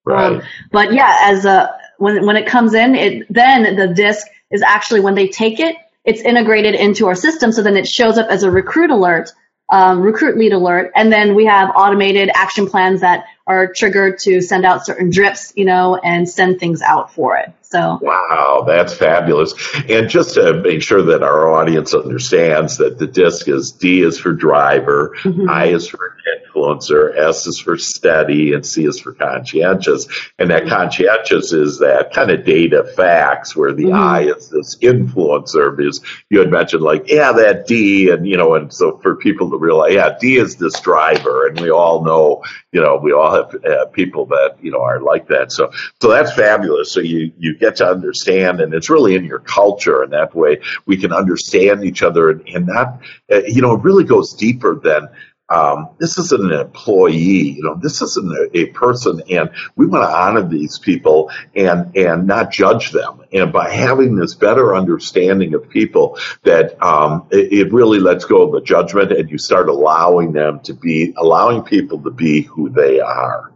Right. 0.07 0.37
Um, 0.37 0.42
but 0.70 0.92
yeah, 0.92 1.16
as 1.22 1.44
a 1.44 1.77
when 1.98 2.26
when 2.26 2.37
it 2.37 2.46
comes 2.46 2.74
in, 2.74 2.94
it 2.94 3.26
then 3.30 3.76
the 3.76 3.88
DISC 3.88 4.26
is 4.50 4.62
actually 4.62 5.00
when 5.00 5.14
they 5.14 5.28
take 5.28 5.61
it, 5.61 5.76
it's 6.04 6.20
integrated 6.20 6.74
into 6.74 7.07
our 7.07 7.14
system. 7.14 7.52
So 7.52 7.62
then 7.62 7.76
it 7.76 7.88
shows 7.88 8.18
up 8.18 8.28
as 8.28 8.42
a 8.42 8.50
recruit 8.50 8.90
alert, 8.90 9.30
um, 9.70 10.00
recruit 10.00 10.37
lead 10.37 10.52
alert, 10.52 10.92
and 10.94 11.12
then 11.12 11.35
we 11.35 11.46
have 11.46 11.70
automated 11.74 12.30
action 12.35 12.68
plans 12.68 13.00
that 13.00 13.24
are 13.46 13.72
triggered 13.72 14.18
to 14.20 14.40
send 14.40 14.64
out 14.64 14.87
certain 14.87 15.11
drips, 15.11 15.52
you 15.57 15.64
know, 15.64 15.96
and 15.96 16.28
send 16.28 16.61
things 16.61 16.83
out 16.83 17.12
for 17.12 17.37
it. 17.37 17.52
So 17.70 17.98
wow, 18.03 18.64
that's 18.66 18.94
fabulous. 18.94 19.55
And 19.88 20.09
just 20.09 20.35
to 20.35 20.55
make 20.55 20.83
sure 20.83 21.03
that 21.03 21.22
our 21.22 21.53
audience 21.53 21.94
understands 21.94 22.77
that 22.77 22.98
the 22.98 23.07
DISC 23.07 23.48
is 23.48 23.72
D 23.72 24.03
is 24.03 24.18
for 24.18 24.33
driver, 24.33 25.16
mm-hmm. 25.22 25.48
I 25.48 25.66
is 25.66 25.88
for 25.88 26.14
influencer, 26.55 27.16
S 27.16 27.46
is 27.46 27.59
for 27.59 27.77
steady, 27.77 28.53
and 28.53 28.64
C 28.64 28.85
is 28.85 29.00
for 29.00 29.12
conscientious. 29.12 30.07
And 30.38 30.50
that 30.50 30.66
conscientious 30.66 31.53
is 31.53 31.79
that 31.79 32.12
kind 32.12 32.31
of 32.31 32.44
data 32.44 32.85
facts 32.96 33.57
where 33.57 33.72
the 33.72 33.85
mm-hmm. 33.85 33.94
I 33.94 34.20
is 34.22 34.48
this 34.48 34.77
influencer 34.77 35.77
because 35.77 36.00
you 36.31 36.38
had 36.38 36.50
mentioned 36.50 36.83
like, 36.83 37.09
yeah, 37.09 37.33
that 37.33 37.66
D 37.66 38.11
and 38.11 38.27
you 38.27 38.37
know, 38.37 38.55
and 38.55 38.72
so 38.72 38.98
for 38.98 39.16
people 39.16 39.50
to 39.50 39.57
realize, 39.57 39.94
yeah, 39.94 40.16
D 40.20 40.37
is 40.37 40.57
this 40.57 40.79
driver, 40.81 41.46
and 41.46 41.61
we 41.61 41.70
all 41.70 42.05
know, 42.05 42.42
you 42.72 42.81
know, 42.81 42.96
we 42.96 43.12
all 43.12 43.35
have 43.35 43.55
uh, 43.64 43.87
people 43.87 44.27
that 44.27 44.57
you 44.61 44.70
know 44.70 44.81
are 44.81 45.00
like 45.00 45.29
that. 45.29 45.53
So 45.53 45.70
so 46.00 46.09
that's 46.09 46.33
fabulous. 46.35 46.92
So 46.92 47.00
you 47.00 47.33
you 47.38 47.57
get 47.64 47.77
to 47.77 47.87
understand, 47.87 48.61
and 48.61 48.74
it's 48.74 48.90
really 48.90 49.14
in 49.14 49.24
your 49.24 49.40
culture, 49.40 50.03
and 50.03 50.12
that 50.12 50.35
way 50.35 50.61
we 50.87 50.96
can 50.96 51.12
understand 51.12 51.85
each 51.85 52.03
other, 52.03 52.31
and, 52.31 52.48
and 52.48 52.66
that 52.68 53.00
uh, 53.33 53.40
you 53.46 53.62
know 53.62 53.74
it 53.74 53.83
really 53.83 54.05
goes 54.05 54.35
deeper 54.35 54.74
than 54.74 55.09
um, 55.48 55.90
this 55.98 56.16
isn't 56.16 56.53
an 56.53 56.59
employee, 56.59 57.50
you 57.50 57.62
know, 57.62 57.74
this 57.74 58.00
isn't 58.00 58.33
a, 58.33 58.59
a, 58.61 58.66
person, 58.66 59.22
and 59.29 59.50
we 59.77 59.85
want 59.85 60.03
to 60.03 60.09
honor 60.09 60.42
these 60.42 60.79
people 60.79 61.31
and 61.55 61.94
and 61.96 62.27
not 62.27 62.50
judge 62.50 62.92
them. 62.92 63.22
And 63.33 63.53
by 63.53 63.70
having 63.70 64.16
this 64.16 64.35
better 64.35 64.74
understanding 64.74 65.53
of 65.55 65.68
people, 65.68 66.18
that 66.44 66.83
um, 66.83 67.27
it, 67.31 67.53
it, 67.53 67.72
really 67.72 67.98
lets 68.00 68.24
go 68.24 68.42
of 68.42 68.53
the 68.53 68.62
judgment, 68.62 69.12
and 69.12 69.31
you 69.31 69.37
start 69.37 69.68
allowing 69.68 70.33
them 70.33 70.61
to 70.61 70.72
be, 70.72 71.12
allowing 71.16 71.62
people 71.62 72.03
to 72.03 72.11
be 72.11 72.42
who 72.42 72.70
they 72.70 73.00
are. 73.00 73.53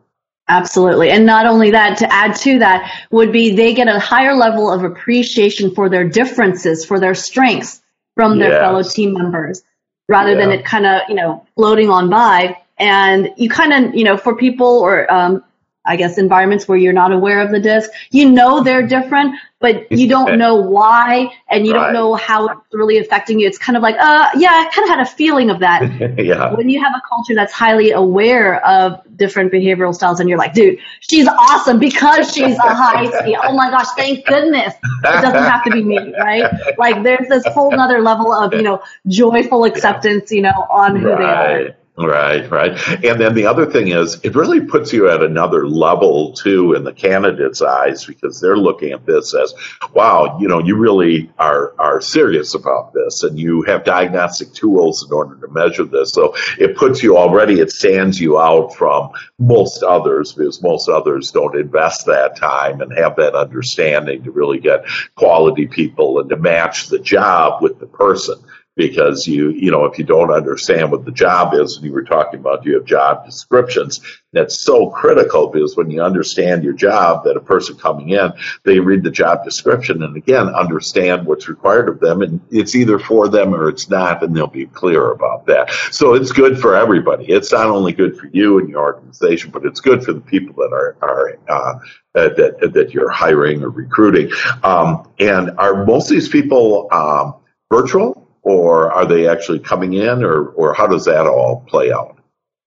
Absolutely. 0.48 1.10
And 1.10 1.26
not 1.26 1.46
only 1.46 1.70
that, 1.72 1.98
to 1.98 2.12
add 2.12 2.34
to 2.36 2.58
that 2.60 3.06
would 3.10 3.32
be 3.32 3.54
they 3.54 3.74
get 3.74 3.86
a 3.86 3.98
higher 3.98 4.34
level 4.34 4.72
of 4.72 4.82
appreciation 4.82 5.74
for 5.74 5.88
their 5.90 6.08
differences, 6.08 6.84
for 6.84 6.98
their 6.98 7.14
strengths 7.14 7.82
from 8.14 8.38
their 8.38 8.52
yes. 8.52 8.60
fellow 8.60 8.82
team 8.82 9.12
members, 9.12 9.62
rather 10.08 10.32
yeah. 10.32 10.38
than 10.38 10.50
it 10.50 10.64
kind 10.64 10.86
of, 10.86 11.02
you 11.08 11.14
know, 11.14 11.46
floating 11.54 11.90
on 11.90 12.08
by. 12.08 12.56
And 12.78 13.30
you 13.36 13.50
kind 13.50 13.72
of, 13.72 13.94
you 13.94 14.04
know, 14.04 14.16
for 14.16 14.34
people 14.36 14.78
or 14.78 15.12
um, 15.12 15.44
I 15.88 15.96
guess, 15.96 16.18
environments 16.18 16.68
where 16.68 16.78
you're 16.78 16.92
not 16.92 17.12
aware 17.12 17.40
of 17.40 17.50
the 17.50 17.58
DISC. 17.58 17.90
You 18.10 18.30
know 18.30 18.62
they're 18.62 18.86
different, 18.86 19.34
but 19.60 19.90
you 19.90 20.06
don't 20.06 20.38
know 20.38 20.54
why 20.54 21.32
and 21.50 21.66
you 21.66 21.72
right. 21.72 21.84
don't 21.84 21.92
know 21.94 22.14
how 22.14 22.46
it's 22.46 22.60
really 22.72 22.98
affecting 22.98 23.40
you. 23.40 23.46
It's 23.46 23.58
kind 23.58 23.76
of 23.76 23.82
like, 23.82 23.96
uh, 23.98 24.28
yeah, 24.36 24.50
I 24.50 24.70
kind 24.72 24.84
of 24.84 24.96
had 24.96 25.00
a 25.00 25.06
feeling 25.06 25.50
of 25.50 25.60
that. 25.60 25.82
yeah. 26.18 26.54
When 26.54 26.68
you 26.68 26.80
have 26.82 26.92
a 26.94 27.02
culture 27.08 27.34
that's 27.34 27.52
highly 27.52 27.90
aware 27.90 28.64
of 28.64 29.00
different 29.16 29.52
behavioral 29.52 29.94
styles 29.94 30.20
and 30.20 30.28
you're 30.28 30.38
like, 30.38 30.54
dude, 30.54 30.78
she's 31.00 31.26
awesome 31.26 31.78
because 31.78 32.32
she's 32.32 32.56
a 32.56 32.74
high 32.74 33.10
C. 33.24 33.36
Oh 33.42 33.56
my 33.56 33.70
gosh, 33.70 33.88
thank 33.96 34.26
goodness. 34.26 34.74
It 34.74 35.02
doesn't 35.02 35.42
have 35.42 35.64
to 35.64 35.70
be 35.70 35.82
me, 35.82 36.14
right? 36.18 36.52
Like 36.78 37.02
there's 37.02 37.28
this 37.28 37.44
whole 37.46 37.78
other 37.80 38.00
level 38.00 38.32
of, 38.32 38.52
you 38.52 38.62
know, 38.62 38.82
joyful 39.06 39.64
acceptance, 39.64 40.30
you 40.30 40.42
know, 40.42 40.66
on 40.70 40.96
who 40.96 41.08
right. 41.08 41.18
they 41.18 41.24
are. 41.64 41.76
Right, 42.00 42.48
right. 42.48 43.04
And 43.04 43.20
then 43.20 43.34
the 43.34 43.46
other 43.46 43.66
thing 43.66 43.88
is, 43.88 44.20
it 44.22 44.36
really 44.36 44.60
puts 44.60 44.92
you 44.92 45.10
at 45.10 45.20
another 45.20 45.66
level 45.66 46.32
too 46.32 46.74
in 46.74 46.84
the 46.84 46.92
candidate's 46.92 47.60
eyes 47.60 48.04
because 48.04 48.40
they're 48.40 48.56
looking 48.56 48.92
at 48.92 49.04
this 49.04 49.34
as, 49.34 49.52
wow, 49.94 50.38
you 50.40 50.46
know, 50.46 50.60
you 50.60 50.76
really 50.76 51.28
are 51.40 51.74
are 51.76 52.00
serious 52.00 52.54
about 52.54 52.92
this, 52.92 53.24
and 53.24 53.36
you 53.36 53.62
have 53.62 53.82
diagnostic 53.82 54.52
tools 54.52 55.04
in 55.04 55.12
order 55.12 55.34
to 55.44 55.52
measure 55.52 55.84
this. 55.84 56.12
So 56.12 56.36
it 56.56 56.76
puts 56.76 57.02
you 57.02 57.18
already, 57.18 57.58
it 57.58 57.72
stands 57.72 58.20
you 58.20 58.38
out 58.38 58.76
from 58.76 59.10
most 59.40 59.82
others 59.82 60.32
because 60.32 60.62
most 60.62 60.88
others 60.88 61.32
don't 61.32 61.56
invest 61.56 62.06
that 62.06 62.36
time 62.36 62.80
and 62.80 62.96
have 62.96 63.16
that 63.16 63.34
understanding 63.34 64.22
to 64.22 64.30
really 64.30 64.60
get 64.60 64.84
quality 65.16 65.66
people 65.66 66.20
and 66.20 66.30
to 66.30 66.36
match 66.36 66.86
the 66.90 67.00
job 67.00 67.60
with 67.60 67.80
the 67.80 67.86
person 67.86 68.36
because 68.78 69.26
you 69.26 69.50
you 69.50 69.72
know 69.72 69.84
if 69.84 69.98
you 69.98 70.04
don't 70.04 70.30
understand 70.30 70.90
what 70.90 71.04
the 71.04 71.10
job 71.10 71.52
is 71.52 71.76
and 71.76 71.84
you 71.84 71.92
were 71.92 72.04
talking 72.04 72.38
about 72.38 72.64
you 72.64 72.74
have 72.74 72.84
job 72.84 73.26
descriptions? 73.26 74.00
That's 74.32 74.60
so 74.60 74.90
critical 74.90 75.48
because 75.48 75.76
when 75.76 75.90
you 75.90 76.00
understand 76.00 76.62
your 76.62 76.74
job 76.74 77.24
that 77.24 77.36
a 77.36 77.40
person 77.40 77.76
coming 77.76 78.10
in 78.10 78.32
they 78.64 78.78
read 78.78 79.02
the 79.02 79.10
job 79.10 79.44
description 79.44 80.02
and 80.02 80.16
again 80.16 80.48
understand 80.48 81.26
what's 81.26 81.48
required 81.48 81.88
of 81.88 81.98
them 81.98 82.22
and 82.22 82.40
it's 82.50 82.76
either 82.76 83.00
for 83.00 83.26
them 83.28 83.52
or 83.52 83.68
it's 83.68 83.90
not 83.90 84.22
and 84.22 84.34
they'll 84.34 84.46
be 84.46 84.66
clear 84.66 85.10
about 85.10 85.46
that. 85.46 85.70
So 85.90 86.14
it's 86.14 86.30
good 86.30 86.60
for 86.60 86.76
everybody. 86.76 87.26
It's 87.26 87.50
not 87.50 87.66
only 87.66 87.92
good 87.92 88.16
for 88.16 88.28
you 88.32 88.60
and 88.60 88.68
your 88.68 88.82
organization 88.82 89.50
but 89.50 89.66
it's 89.66 89.80
good 89.80 90.04
for 90.04 90.12
the 90.12 90.20
people 90.20 90.54
that 90.54 90.72
are 90.72 90.96
are 91.02 91.38
uh, 91.48 91.78
that 92.14 92.70
that 92.74 92.94
you're 92.94 93.10
hiring 93.10 93.64
or 93.64 93.70
recruiting. 93.70 94.30
Um, 94.62 95.10
and 95.18 95.50
are 95.58 95.84
most 95.84 96.04
of 96.04 96.14
these 96.14 96.28
people 96.28 96.88
um, 96.92 97.34
virtual 97.72 98.27
or 98.48 98.90
are 98.90 99.04
they 99.04 99.28
actually 99.28 99.58
coming 99.58 99.92
in, 99.92 100.24
or 100.24 100.48
or 100.48 100.72
how 100.72 100.86
does 100.86 101.04
that 101.04 101.26
all 101.26 101.64
play 101.68 101.92
out? 101.92 102.18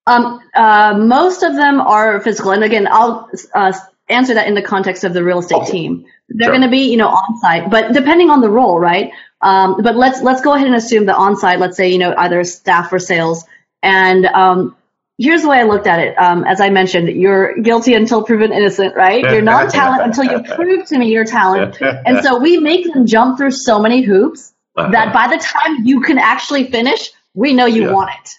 Um, 0.06 0.40
uh, 0.54 0.94
most 0.96 1.42
of 1.42 1.56
them 1.56 1.80
are 1.80 2.20
physical, 2.20 2.52
and 2.52 2.62
again, 2.62 2.86
I'll 2.90 3.28
uh, 3.54 3.72
answer 4.08 4.34
that 4.34 4.46
in 4.46 4.54
the 4.54 4.62
context 4.62 5.02
of 5.02 5.12
the 5.12 5.24
real 5.24 5.40
estate 5.40 5.62
okay. 5.62 5.72
team. 5.72 6.06
They're 6.28 6.46
sure. 6.46 6.52
going 6.52 6.62
to 6.62 6.70
be, 6.70 6.90
you 6.90 6.96
know, 6.96 7.08
on 7.08 7.38
site, 7.40 7.70
but 7.70 7.92
depending 7.92 8.30
on 8.30 8.40
the 8.40 8.48
role, 8.48 8.78
right? 8.78 9.10
Um, 9.40 9.82
but 9.82 9.96
let's 9.96 10.22
let's 10.22 10.40
go 10.40 10.54
ahead 10.54 10.66
and 10.66 10.76
assume 10.76 11.04
the 11.06 11.14
on 11.14 11.36
site. 11.36 11.58
Let's 11.58 11.76
say, 11.76 11.90
you 11.90 11.98
know, 11.98 12.14
either 12.16 12.44
staff 12.44 12.92
or 12.92 13.00
sales. 13.00 13.44
And 13.82 14.26
um, 14.26 14.76
here's 15.18 15.42
the 15.42 15.48
way 15.48 15.58
I 15.58 15.64
looked 15.64 15.88
at 15.88 15.98
it. 15.98 16.16
Um, 16.16 16.44
as 16.44 16.60
I 16.60 16.70
mentioned, 16.70 17.08
you're 17.08 17.58
guilty 17.60 17.94
until 17.94 18.22
proven 18.22 18.52
innocent, 18.52 18.94
right? 18.94 19.22
You're 19.22 19.42
not 19.42 19.70
talent 19.80 20.02
until 20.02 20.24
you 20.24 20.42
prove 20.54 20.86
to 20.86 20.98
me 20.98 21.10
you're 21.10 21.24
talent. 21.24 21.78
And 22.06 22.22
so 22.22 22.38
we 22.38 22.58
make 22.58 22.92
them 22.92 23.04
jump 23.04 23.36
through 23.36 23.50
so 23.50 23.80
many 23.80 24.02
hoops 24.02 24.51
uh-huh. 24.76 24.90
that 24.90 25.12
by 25.12 25.28
the 25.28 25.42
time 25.42 25.84
you 25.84 26.00
can 26.00 26.18
actually 26.18 26.70
finish, 26.70 27.10
we 27.34 27.52
know 27.52 27.66
you 27.66 27.82
yeah. 27.86 27.92
want 27.92 28.10
it. 28.10 28.30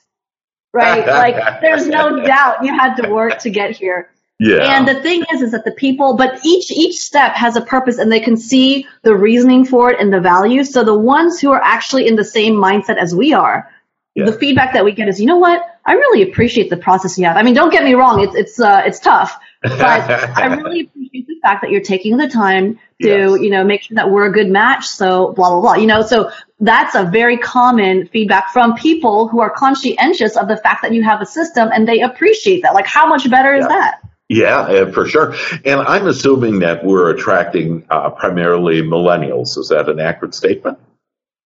Right? 0.73 1.05
like 1.23 1.61
there's 1.61 1.87
no 1.87 2.23
doubt 2.25 2.63
you 2.63 2.73
had 2.73 2.95
to 2.95 3.09
work 3.09 3.39
to 3.39 3.49
get 3.49 3.71
here. 3.71 4.09
Yeah. 4.39 4.77
And 4.77 4.87
the 4.87 5.01
thing 5.01 5.23
is, 5.31 5.41
is 5.41 5.51
that 5.51 5.63
the 5.63 5.71
people, 5.71 6.17
but 6.17 6.43
each 6.43 6.71
each 6.71 6.97
step 6.97 7.33
has 7.33 7.55
a 7.55 7.61
purpose, 7.61 7.97
and 7.97 8.11
they 8.11 8.19
can 8.19 8.35
see 8.35 8.85
the 9.03 9.15
reasoning 9.15 9.63
for 9.63 9.91
it 9.91 9.99
and 9.99 10.11
the 10.11 10.19
value. 10.19 10.63
So 10.63 10.83
the 10.83 10.97
ones 10.97 11.39
who 11.39 11.51
are 11.51 11.61
actually 11.63 12.07
in 12.07 12.15
the 12.15 12.25
same 12.25 12.53
mindset 12.55 12.97
as 12.97 13.15
we 13.15 13.31
are, 13.33 13.69
yeah. 14.15 14.25
the 14.25 14.33
feedback 14.33 14.73
that 14.73 14.83
we 14.83 14.91
get 14.91 15.07
is, 15.07 15.19
you 15.21 15.27
know 15.27 15.37
what? 15.37 15.63
I 15.85 15.93
really 15.93 16.23
appreciate 16.23 16.69
the 16.69 16.77
process 16.77 17.17
you 17.17 17.25
have. 17.25 17.37
I 17.37 17.43
mean, 17.43 17.53
don't 17.53 17.71
get 17.71 17.83
me 17.83 17.93
wrong; 17.93 18.21
it's 18.21 18.35
it's 18.35 18.59
uh, 18.59 18.81
it's 18.85 18.99
tough, 18.99 19.37
but 19.61 19.73
I 19.79 20.47
really 20.55 20.81
appreciate 20.81 21.27
the 21.27 21.32
fact 21.43 21.61
that 21.61 21.69
you're 21.69 21.81
taking 21.81 22.17
the 22.17 22.27
time 22.27 22.79
to 23.01 23.07
yes. 23.07 23.41
you 23.41 23.49
know 23.49 23.63
make 23.63 23.83
sure 23.83 23.95
that 23.95 24.09
we're 24.09 24.25
a 24.25 24.31
good 24.31 24.49
match 24.49 24.87
so 24.87 25.33
blah 25.33 25.49
blah 25.49 25.61
blah 25.61 25.73
you 25.75 25.85
know 25.85 26.01
so 26.01 26.31
that's 26.59 26.95
a 26.95 27.03
very 27.03 27.37
common 27.37 28.07
feedback 28.07 28.51
from 28.51 28.75
people 28.75 29.27
who 29.27 29.41
are 29.41 29.51
conscientious 29.51 30.35
of 30.35 30.47
the 30.47 30.57
fact 30.57 30.81
that 30.81 30.93
you 30.93 31.03
have 31.03 31.21
a 31.21 31.25
system 31.25 31.69
and 31.71 31.87
they 31.87 32.01
appreciate 32.01 32.63
that 32.63 32.73
like 32.73 32.87
how 32.87 33.05
much 33.05 33.29
better 33.29 33.53
is 33.53 33.67
that 33.67 33.99
yeah, 34.29 34.89
for 34.91 35.05
sure. 35.05 35.35
And 35.63 35.81
I'm 35.81 36.07
assuming 36.07 36.59
that 36.59 36.83
we're 36.83 37.11
attracting 37.11 37.85
uh, 37.89 38.09
primarily 38.09 38.81
millennials. 38.81 39.57
Is 39.57 39.69
that 39.69 39.89
an 39.89 39.99
accurate 39.99 40.33
statement? 40.33 40.79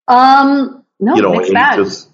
Um, 0.08 0.86
no, 1.00 1.16
you 1.16 1.22
know, 1.22 1.42
ages, 1.42 2.08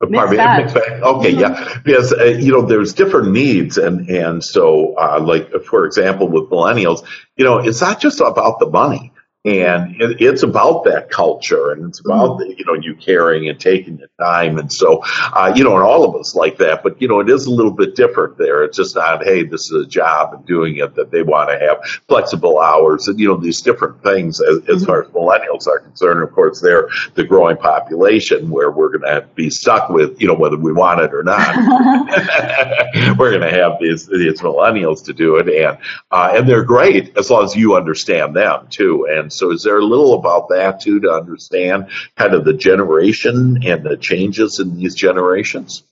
Mixed 0.00 0.36
bag. 0.36 0.64
Mixed 0.64 0.74
bag. 0.74 1.02
Okay, 1.02 1.32
mm-hmm. 1.32 1.40
yeah, 1.40 1.80
because 1.82 2.12
uh, 2.12 2.24
you 2.24 2.52
know 2.52 2.62
there's 2.62 2.92
different 2.94 3.32
needs, 3.32 3.78
and 3.78 4.08
and 4.08 4.44
so 4.44 4.94
uh, 4.94 5.18
like 5.20 5.50
for 5.64 5.86
example 5.86 6.28
with 6.28 6.44
millennials, 6.50 7.04
you 7.36 7.44
know 7.44 7.58
it's 7.58 7.80
not 7.80 8.00
just 8.00 8.20
about 8.20 8.60
the 8.60 8.66
money 8.66 9.12
and 9.44 10.00
it, 10.00 10.20
it's 10.20 10.42
about 10.42 10.82
that 10.84 11.10
culture 11.10 11.70
and 11.70 11.88
it's 11.88 12.00
about 12.00 12.38
mm-hmm. 12.38 12.50
the, 12.50 12.58
you 12.58 12.64
know 12.64 12.74
you 12.74 12.94
caring 12.96 13.48
and 13.48 13.60
taking 13.60 13.96
the 13.96 14.08
time 14.18 14.58
and 14.58 14.72
so 14.72 15.00
uh, 15.32 15.52
you 15.54 15.62
know 15.62 15.74
and 15.74 15.84
all 15.84 16.04
of 16.04 16.20
us 16.20 16.34
like 16.34 16.58
that 16.58 16.82
but 16.82 17.00
you 17.00 17.06
know 17.06 17.20
it 17.20 17.28
is 17.28 17.46
a 17.46 17.50
little 17.50 17.70
bit 17.70 17.94
different 17.94 18.36
there 18.36 18.64
it's 18.64 18.76
just 18.76 18.96
not 18.96 19.22
hey 19.22 19.44
this 19.44 19.70
is 19.70 19.84
a 19.84 19.86
job 19.86 20.34
and 20.34 20.44
doing 20.44 20.78
it 20.78 20.94
that 20.96 21.12
they 21.12 21.22
want 21.22 21.48
to 21.48 21.58
have 21.58 21.78
flexible 22.08 22.58
hours 22.58 23.06
and 23.06 23.20
you 23.20 23.28
know 23.28 23.36
these 23.36 23.62
different 23.62 24.02
things 24.02 24.40
as, 24.40 24.58
mm-hmm. 24.58 24.72
as 24.72 24.84
far 24.84 25.04
as 25.04 25.08
millennials 25.10 25.68
are 25.68 25.78
concerned 25.78 26.20
of 26.20 26.32
course 26.32 26.60
they're 26.60 26.88
the 27.14 27.22
growing 27.22 27.56
population 27.56 28.50
where 28.50 28.72
we're 28.72 28.98
going 28.98 29.02
to 29.02 29.24
be 29.36 29.48
stuck 29.50 29.88
with 29.88 30.20
you 30.20 30.26
know 30.26 30.34
whether 30.34 30.56
we 30.56 30.72
want 30.72 31.00
it 31.00 31.14
or 31.14 31.22
not 31.22 31.54
we're 33.18 33.30
going 33.30 33.40
to 33.40 33.50
have 33.50 33.78
these 33.80 34.06
these 34.08 34.40
millennials 34.40 35.04
to 35.04 35.12
do 35.12 35.36
it 35.36 35.48
and 35.48 35.78
uh, 36.10 36.32
and 36.34 36.48
they're 36.48 36.64
great 36.64 37.16
as 37.16 37.30
long 37.30 37.44
as 37.44 37.54
you 37.54 37.76
understand 37.76 38.34
them 38.34 38.66
too 38.68 39.06
and 39.08 39.27
so, 39.32 39.52
is 39.52 39.62
there 39.62 39.78
a 39.78 39.84
little 39.84 40.14
about 40.14 40.48
that 40.50 40.80
too 40.80 41.00
to 41.00 41.10
understand 41.10 41.88
kind 42.16 42.34
of 42.34 42.44
the 42.44 42.54
generation 42.54 43.60
and 43.64 43.84
the 43.84 43.96
changes 43.96 44.60
in 44.60 44.76
these 44.76 44.94
generations? 44.94 45.82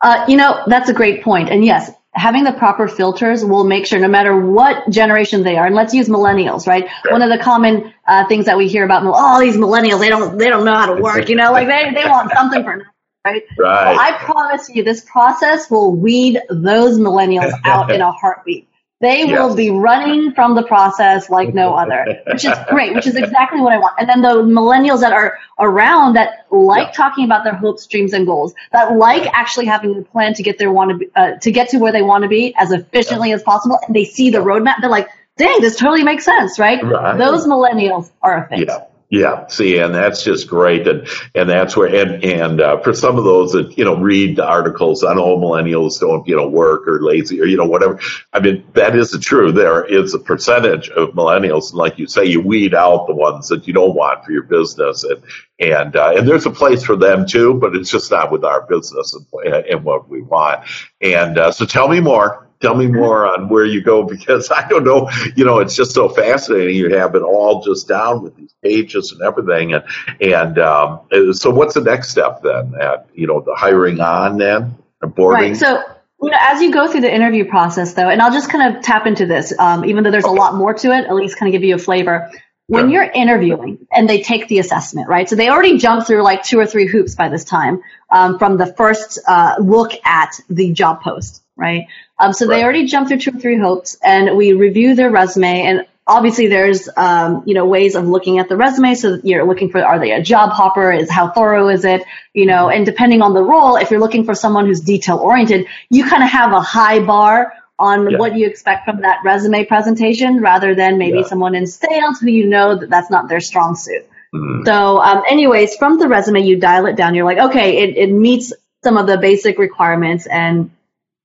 Uh, 0.00 0.24
you 0.28 0.36
know, 0.36 0.62
that's 0.66 0.88
a 0.88 0.94
great 0.94 1.22
point. 1.22 1.48
And 1.48 1.64
yes, 1.64 1.90
having 2.14 2.44
the 2.44 2.52
proper 2.52 2.88
filters 2.88 3.44
will 3.44 3.64
make 3.64 3.86
sure 3.86 3.98
no 3.98 4.08
matter 4.08 4.38
what 4.38 4.88
generation 4.90 5.42
they 5.42 5.56
are 5.56 5.66
and 5.66 5.74
let's 5.74 5.94
use 5.94 6.08
millennials 6.08 6.66
right 6.66 6.86
sure. 7.02 7.12
one 7.12 7.22
of 7.22 7.30
the 7.30 7.42
common 7.42 7.92
uh, 8.06 8.26
things 8.26 8.44
that 8.44 8.56
we 8.56 8.68
hear 8.68 8.84
about 8.84 9.02
oh 9.04 9.40
these 9.40 9.56
millennials 9.56 9.98
they 9.98 10.08
don't 10.08 10.36
they 10.36 10.48
don't 10.48 10.64
know 10.64 10.74
how 10.74 10.94
to 10.94 11.00
work 11.00 11.28
you 11.28 11.36
know 11.36 11.52
like 11.52 11.66
they, 11.66 11.90
they 11.94 12.08
want 12.08 12.30
something 12.32 12.62
for 12.62 12.76
nothing 12.76 12.90
right 13.24 13.42
right 13.58 13.96
well, 13.96 13.98
i 13.98 14.12
promise 14.24 14.68
you 14.68 14.82
this 14.82 15.02
process 15.02 15.70
will 15.70 15.94
weed 15.94 16.38
those 16.50 16.98
millennials 16.98 17.52
out 17.64 17.90
in 17.90 18.00
a 18.00 18.12
heartbeat 18.12 18.68
they 19.02 19.24
will 19.24 19.56
be 19.56 19.68
running 19.68 20.32
from 20.32 20.54
the 20.54 20.62
process 20.62 21.28
like 21.28 21.52
no 21.52 21.74
other, 21.82 22.22
which 22.28 22.44
is 22.44 22.56
great, 22.68 22.94
which 22.94 23.06
is 23.06 23.16
exactly 23.16 23.60
what 23.60 23.72
I 23.72 23.78
want. 23.78 23.96
And 23.98 24.08
then 24.08 24.22
the 24.22 24.42
millennials 24.42 25.00
that 25.00 25.12
are 25.12 25.38
around 25.58 26.14
that 26.14 26.46
like 26.50 26.88
yeah. 26.88 26.92
talking 26.92 27.24
about 27.24 27.42
their 27.42 27.54
hopes, 27.54 27.86
dreams, 27.86 28.12
and 28.12 28.24
goals, 28.24 28.54
that 28.70 28.96
like 28.96 29.26
actually 29.34 29.66
having 29.66 29.98
a 29.98 30.02
plan 30.02 30.34
to 30.34 30.42
get 30.42 30.58
their 30.58 30.72
want 30.72 30.92
to 30.92 30.96
be, 30.98 31.08
uh, 31.16 31.32
to 31.32 31.50
get 31.50 31.70
to 31.70 31.78
where 31.78 31.92
they 31.92 32.02
want 32.02 32.22
to 32.22 32.28
be 32.28 32.54
as 32.56 32.70
efficiently 32.70 33.30
yeah. 33.30 33.34
as 33.34 33.42
possible, 33.42 33.76
and 33.86 33.94
they 33.94 34.04
see 34.04 34.30
the 34.30 34.38
roadmap. 34.38 34.76
They're 34.80 34.88
like, 34.88 35.08
"Dang, 35.36 35.60
this 35.60 35.76
totally 35.76 36.04
makes 36.04 36.24
sense, 36.24 36.60
right?" 36.60 36.80
right. 36.82 37.18
Those 37.18 37.44
millennials 37.44 38.10
are 38.22 38.44
a 38.44 38.48
fit. 38.48 38.68
Yeah. 39.12 39.46
See, 39.48 39.76
and 39.76 39.94
that's 39.94 40.24
just 40.24 40.48
great, 40.48 40.88
and 40.88 41.06
and 41.34 41.46
that's 41.46 41.76
where 41.76 41.94
and 41.94 42.24
and 42.24 42.60
uh, 42.62 42.78
for 42.80 42.94
some 42.94 43.18
of 43.18 43.24
those 43.24 43.52
that 43.52 43.76
you 43.76 43.84
know 43.84 43.94
read 43.94 44.36
the 44.36 44.46
articles 44.46 45.04
on 45.04 45.18
all 45.18 45.38
millennials 45.38 46.00
don't 46.00 46.26
you 46.26 46.34
know 46.34 46.48
work 46.48 46.88
or 46.88 47.02
lazy 47.02 47.38
or 47.38 47.44
you 47.44 47.58
know 47.58 47.66
whatever. 47.66 48.00
I 48.32 48.40
mean 48.40 48.64
that 48.72 48.96
is 48.96 49.10
the 49.10 49.18
truth. 49.18 49.54
There 49.54 49.84
is 49.84 50.14
a 50.14 50.18
percentage 50.18 50.88
of 50.88 51.10
millennials, 51.10 51.72
and 51.72 51.78
like 51.78 51.98
you 51.98 52.06
say, 52.06 52.24
you 52.24 52.40
weed 52.40 52.74
out 52.74 53.06
the 53.06 53.14
ones 53.14 53.48
that 53.48 53.66
you 53.66 53.74
don't 53.74 53.94
want 53.94 54.24
for 54.24 54.32
your 54.32 54.44
business, 54.44 55.04
and 55.04 55.22
and 55.58 55.94
uh, 55.94 56.14
and 56.16 56.26
there's 56.26 56.46
a 56.46 56.50
place 56.50 56.82
for 56.82 56.96
them 56.96 57.26
too, 57.26 57.52
but 57.52 57.76
it's 57.76 57.90
just 57.90 58.10
not 58.10 58.32
with 58.32 58.44
our 58.44 58.62
business 58.62 59.14
and, 59.44 59.44
and 59.44 59.84
what 59.84 60.08
we 60.08 60.22
want. 60.22 60.66
And 61.02 61.36
uh, 61.36 61.52
so, 61.52 61.66
tell 61.66 61.86
me 61.86 62.00
more 62.00 62.48
tell 62.62 62.74
me 62.74 62.86
more 62.86 63.26
on 63.26 63.48
where 63.48 63.64
you 63.64 63.82
go 63.82 64.04
because 64.04 64.50
I 64.50 64.66
don't 64.68 64.84
know. 64.84 65.10
You 65.36 65.44
know, 65.44 65.58
it's 65.58 65.76
just 65.76 65.92
so 65.92 66.08
fascinating. 66.08 66.76
You 66.76 66.96
have 66.96 67.14
it 67.14 67.22
all 67.22 67.62
just 67.62 67.88
down 67.88 68.22
with 68.22 68.36
these 68.36 68.54
pages 68.62 69.12
and 69.12 69.20
everything. 69.22 69.74
And 69.74 69.84
and 70.20 70.58
um, 70.58 71.00
so, 71.32 71.50
what's 71.50 71.74
the 71.74 71.82
next 71.82 72.10
step 72.10 72.42
then? 72.42 72.74
At 72.80 73.08
you 73.14 73.26
know, 73.26 73.40
the 73.40 73.54
hiring 73.54 74.00
on 74.00 74.38
then, 74.38 74.76
boarding. 75.00 75.50
Right. 75.50 75.56
So. 75.56 75.82
You 76.24 76.30
know, 76.30 76.38
as 76.40 76.62
you 76.62 76.72
go 76.72 76.86
through 76.86 77.00
the 77.00 77.12
interview 77.12 77.44
process, 77.44 77.94
though, 77.94 78.08
and 78.08 78.22
I'll 78.22 78.30
just 78.30 78.48
kind 78.48 78.76
of 78.76 78.80
tap 78.80 79.08
into 79.08 79.26
this, 79.26 79.52
um, 79.58 79.84
even 79.84 80.04
though 80.04 80.12
there's 80.12 80.24
okay. 80.24 80.32
a 80.32 80.40
lot 80.40 80.54
more 80.54 80.72
to 80.72 80.92
it, 80.92 81.04
at 81.06 81.14
least 81.16 81.36
kind 81.36 81.52
of 81.52 81.52
give 81.52 81.64
you 81.64 81.74
a 81.74 81.78
flavor 81.78 82.30
when 82.72 82.90
you're 82.90 83.02
interviewing 83.02 83.86
and 83.92 84.08
they 84.08 84.22
take 84.22 84.48
the 84.48 84.58
assessment, 84.58 85.08
right? 85.08 85.28
So 85.28 85.36
they 85.36 85.48
already 85.48 85.78
jumped 85.78 86.06
through 86.06 86.22
like 86.22 86.42
two 86.42 86.58
or 86.58 86.66
three 86.66 86.86
hoops 86.86 87.14
by 87.14 87.28
this 87.28 87.44
time 87.44 87.82
um, 88.10 88.38
from 88.38 88.56
the 88.56 88.66
first 88.66 89.18
uh, 89.26 89.56
look 89.60 89.92
at 90.04 90.40
the 90.48 90.72
job 90.72 91.02
post, 91.02 91.41
right? 91.56 91.86
Um, 92.18 92.32
so 92.32 92.46
right. 92.46 92.56
they 92.56 92.64
already 92.64 92.86
jumped 92.86 93.08
through 93.08 93.18
two 93.18 93.36
or 93.36 93.40
three 93.40 93.58
hoops, 93.58 93.96
and 94.02 94.36
we 94.36 94.52
review 94.52 94.94
their 94.94 95.10
resume. 95.10 95.62
And 95.62 95.86
obviously, 96.06 96.48
there's 96.48 96.88
um, 96.96 97.42
you 97.46 97.54
know 97.54 97.66
ways 97.66 97.94
of 97.94 98.06
looking 98.06 98.38
at 98.38 98.48
the 98.48 98.56
resume. 98.56 98.94
So 98.94 99.18
you're 99.22 99.44
looking 99.44 99.70
for 99.70 99.84
are 99.84 99.98
they 99.98 100.12
a 100.12 100.22
job 100.22 100.50
hopper? 100.50 100.92
Is 100.92 101.10
how 101.10 101.30
thorough 101.30 101.68
is 101.68 101.84
it? 101.84 102.02
You 102.34 102.46
know, 102.46 102.68
and 102.68 102.86
depending 102.86 103.22
on 103.22 103.34
the 103.34 103.42
role, 103.42 103.76
if 103.76 103.90
you're 103.90 104.00
looking 104.00 104.24
for 104.24 104.34
someone 104.34 104.66
who's 104.66 104.80
detail 104.80 105.18
oriented, 105.18 105.66
you 105.90 106.04
kind 106.08 106.22
of 106.22 106.30
have 106.30 106.52
a 106.52 106.60
high 106.60 107.00
bar 107.00 107.54
on 107.78 108.10
yeah. 108.10 108.18
what 108.18 108.36
you 108.36 108.46
expect 108.46 108.84
from 108.84 109.00
that 109.00 109.18
resume 109.24 109.64
presentation, 109.64 110.40
rather 110.40 110.74
than 110.74 110.98
maybe 110.98 111.18
yeah. 111.18 111.26
someone 111.26 111.54
in 111.54 111.66
sales 111.66 112.20
who 112.20 112.28
you 112.28 112.46
know 112.46 112.78
that 112.78 112.90
that's 112.90 113.10
not 113.10 113.28
their 113.28 113.40
strong 113.40 113.74
suit. 113.74 114.06
Mm. 114.34 114.64
So, 114.64 114.98
um, 115.02 115.22
anyways, 115.28 115.76
from 115.76 115.98
the 115.98 116.08
resume, 116.08 116.40
you 116.40 116.56
dial 116.56 116.86
it 116.86 116.96
down. 116.96 117.14
You're 117.14 117.24
like, 117.24 117.38
okay, 117.38 117.82
it, 117.82 117.96
it 117.96 118.12
meets 118.12 118.52
some 118.82 118.96
of 118.96 119.06
the 119.06 119.18
basic 119.18 119.58
requirements 119.58 120.26
and 120.26 120.70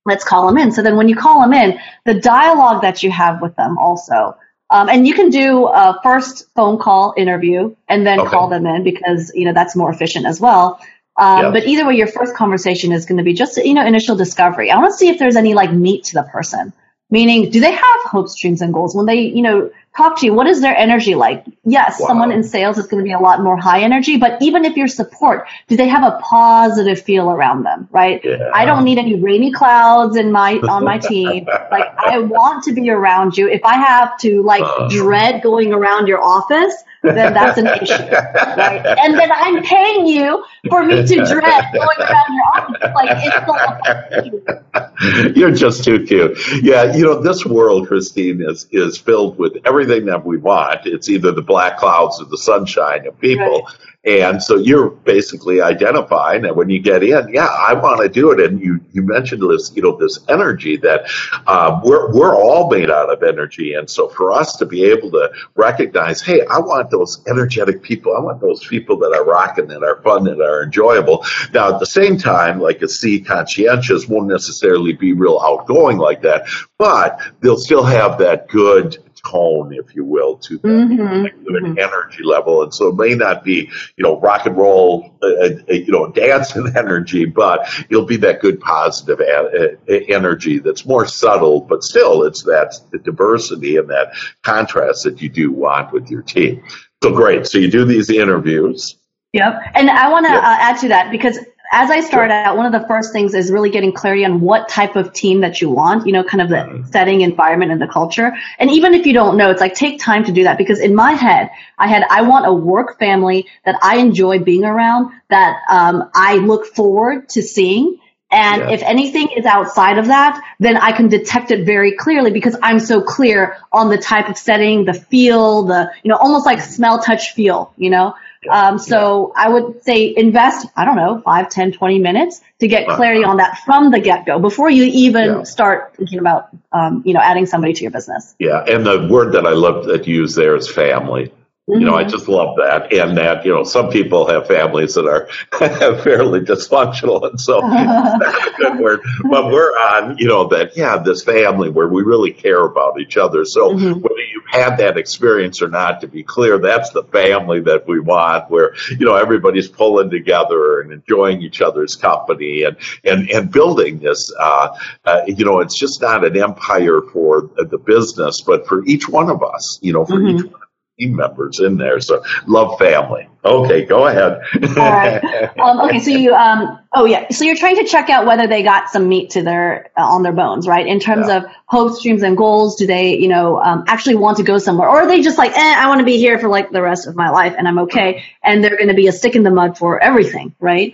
let's 0.08 0.24
call 0.24 0.48
them 0.48 0.58
in. 0.58 0.72
So 0.72 0.82
then 0.82 0.96
when 0.96 1.10
you 1.10 1.16
call 1.16 1.42
them 1.42 1.54
in, 1.54 1.80
the 2.06 2.16
dialogue 2.16 2.82
that 2.82 3.04
you 3.04 3.12
have 3.12 3.42
with 3.42 3.56
them 3.56 3.78
also. 3.78 4.36
Um, 4.70 4.90
and 4.90 5.08
you 5.08 5.14
can 5.14 5.30
do 5.30 5.68
a 5.68 6.00
first 6.04 6.48
phone 6.56 6.78
call 6.78 7.14
interview 7.16 7.76
and 7.88 8.06
then 8.06 8.20
okay. 8.20 8.30
call 8.30 8.50
them 8.50 8.66
in 8.66 8.84
because 8.84 9.32
you 9.34 9.46
know 9.46 9.54
that's 9.54 9.76
more 9.76 9.90
efficient 9.92 10.26
as 10.26 10.42
well. 10.42 10.80
Um, 11.18 11.52
But 11.52 11.66
either 11.68 11.86
way, 11.88 11.96
your 11.96 12.08
first 12.08 12.36
conversation 12.36 12.92
is 12.92 13.06
going 13.06 13.18
to 13.18 13.24
be 13.24 13.34
just 13.34 13.58
you 13.58 13.74
know 13.74 13.86
initial 13.86 14.16
discovery. 14.16 14.72
I 14.72 14.78
want 14.78 14.92
to 14.92 14.98
see 14.98 15.10
if 15.10 15.20
there's 15.20 15.36
any 15.36 15.54
like 15.54 15.72
meat 15.72 16.04
to 16.06 16.16
the 16.16 16.24
person, 16.24 16.74
meaning 17.10 17.50
do 17.50 17.60
they 17.60 17.72
have 17.72 18.00
hopes, 18.06 18.36
dreams, 18.40 18.62
and 18.62 18.74
goals 18.74 18.96
when 18.96 19.06
they 19.06 19.22
you 19.22 19.42
know 19.42 19.70
talk 19.98 20.20
to 20.20 20.26
you. 20.26 20.34
What 20.34 20.48
is 20.48 20.62
their 20.62 20.76
energy 20.76 21.16
like? 21.16 21.44
Yes, 21.66 22.00
wow. 22.00 22.08
someone 22.08 22.32
in 22.32 22.44
sales 22.44 22.78
is 22.78 22.88
going 22.88 23.04
to 23.04 23.04
be 23.04 23.12
a 23.12 23.20
lot 23.20 23.42
more 23.42 23.58
high 23.58 23.82
energy, 23.82 24.18
but 24.18 24.42
even 24.42 24.64
if 24.64 24.78
you're 24.78 24.88
support, 24.88 25.48
do 25.68 25.76
they 25.76 25.88
have 25.88 26.04
a 26.04 26.20
positive 26.22 27.02
feel 27.02 27.30
around 27.30 27.64
them, 27.64 27.90
right? 27.92 28.24
Yeah. 28.24 28.52
I 28.54 28.66
don't 28.66 28.84
need 28.84 28.98
any 28.98 29.16
rainy 29.20 29.52
clouds 29.52 30.16
in 30.16 30.32
my 30.32 30.56
on 30.70 30.84
my 30.84 30.98
team. 30.98 31.46
like 31.72 31.94
I 31.98 32.20
want 32.20 32.64
to 32.66 32.74
be 32.74 32.90
around 32.90 33.38
you. 33.38 33.50
If 33.50 33.66
I 33.66 33.76
have 33.76 34.18
to 34.20 34.42
like 34.44 34.64
uh. 34.64 34.88
dread 34.90 35.42
going 35.42 35.74
around 35.74 36.08
your 36.08 36.24
office, 36.24 36.74
then 37.04 37.34
that's 37.34 37.58
an 37.58 37.68
issue. 37.68 37.94
Right? 37.94 38.86
And 38.86 39.18
then 39.18 39.32
I'm 39.32 39.64
paying 39.64 40.08
you 40.08 40.46
for 40.70 40.84
me 40.84 41.06
to 41.06 41.16
dread 41.16 41.66
going 41.74 42.00
around 42.00 42.36
your 42.36 42.48
office. 42.56 42.92
Like 42.96 43.10
it's 43.22 43.48
not 43.48 44.58
You're 45.36 45.52
just 45.52 45.84
too 45.84 46.06
cute. 46.06 46.38
Yeah, 46.62 46.96
you 46.96 47.04
know, 47.04 47.22
this 47.22 47.46
world, 47.46 47.88
Christine, 47.88 48.42
is 48.42 48.68
is 48.72 48.98
filled 48.98 49.38
with 49.38 49.58
everything 49.66 49.87
that 49.88 50.26
we 50.26 50.38
want. 50.38 50.86
It's 50.86 51.10
either 51.10 51.32
the 51.32 51.42
black 51.42 51.78
clouds 51.78 52.22
or 52.22 52.26
the 52.26 52.38
sunshine 52.38 53.08
of 53.08 53.20
people. 53.20 53.64
Right. 53.64 53.76
And 54.08 54.42
so 54.42 54.56
you're 54.56 54.90
basically 54.90 55.60
identifying 55.62 56.44
that 56.44 56.56
when 56.56 56.70
you 56.70 56.80
get 56.80 57.04
in, 57.04 57.28
yeah, 57.34 57.48
I 57.48 57.74
want 57.74 58.02
to 58.02 58.08
do 58.08 58.32
it. 58.32 58.40
And 58.40 58.62
you, 58.62 58.80
you 58.94 59.02
mentioned 59.02 59.42
this, 59.42 59.74
you 59.76 59.82
know, 59.82 59.98
this 59.98 60.20
energy 60.30 60.78
that 60.78 61.10
um, 61.46 61.82
we're, 61.84 62.14
we're 62.14 62.34
all 62.34 62.70
made 62.70 62.90
out 62.90 63.12
of 63.12 63.22
energy. 63.22 63.74
And 63.74 63.90
so 63.90 64.08
for 64.08 64.32
us 64.32 64.56
to 64.58 64.66
be 64.66 64.86
able 64.86 65.12
to 65.12 65.30
recognize, 65.56 66.22
hey, 66.22 66.42
I 66.50 66.60
want 66.60 66.90
those 66.90 67.22
energetic 67.28 67.82
people. 67.82 68.16
I 68.16 68.22
want 68.22 68.40
those 68.40 68.66
people 68.66 68.98
that 69.00 69.12
are 69.12 69.26
rocking, 69.26 69.68
that 69.68 69.84
are 69.84 70.02
fun, 70.04 70.24
that 70.24 70.40
are 70.40 70.64
enjoyable. 70.64 71.26
Now, 71.54 71.74
at 71.74 71.82
the 71.82 71.86
same 71.86 72.18
time, 72.18 72.62
like 72.62 72.82
a 72.82 72.88
C 72.88 73.20
conscientious 73.20 74.08
won't 74.08 74.28
necessarily 74.28 74.94
be 74.94 75.12
real 75.12 75.42
outgoing 75.44 75.98
like 75.98 76.22
that, 76.22 76.48
but 76.78 77.20
they'll 77.42 77.58
still 77.58 77.84
have 77.84 78.20
that 78.20 78.48
good 78.48 79.04
tone, 79.22 79.74
if 79.74 79.96
you 79.96 80.04
will, 80.04 80.38
to 80.38 80.58
the 80.58 80.68
mm-hmm, 80.68 81.02
mm-hmm. 81.02 81.80
energy 81.80 82.24
level. 82.24 82.64
And 82.64 82.74
so 82.74 82.88
it 82.90 82.96
may 82.96 83.16
not 83.16 83.44
be, 83.44 83.70
you 83.96 84.04
know, 84.04 84.20
rock 84.20 84.46
and 84.46 84.58
roll, 84.58 85.14
uh, 85.22 85.28
uh, 85.28 85.74
you 85.74 85.92
know, 85.92 86.08
dancing 86.12 86.74
energy, 86.76 87.26
but 87.26 87.68
it'll 87.90 88.06
be 88.06 88.18
that 88.18 88.40
good 88.40 88.60
positive 88.60 89.20
a- 89.20 89.78
a- 89.88 90.14
energy 90.14 90.60
that's 90.60 90.86
more 90.86 91.06
subtle, 91.06 91.62
but 91.62 91.84
still 91.84 92.24
it's 92.24 92.44
that 92.44 92.80
diversity 93.04 93.78
and 93.78 93.90
that 93.90 94.14
contrast 94.44 95.04
that 95.04 95.22
you 95.22 95.30
do 95.30 95.52
want 95.52 95.92
with 95.92 96.10
your 96.10 96.22
team. 96.22 96.64
So 97.04 97.14
great. 97.14 97.46
So 97.46 97.58
you 97.58 97.70
do 97.70 97.86
these 97.86 98.10
interviews. 98.10 98.98
Yep. 99.34 99.62
And 99.76 99.90
I 99.90 100.10
want 100.10 100.26
to 100.26 100.32
yep. 100.32 100.42
uh, 100.42 100.58
add 100.60 100.80
to 100.80 100.88
that 100.88 101.12
because 101.12 101.38
as 101.72 101.92
I 101.92 102.00
start 102.02 102.32
out, 102.32 102.56
one 102.56 102.66
of 102.66 102.72
the 102.72 102.88
first 102.88 103.12
things 103.12 103.34
is 103.34 103.52
really 103.52 103.70
getting 103.70 103.92
clarity 103.92 104.24
on 104.24 104.42
what 104.42 104.70
type 104.70 104.96
of 104.96 105.14
team 105.14 105.42
that 105.42 105.62
you 105.62 105.70
want, 105.70 106.06
you 106.06 106.14
know, 106.14 106.24
kind 106.24 106.42
of 106.42 106.50
the 106.50 106.88
setting, 106.92 107.22
environment, 107.22 107.72
and 107.72 107.82
the 107.82 107.88
culture. 107.88 108.32
And 108.58 108.72
even 108.72 108.94
if 108.94 109.06
you 109.06 109.14
don't 109.14 109.38
know, 109.38 109.50
it's 109.52 109.62
like 109.62 109.76
take 109.76 110.00
time 110.00 110.24
to 110.26 110.32
do 110.32 110.44
that 110.44 110.58
because 110.58 110.80
in 110.80 110.96
my 110.96 111.14
head, 111.14 111.50
I 111.78 111.88
had, 111.88 112.04
I 112.10 112.22
want 112.22 112.48
a 112.48 112.54
work 112.54 113.00
family 113.00 113.48
that 113.66 113.78
I 113.82 113.98
enjoy 113.98 114.40
being 114.40 114.64
around, 114.64 115.12
that 115.30 115.62
um, 115.70 116.10
I 116.14 116.38
look 116.38 116.66
forward 116.68 117.30
to 117.30 117.42
seeing. 117.42 118.00
And 118.30 118.64
yeah. 118.64 118.72
if 118.72 118.84
anything 118.84 119.30
is 119.38 119.46
outside 119.46 119.98
of 119.98 120.08
that, 120.08 120.42
then 120.60 120.76
I 120.76 120.92
can 120.92 121.08
detect 121.08 121.52
it 121.52 121.66
very 121.66 121.96
clearly 121.96 122.32
because 122.32 122.58
I'm 122.62 122.80
so 122.80 123.02
clear 123.02 123.58
on 123.72 123.90
the 123.90 123.98
type 123.98 124.28
of 124.30 124.38
setting, 124.38 124.84
the 124.84 124.94
feel, 124.94 125.64
the, 125.64 125.92
you 126.04 126.10
know, 126.10 126.18
almost 126.18 126.46
like 126.46 126.60
smell, 126.60 127.02
touch, 127.02 127.34
feel, 127.34 127.74
you 127.78 127.90
know? 127.90 128.16
Um, 128.50 128.80
so 128.80 129.34
yeah. 129.36 129.44
I 129.46 129.50
would 129.50 129.84
say 129.84 130.14
invest, 130.16 130.68
I 130.76 130.86
don't 130.86 130.96
know, 130.96 131.22
5, 131.24 131.50
10, 131.50 131.72
20 131.72 132.00
minutes 132.00 132.42
to 132.60 132.68
get 132.68 132.88
clarity 132.88 133.24
on 133.24 133.38
that 133.38 133.60
from 133.60 133.92
the 133.92 134.00
get 134.00 134.26
go 134.26 134.40
before 134.40 134.70
you 134.70 134.84
even 134.84 135.26
yeah. 135.26 135.44
start 135.44 135.96
thinking 135.96 136.20
about, 136.20 136.50
um, 136.72 137.04
you 137.06 137.14
know, 137.14 137.20
adding 137.20 137.46
somebody 137.46 137.74
to 137.74 137.82
your 137.84 137.92
business. 137.92 138.36
Yeah. 138.40 138.64
And 138.68 138.86
the 138.86 139.08
word 139.10 139.34
that 139.34 139.46
I 139.46 139.52
love 139.52 139.86
that 139.86 140.08
you 140.08 140.16
use 140.16 140.36
there 140.36 140.56
is 140.56 140.70
family. 140.70 141.32
Mm-hmm. 141.70 141.82
You 141.82 141.86
know, 141.88 141.96
I 141.96 142.04
mm-hmm. 142.04 142.12
just 142.12 142.30
love 142.30 142.56
that. 142.58 142.94
And 142.94 143.18
that, 143.18 143.46
you 143.46 143.54
know, 143.54 143.66
some 143.66 143.90
people 143.90 144.26
have 144.30 144.48
families 144.48 144.96
that 144.96 145.06
are 145.06 145.28
fairly 146.02 146.40
dysfunctional. 146.40 147.30
And 147.30 147.40
so 147.42 147.60
that's 148.20 148.48
a 148.48 148.52
good 148.58 148.80
word. 148.80 149.02
But 149.30 149.52
we're 149.52 149.72
on, 149.72 150.18
you 150.18 150.28
know, 150.28 150.48
that, 150.48 150.78
yeah, 150.78 150.98
this 150.98 151.26
family 151.26 151.70
where 151.70 151.90
we 151.90 152.04
really 152.04 152.32
care 152.32 152.64
about 152.64 153.02
each 153.02 153.18
other. 153.18 153.44
So 153.44 153.72
mm-hmm. 153.72 154.00
whether 154.00 154.22
you've 154.32 154.48
had 154.50 154.78
that 154.78 154.98
experience 154.98 155.62
or 155.62 155.68
not, 155.68 156.00
to 156.02 156.08
be 156.08 156.24
clear, 156.24 156.58
that's 156.58 156.92
the 156.92 157.04
family 157.04 157.60
that 157.62 157.86
we 157.86 158.00
want 158.00 158.50
where, 158.50 158.74
you 158.90 159.06
know, 159.06 159.16
everybody's 159.16 159.68
pulling 159.68 160.10
together 160.10 160.80
and 160.80 160.94
enjoying 160.94 161.42
each 161.42 161.62
other's 161.62 161.98
company 161.98 162.64
and, 162.64 162.78
and, 163.04 163.30
and 163.30 163.52
building 163.52 164.00
this. 164.00 164.32
Uh, 164.40 164.70
uh, 165.04 165.22
you 165.28 165.44
know, 165.44 165.60
it's 165.60 165.78
just 165.78 166.02
not 166.02 166.24
an 166.24 166.42
empire 166.42 167.02
for 167.12 167.50
the 167.58 167.78
business, 167.78 168.40
but 168.40 168.68
for 168.68 168.86
each 168.86 169.10
one 169.10 169.30
of 169.30 169.44
us, 169.44 169.80
you 169.82 169.92
know, 169.92 170.06
for 170.06 170.16
mm-hmm. 170.16 170.46
each 170.46 170.50
one 170.50 170.62
team 170.98 171.16
members 171.16 171.60
in 171.60 171.78
there. 171.78 172.00
So 172.00 172.24
love 172.48 172.78
family. 172.78 173.28
Okay, 173.46 173.86
go 173.86 174.08
ahead. 174.08 174.42
All 174.78 174.92
right. 174.92 175.24
Um, 175.58 175.80
okay, 175.82 176.00
so 176.00 176.12
you 176.12 176.34
um 176.34 176.80
oh 176.94 177.06
yeah, 177.06 177.30
so 177.30 177.46
you're 177.46 177.56
trying 177.56 177.78
to 177.78 177.84
check 177.84 178.10
out 178.10 178.26
whether 178.26 178.48
they 178.48 178.64
got 178.64 178.90
some 178.90 179.08
meat 179.08 179.32
to 179.32 179.42
their 179.42 179.90
uh, 179.98 180.02
on 180.02 180.24
their 180.24 180.34
bones, 180.34 180.68
right? 180.68 180.86
In 180.86 181.00
terms 181.00 181.28
yeah. 181.28 181.38
of 181.38 181.46
hopes, 181.66 182.04
dreams, 182.04 182.24
and 182.24 182.38
goals, 182.38 182.76
do 182.76 182.86
they 182.86 183.18
you 183.18 183.28
know 183.28 183.62
um, 183.62 183.86
actually 183.88 184.16
want 184.16 184.38
to 184.38 184.44
go 184.44 184.58
somewhere, 184.58 184.90
or 184.90 185.02
are 185.02 185.08
they 185.08 185.22
just 185.22 185.38
like, 185.38 185.52
eh, 185.58 185.76
I 185.78 185.88
want 185.88 186.00
to 186.00 186.06
be 186.06 186.18
here 186.18 186.40
for 186.40 186.48
like 186.48 186.72
the 186.72 186.82
rest 186.82 187.08
of 187.08 187.16
my 187.16 187.30
life 187.30 187.56
and 187.58 187.68
I'm 187.68 187.80
okay, 187.80 188.24
and 188.44 188.64
they're 188.64 188.78
going 188.78 188.90
to 188.90 188.94
be 188.94 189.08
a 189.08 189.12
stick 189.12 189.36
in 189.36 189.44
the 189.44 189.52
mud 189.52 189.78
for 189.78 190.02
everything, 190.02 190.56
right? 190.60 190.94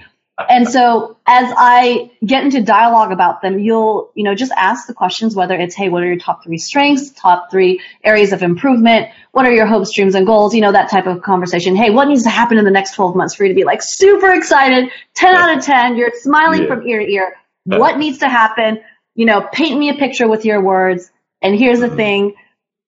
And 0.50 0.68
so 0.68 1.18
as 1.28 1.54
I 1.56 2.12
get 2.26 2.44
into 2.44 2.62
dialogue 2.62 3.12
about 3.12 3.42
them, 3.44 3.60
you'll, 3.60 4.12
you 4.16 4.24
know, 4.24 4.34
just 4.34 4.52
ask 4.52 4.88
the 4.88 4.94
questions, 4.94 5.36
whether 5.36 5.54
it's, 5.56 5.76
hey, 5.76 5.90
what 5.90 6.02
are 6.02 6.08
your 6.08 6.18
top 6.18 6.44
three 6.44 6.58
strengths, 6.58 7.12
top 7.12 7.52
three 7.52 7.82
areas 8.04 8.34
of 8.34 8.42
improvement? 8.42 9.10
What 9.32 9.46
are 9.46 9.52
your 9.52 9.68
hopes, 9.68 9.94
dreams, 9.94 10.16
and 10.16 10.26
goals? 10.26 10.56
You 10.56 10.62
know, 10.62 10.72
that 10.72 10.90
type 10.90 11.06
of 11.06 11.22
conversation. 11.22 11.76
Hey, 11.76 11.92
what 11.92 12.08
needs 12.08 12.24
to 12.24 12.32
happen 12.32 12.58
in 12.58 12.66
the 12.66 12.72
next 12.72 12.96
12 12.96 13.16
months 13.16 13.36
for 13.36 13.44
you 13.44 13.50
to 13.50 13.56
be 13.56 13.64
like 13.64 13.82
super 13.84 14.32
excited, 14.32 14.90
10 15.14 15.36
out 15.36 15.58
of 15.58 15.64
10, 15.64 15.98
you're 15.98 16.12
smiling 16.16 16.64
yeah. 16.64 16.68
from 16.68 16.88
ear 16.88 17.00
to 17.00 17.12
ear. 17.12 17.36
What 17.66 17.98
needs 17.98 18.20
to 18.20 18.30
happen? 18.30 18.82
You 19.16 19.28
know, 19.28 19.48
paint 19.54 19.78
me 19.78 19.90
a 19.90 19.94
picture 19.94 20.28
with 20.28 20.46
your 20.46 20.62
words. 20.62 21.12
And 21.44 21.58
here's 21.58 21.80
the 21.80 21.88
mm-hmm. 21.88 21.96
thing. 21.96 22.36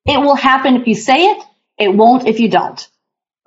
It 0.08 0.20
will 0.20 0.36
happen 0.36 0.78
if 0.78 0.88
you 0.88 0.96
say 0.96 1.26
it. 1.32 1.44
It 1.78 1.90
won't 1.90 2.28
if 2.28 2.40
you 2.40 2.50
don't. 2.50 2.88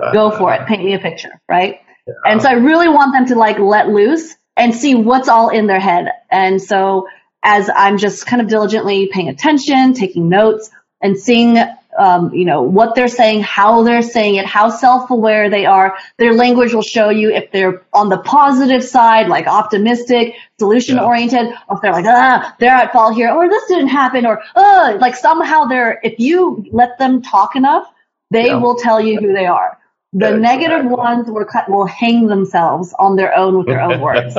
Uh, 0.00 0.12
Go 0.12 0.28
uh, 0.28 0.38
for 0.38 0.54
it. 0.54 0.60
Uh. 0.60 0.66
Paint 0.66 0.84
me 0.84 0.94
a 0.94 0.98
picture, 0.98 1.40
right? 1.48 1.80
And 2.24 2.40
so 2.42 2.48
I 2.48 2.52
really 2.52 2.88
want 2.88 3.12
them 3.12 3.26
to 3.26 3.34
like 3.34 3.58
let 3.58 3.88
loose 3.88 4.34
and 4.56 4.74
see 4.74 4.94
what's 4.94 5.28
all 5.28 5.48
in 5.50 5.66
their 5.66 5.80
head. 5.80 6.10
And 6.30 6.60
so 6.60 7.08
as 7.42 7.70
I'm 7.74 7.98
just 7.98 8.26
kind 8.26 8.42
of 8.42 8.48
diligently 8.48 9.08
paying 9.08 9.28
attention, 9.28 9.94
taking 9.94 10.28
notes, 10.28 10.70
and 11.00 11.16
seeing, 11.16 11.58
um, 11.96 12.34
you 12.34 12.44
know, 12.44 12.62
what 12.62 12.96
they're 12.96 13.06
saying, 13.06 13.42
how 13.42 13.84
they're 13.84 14.02
saying 14.02 14.34
it, 14.34 14.46
how 14.46 14.68
self-aware 14.68 15.48
they 15.48 15.64
are. 15.64 15.96
Their 16.18 16.34
language 16.34 16.74
will 16.74 16.82
show 16.82 17.08
you 17.08 17.30
if 17.30 17.52
they're 17.52 17.82
on 17.92 18.08
the 18.08 18.18
positive 18.18 18.82
side, 18.82 19.28
like 19.28 19.46
optimistic, 19.46 20.34
solution-oriented, 20.58 21.46
yeah. 21.46 21.58
or 21.68 21.76
if 21.76 21.82
they're 21.82 21.92
like, 21.92 22.06
ah, 22.06 22.56
they're 22.58 22.74
at 22.74 22.92
fault 22.92 23.14
here, 23.14 23.30
or 23.30 23.48
this 23.48 23.66
didn't 23.68 23.88
happen, 23.88 24.26
or 24.26 24.42
uh, 24.56 24.98
like 25.00 25.14
somehow 25.14 25.66
they're. 25.66 26.00
If 26.02 26.18
you 26.18 26.66
let 26.72 26.98
them 26.98 27.22
talk 27.22 27.54
enough, 27.54 27.86
they 28.32 28.46
yeah. 28.46 28.56
will 28.56 28.74
tell 28.74 29.00
you 29.00 29.20
who 29.20 29.32
they 29.32 29.46
are. 29.46 29.78
The 30.14 30.36
negative 30.36 30.90
ones 30.90 31.28
will, 31.28 31.44
will 31.68 31.86
hang 31.86 32.28
themselves 32.28 32.94
on 32.98 33.16
their 33.16 33.36
own 33.36 33.58
with 33.58 33.66
their 33.66 33.80
own 33.80 34.00
words. 34.02 34.34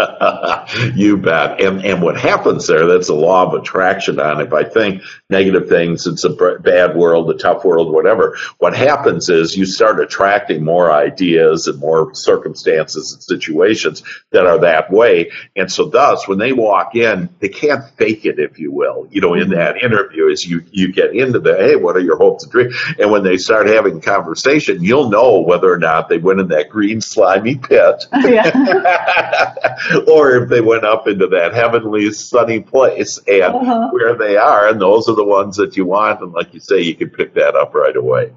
you 0.96 1.18
bet. 1.18 1.62
And 1.62 1.86
and 1.86 2.02
what 2.02 2.18
happens 2.20 2.66
there, 2.66 2.88
that's 2.88 3.10
a 3.10 3.14
law 3.14 3.46
of 3.46 3.54
attraction 3.54 4.20
on 4.20 4.42
it. 4.42 4.52
I 4.52 4.64
think 4.64 5.04
negative 5.30 5.70
things, 5.70 6.08
it's 6.08 6.24
a 6.24 6.30
bad 6.30 6.96
world, 6.96 7.30
a 7.30 7.38
tough 7.38 7.64
world, 7.64 7.94
whatever. 7.94 8.38
What 8.58 8.76
happens 8.76 9.30
is 9.30 9.56
you 9.56 9.66
start 9.66 10.00
attracting 10.00 10.64
more 10.64 10.92
ideas 10.92 11.68
and 11.68 11.80
more 11.80 12.14
circumstances 12.14 13.14
and 13.14 13.24
situations 13.24 14.04
that 14.32 14.46
are 14.46 14.60
that 14.60 14.92
way. 14.92 15.32
And 15.56 15.72
so 15.72 15.86
thus, 15.86 16.28
when 16.28 16.40
they 16.40 16.52
walk 16.52 16.96
in, 16.96 17.30
they 17.40 17.50
can't 17.50 17.84
fake 17.98 18.26
it, 18.26 18.40
if 18.40 18.60
you 18.60 18.72
will. 18.72 19.08
You 19.12 19.22
know, 19.22 19.34
in 19.36 19.44
mm-hmm. 19.44 19.54
that 19.54 19.84
interview, 19.84 20.30
as 20.32 20.46
you, 20.46 20.64
you 20.72 20.92
get 20.92 21.16
into 21.16 21.40
the, 21.40 21.56
hey, 21.56 21.76
what 21.76 21.96
are 21.96 22.02
your 22.02 22.18
hopes 22.18 22.44
and 22.44 22.52
dreams? 22.52 22.76
And 22.98 23.12
when 23.12 23.24
they 23.24 23.38
start 23.38 23.68
having 23.68 24.02
conversation, 24.02 24.84
you'll 24.84 25.10
know 25.10 25.42
whether 25.42 25.60
whether 25.60 25.74
or 25.74 25.78
not 25.78 26.10
they 26.10 26.18
went 26.18 26.40
in 26.40 26.48
that 26.50 26.70
green 26.70 27.02
slimy 27.02 27.56
pit 27.56 28.06
or 30.08 30.36
if 30.38 30.50
they 30.50 30.62
went 30.62 30.86
up 30.86 31.08
into 31.08 31.28
that 31.28 31.54
heavenly 31.54 32.12
sunny 32.12 32.60
place 32.62 33.20
and 33.28 33.56
uh-huh. 33.56 33.90
where 33.92 34.16
they 34.16 34.38
are 34.38 34.70
and 34.70 34.82
those 34.82 35.08
are 35.10 35.16
the 35.20 35.26
ones 35.26 35.58
that 35.58 35.76
you 35.76 35.86
want 35.86 36.22
and 36.22 36.32
like 36.32 36.54
you 36.54 36.60
say 36.60 36.80
you 36.80 36.96
can 36.96 37.10
pick 37.10 37.34
that 37.34 37.56
up 37.56 37.74
right 37.74 37.98
away 37.98 38.32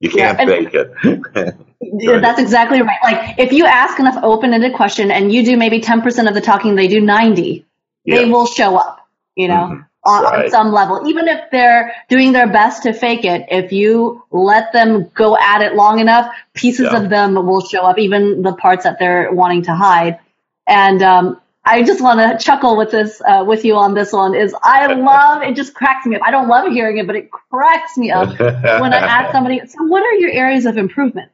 you 0.00 0.10
can't 0.10 0.38
yeah, 0.38 0.46
fake 0.46 0.74
it 0.74 1.56
yeah, 1.80 2.18
that's 2.18 2.40
exactly 2.40 2.82
right 2.82 2.98
like 3.04 3.38
if 3.38 3.52
you 3.52 3.64
ask 3.64 4.00
enough 4.00 4.18
open-ended 4.24 4.74
question 4.74 5.10
and 5.10 5.32
you 5.32 5.44
do 5.44 5.56
maybe 5.56 5.80
10% 5.80 6.28
of 6.28 6.34
the 6.34 6.40
talking 6.40 6.74
they 6.74 6.88
do 6.88 7.00
90 7.00 7.64
yeah. 8.04 8.16
they 8.16 8.24
will 8.28 8.46
show 8.46 8.76
up 8.76 9.08
you 9.36 9.48
know 9.48 9.68
mm-hmm 9.70 9.80
on, 10.04 10.24
right. 10.24 10.44
on 10.44 10.50
some 10.50 10.72
level, 10.72 11.08
even 11.08 11.28
if 11.28 11.50
they're 11.50 11.94
doing 12.08 12.32
their 12.32 12.46
best 12.46 12.82
to 12.82 12.92
fake 12.92 13.24
it. 13.24 13.46
If 13.50 13.72
you 13.72 14.22
let 14.30 14.72
them 14.72 15.10
go 15.14 15.36
at 15.36 15.62
it 15.62 15.74
long 15.74 15.98
enough, 15.98 16.32
pieces 16.52 16.88
yeah. 16.92 17.02
of 17.02 17.10
them 17.10 17.34
will 17.34 17.64
show 17.64 17.82
up, 17.82 17.98
even 17.98 18.42
the 18.42 18.54
parts 18.54 18.84
that 18.84 18.98
they're 18.98 19.32
wanting 19.32 19.62
to 19.62 19.74
hide. 19.74 20.18
And 20.66 21.02
um, 21.02 21.40
I 21.66 21.82
just 21.82 22.02
want 22.02 22.20
to 22.20 22.44
chuckle 22.44 22.76
with 22.76 22.90
this 22.90 23.22
uh, 23.26 23.44
with 23.46 23.64
you 23.64 23.76
on 23.76 23.94
this 23.94 24.12
one. 24.12 24.34
Is 24.34 24.54
I 24.62 24.86
love 24.94 25.42
it. 25.42 25.56
Just 25.56 25.74
cracks 25.74 26.06
me 26.06 26.16
up. 26.16 26.22
I 26.24 26.30
don't 26.30 26.48
love 26.48 26.70
hearing 26.72 26.98
it, 26.98 27.06
but 27.06 27.16
it 27.16 27.30
cracks 27.30 27.96
me 27.96 28.10
up 28.10 28.38
when 28.38 28.92
I 28.92 28.98
ask 28.98 29.32
somebody. 29.32 29.60
So, 29.66 29.84
what 29.84 30.02
are 30.02 30.14
your 30.14 30.30
areas 30.30 30.66
of 30.66 30.76
improvement? 30.76 31.30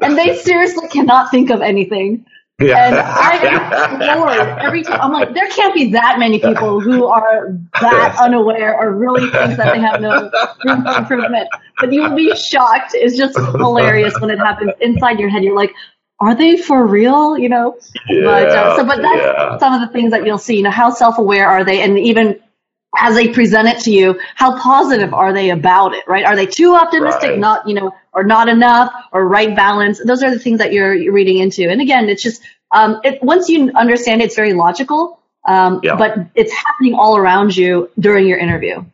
And 0.00 0.16
they 0.16 0.36
seriously 0.42 0.88
cannot 0.88 1.30
think 1.30 1.50
of 1.50 1.62
anything. 1.62 2.26
Yeah. 2.60 2.86
And 2.86 2.96
I 2.96 3.36
am 3.46 4.18
floored 4.18 4.58
every 4.58 4.82
time. 4.82 5.00
I'm 5.00 5.12
like, 5.12 5.32
there 5.32 5.48
can't 5.48 5.72
be 5.74 5.92
that 5.92 6.18
many 6.18 6.38
people 6.38 6.78
who 6.78 7.06
are 7.06 7.58
that 7.80 8.18
unaware 8.20 8.78
or 8.78 8.94
really 8.94 9.30
think 9.30 9.56
that 9.56 9.74
they 9.74 9.80
have 9.80 10.02
no 10.02 10.30
room 10.66 10.82
for 10.84 10.98
improvement. 10.98 11.48
But 11.78 11.90
you 11.90 12.02
will 12.02 12.14
be 12.14 12.36
shocked. 12.36 12.90
It's 12.92 13.16
just 13.16 13.34
hilarious 13.38 14.12
when 14.20 14.28
it 14.28 14.38
happens 14.38 14.72
inside 14.82 15.18
your 15.18 15.30
head. 15.30 15.42
You're 15.42 15.56
like, 15.56 15.72
are 16.20 16.34
they 16.34 16.56
for 16.56 16.86
real? 16.86 17.38
You 17.38 17.48
know. 17.48 17.78
Yeah, 18.08 18.24
but 18.24 18.48
uh, 18.48 18.76
so, 18.76 18.84
but 18.84 19.02
that's 19.02 19.16
yeah. 19.16 19.58
some 19.58 19.74
of 19.74 19.80
the 19.80 19.92
things 19.92 20.10
that 20.12 20.26
you'll 20.26 20.38
see. 20.38 20.56
You 20.56 20.62
know, 20.64 20.70
how 20.70 20.90
self-aware 20.90 21.48
are 21.48 21.64
they, 21.64 21.82
and 21.82 21.98
even 21.98 22.40
as 22.98 23.14
they 23.14 23.28
present 23.28 23.68
it 23.68 23.78
to 23.84 23.90
you, 23.90 24.18
how 24.34 24.58
positive 24.58 25.14
are 25.14 25.32
they 25.32 25.50
about 25.50 25.94
it, 25.94 26.04
right? 26.08 26.24
Are 26.24 26.34
they 26.34 26.46
too 26.46 26.74
optimistic, 26.74 27.30
right. 27.30 27.38
not, 27.38 27.68
you 27.68 27.74
know, 27.74 27.94
or 28.12 28.24
not 28.24 28.48
enough, 28.48 28.92
or 29.12 29.26
right 29.26 29.54
balance? 29.54 30.02
Those 30.04 30.22
are 30.24 30.30
the 30.30 30.40
things 30.40 30.58
that 30.58 30.72
you're, 30.72 30.92
you're 30.92 31.12
reading 31.12 31.38
into. 31.38 31.68
And 31.70 31.80
again, 31.80 32.08
it's 32.08 32.22
just, 32.22 32.42
um, 32.72 33.00
it, 33.04 33.22
once 33.22 33.48
you 33.48 33.70
understand 33.76 34.20
it, 34.20 34.24
it's 34.24 34.36
very 34.36 34.54
logical, 34.54 35.20
um, 35.46 35.80
yeah. 35.84 35.94
but 35.96 36.18
it's 36.34 36.52
happening 36.52 36.94
all 36.94 37.16
around 37.16 37.56
you 37.56 37.90
during 37.98 38.26
your 38.26 38.38
interview. 38.38 38.84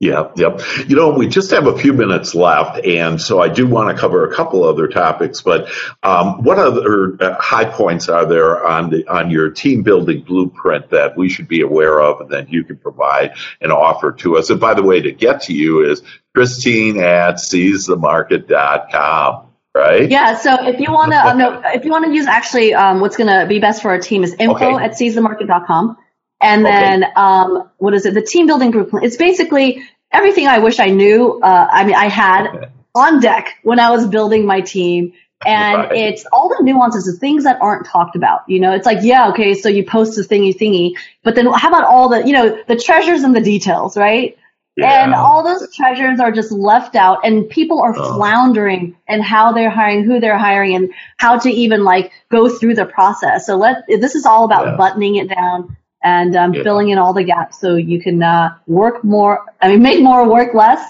Yeah, 0.00 0.30
yep. 0.36 0.60
You 0.86 0.94
know, 0.94 1.10
we 1.10 1.26
just 1.26 1.50
have 1.50 1.66
a 1.66 1.76
few 1.76 1.92
minutes 1.92 2.32
left, 2.32 2.86
and 2.86 3.20
so 3.20 3.42
I 3.42 3.48
do 3.48 3.66
want 3.66 3.94
to 3.94 4.00
cover 4.00 4.30
a 4.30 4.32
couple 4.32 4.62
other 4.62 4.86
topics. 4.86 5.42
But 5.42 5.72
um, 6.04 6.44
what 6.44 6.56
other 6.56 7.20
uh, 7.20 7.34
high 7.40 7.64
points 7.64 8.08
are 8.08 8.24
there 8.24 8.64
on 8.64 8.90
the 8.90 9.08
on 9.08 9.32
your 9.32 9.50
team 9.50 9.82
building 9.82 10.22
blueprint 10.22 10.90
that 10.90 11.16
we 11.16 11.28
should 11.28 11.48
be 11.48 11.62
aware 11.62 12.00
of, 12.00 12.20
and 12.20 12.30
that 12.30 12.48
you 12.48 12.62
can 12.62 12.76
provide 12.76 13.34
and 13.60 13.72
offer 13.72 14.12
to 14.12 14.36
us? 14.36 14.50
And 14.50 14.60
by 14.60 14.74
the 14.74 14.84
way, 14.84 15.00
to 15.00 15.10
get 15.10 15.42
to 15.42 15.52
you 15.52 15.90
is 15.90 16.00
Christine 16.32 17.00
at 17.00 17.38
seizethemarket.com. 17.38 19.46
Right. 19.74 20.08
Yeah. 20.08 20.36
So 20.36 20.64
if 20.64 20.78
you 20.78 20.92
want 20.92 21.10
to, 21.10 21.18
um, 21.26 21.38
no, 21.38 21.60
if 21.64 21.84
you 21.84 21.90
want 21.90 22.04
to 22.04 22.12
use 22.12 22.26
actually, 22.26 22.72
um, 22.72 23.00
what's 23.00 23.16
going 23.16 23.36
to 23.36 23.46
be 23.48 23.58
best 23.58 23.82
for 23.82 23.90
our 23.90 23.98
team 23.98 24.22
is 24.22 24.32
info 24.34 24.76
okay. 24.76 24.84
at 24.84 24.92
seizethemarket.com. 24.92 25.96
And 26.40 26.64
then, 26.64 27.04
okay. 27.04 27.12
um, 27.14 27.68
what 27.78 27.94
is 27.94 28.06
it? 28.06 28.14
The 28.14 28.22
team 28.22 28.46
building 28.46 28.70
group. 28.70 28.90
It's 29.02 29.16
basically 29.16 29.82
everything 30.12 30.46
I 30.46 30.58
wish 30.58 30.78
I 30.78 30.86
knew. 30.86 31.40
Uh, 31.42 31.68
I 31.70 31.84
mean, 31.84 31.94
I 31.94 32.08
had 32.08 32.46
okay. 32.54 32.68
on 32.94 33.20
deck 33.20 33.56
when 33.62 33.80
I 33.80 33.90
was 33.90 34.06
building 34.06 34.46
my 34.46 34.60
team. 34.60 35.12
And 35.46 35.78
right. 35.78 35.92
it's 35.92 36.26
all 36.32 36.48
the 36.48 36.64
nuances, 36.64 37.04
the 37.06 37.12
things 37.12 37.44
that 37.44 37.60
aren't 37.60 37.86
talked 37.86 38.16
about. 38.16 38.40
You 38.48 38.58
know, 38.58 38.72
it's 38.72 38.86
like, 38.86 38.98
yeah, 39.02 39.28
okay, 39.28 39.54
so 39.54 39.68
you 39.68 39.84
post 39.84 40.16
the 40.16 40.22
thingy 40.22 40.56
thingy, 40.56 40.94
but 41.22 41.36
then 41.36 41.46
how 41.46 41.68
about 41.68 41.84
all 41.84 42.08
the, 42.08 42.26
you 42.26 42.32
know, 42.32 42.60
the 42.66 42.74
treasures 42.74 43.22
and 43.22 43.36
the 43.36 43.40
details, 43.40 43.96
right? 43.96 44.36
Yeah. 44.78 45.04
And 45.04 45.12
all 45.12 45.42
those 45.42 45.74
treasures 45.74 46.20
are 46.20 46.30
just 46.30 46.52
left 46.52 46.94
out, 46.94 47.18
and 47.24 47.48
people 47.48 47.80
are 47.80 47.92
oh. 47.96 48.16
floundering 48.16 48.96
and 49.08 49.24
how 49.24 49.52
they're 49.52 49.70
hiring, 49.70 50.04
who 50.04 50.20
they're 50.20 50.38
hiring, 50.38 50.76
and 50.76 50.94
how 51.16 51.36
to 51.36 51.50
even 51.50 51.82
like 51.82 52.12
go 52.30 52.48
through 52.48 52.76
the 52.76 52.86
process. 52.86 53.44
So 53.46 53.56
let 53.56 53.88
this 53.88 54.14
is 54.14 54.24
all 54.24 54.44
about 54.44 54.66
yeah. 54.66 54.76
buttoning 54.76 55.16
it 55.16 55.28
down, 55.28 55.76
and 56.02 56.36
um, 56.36 56.54
yeah. 56.54 56.62
filling 56.62 56.90
in 56.90 56.98
all 56.98 57.12
the 57.12 57.24
gaps 57.24 57.60
so 57.60 57.76
you 57.76 58.00
can 58.00 58.22
uh, 58.22 58.56
work 58.66 59.04
more. 59.04 59.44
I 59.60 59.68
mean, 59.68 59.82
make 59.82 60.02
more, 60.02 60.28
work 60.28 60.54
less, 60.54 60.80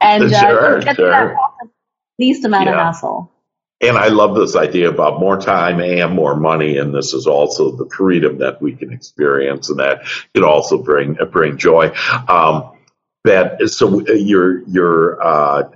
and 0.00 0.24
uh, 0.24 0.80
get 0.80 0.96
sure. 0.96 1.10
that 1.10 1.36
least 2.18 2.44
amount 2.44 2.66
yeah. 2.66 2.72
of 2.72 2.78
hassle. 2.78 3.32
And 3.80 3.96
I 3.96 4.08
love 4.08 4.34
this 4.34 4.56
idea 4.56 4.88
about 4.88 5.20
more 5.20 5.40
time 5.40 5.80
and 5.80 6.12
more 6.12 6.34
money, 6.34 6.78
and 6.78 6.92
this 6.92 7.14
is 7.14 7.28
also 7.28 7.70
the 7.70 7.88
freedom 7.88 8.38
that 8.38 8.60
we 8.60 8.74
can 8.74 8.92
experience, 8.92 9.70
and 9.70 9.78
that 9.78 10.04
can 10.34 10.42
also 10.42 10.82
bring 10.82 11.16
bring 11.30 11.58
joy. 11.58 11.94
Um, 12.26 12.72
that 13.24 13.68
so 13.68 14.00
uh, 14.00 14.12
your 14.12 14.62
your 14.68 15.22
uh, 15.22 15.70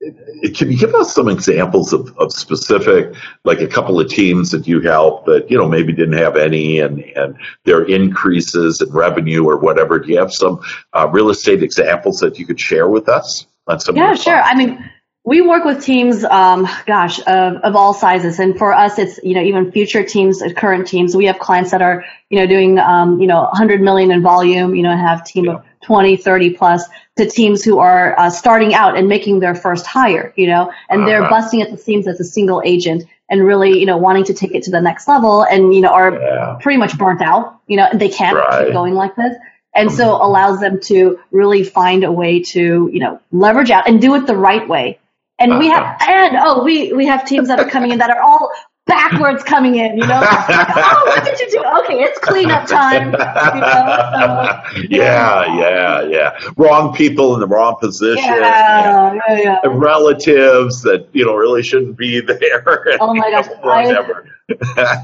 can 0.00 0.70
you 0.70 0.78
give 0.78 0.94
us 0.94 1.14
some 1.14 1.28
examples 1.28 1.92
of, 1.92 2.16
of 2.16 2.32
specific, 2.32 3.14
like 3.44 3.60
a 3.60 3.66
couple 3.66 4.00
of 4.00 4.08
teams 4.08 4.50
that 4.50 4.66
you 4.66 4.80
helped 4.80 5.26
that, 5.26 5.50
you 5.50 5.58
know, 5.58 5.68
maybe 5.68 5.92
didn't 5.92 6.16
have 6.16 6.36
any 6.36 6.80
and, 6.80 7.00
and 7.16 7.36
their 7.64 7.82
increases 7.84 8.80
in 8.80 8.90
revenue 8.90 9.44
or 9.44 9.58
whatever? 9.58 9.98
Do 9.98 10.08
you 10.08 10.18
have 10.18 10.32
some 10.32 10.60
uh, 10.94 11.08
real 11.08 11.28
estate 11.28 11.62
examples 11.62 12.20
that 12.20 12.38
you 12.38 12.46
could 12.46 12.58
share 12.58 12.88
with 12.88 13.08
us? 13.08 13.46
On 13.66 13.78
some 13.78 13.94
yeah, 13.94 14.14
sure. 14.14 14.40
I 14.40 14.54
mean, 14.54 14.90
we 15.24 15.42
work 15.42 15.64
with 15.64 15.84
teams, 15.84 16.24
um, 16.24 16.66
gosh, 16.86 17.20
of, 17.26 17.56
of 17.56 17.76
all 17.76 17.92
sizes. 17.92 18.40
And 18.40 18.56
for 18.56 18.72
us, 18.72 18.98
it's, 18.98 19.20
you 19.22 19.34
know, 19.34 19.42
even 19.42 19.70
future 19.70 20.02
teams, 20.02 20.42
current 20.56 20.86
teams. 20.88 21.14
We 21.14 21.26
have 21.26 21.38
clients 21.38 21.72
that 21.72 21.82
are, 21.82 22.06
you 22.30 22.38
know, 22.38 22.46
doing, 22.46 22.78
um, 22.78 23.20
you 23.20 23.26
know, 23.26 23.42
100 23.42 23.82
million 23.82 24.10
in 24.10 24.22
volume, 24.22 24.74
you 24.74 24.82
know, 24.82 24.96
have 24.96 25.24
team 25.26 25.44
yeah. 25.44 25.56
of 25.56 25.64
20, 25.84 26.16
30 26.16 26.50
plus 26.54 26.84
to 27.16 27.28
teams 27.28 27.64
who 27.64 27.78
are 27.78 28.18
uh, 28.18 28.30
starting 28.30 28.74
out 28.74 28.96
and 28.96 29.08
making 29.08 29.40
their 29.40 29.54
first 29.54 29.86
hire, 29.86 30.32
you 30.36 30.46
know, 30.46 30.72
and 30.88 31.02
uh-huh. 31.02 31.08
they're 31.08 31.28
busting 31.28 31.62
at 31.62 31.70
the 31.70 31.78
seams 31.78 32.06
as 32.06 32.20
a 32.20 32.24
single 32.24 32.62
agent 32.64 33.04
and 33.28 33.44
really, 33.44 33.78
you 33.78 33.86
know, 33.86 33.96
wanting 33.96 34.24
to 34.24 34.34
take 34.34 34.54
it 34.54 34.62
to 34.64 34.70
the 34.70 34.80
next 34.80 35.08
level 35.08 35.42
and, 35.44 35.74
you 35.74 35.80
know, 35.80 35.88
are 35.88 36.12
yeah. 36.12 36.58
pretty 36.60 36.76
much 36.76 36.98
burnt 36.98 37.22
out, 37.22 37.60
you 37.66 37.76
know, 37.76 37.88
they 37.94 38.08
can't 38.08 38.36
right. 38.36 38.64
keep 38.64 38.72
going 38.72 38.94
like 38.94 39.14
this. 39.16 39.34
And 39.74 39.90
so 39.90 40.04
mm-hmm. 40.04 40.24
allows 40.24 40.60
them 40.60 40.80
to 40.84 41.18
really 41.30 41.62
find 41.62 42.02
a 42.02 42.10
way 42.10 42.42
to, 42.42 42.90
you 42.92 42.98
know, 42.98 43.20
leverage 43.30 43.70
out 43.70 43.88
and 43.88 44.00
do 44.00 44.14
it 44.16 44.26
the 44.26 44.36
right 44.36 44.66
way. 44.68 44.98
And 45.38 45.58
we 45.58 45.68
have, 45.68 45.82
uh-huh. 45.82 46.10
and 46.10 46.36
oh, 46.38 46.64
we, 46.64 46.92
we 46.92 47.06
have 47.06 47.24
teams 47.24 47.48
that 47.48 47.58
are 47.58 47.68
coming 47.68 47.92
in 47.92 47.98
that 47.98 48.10
are 48.10 48.20
all 48.20 48.50
backwards 48.90 49.44
coming 49.44 49.76
in, 49.76 49.96
you 49.96 50.06
know? 50.06 50.20
oh, 50.20 51.04
what 51.06 51.24
did 51.24 51.38
you 51.38 51.50
do? 51.50 51.64
Okay, 51.82 52.02
it's 52.02 52.18
cleanup 52.18 52.66
time. 52.66 53.12
You 53.12 53.18
know? 53.60 54.62
so, 54.74 54.86
yeah, 54.90 55.56
yeah, 55.56 56.02
yeah. 56.02 56.38
Wrong 56.56 56.92
people 56.92 57.34
in 57.34 57.40
the 57.40 57.46
wrong 57.46 57.76
position. 57.80 58.24
Yeah, 58.24 59.14
yeah, 59.28 59.38
yeah. 59.38 59.60
Relatives 59.64 60.82
that, 60.82 61.08
you 61.12 61.24
know, 61.24 61.34
really 61.34 61.62
shouldn't 61.62 61.96
be 61.96 62.20
there. 62.40 62.64
Oh 63.00 63.14
my 63.14 63.30
gosh. 63.30 63.46
Whatever. 63.62 64.26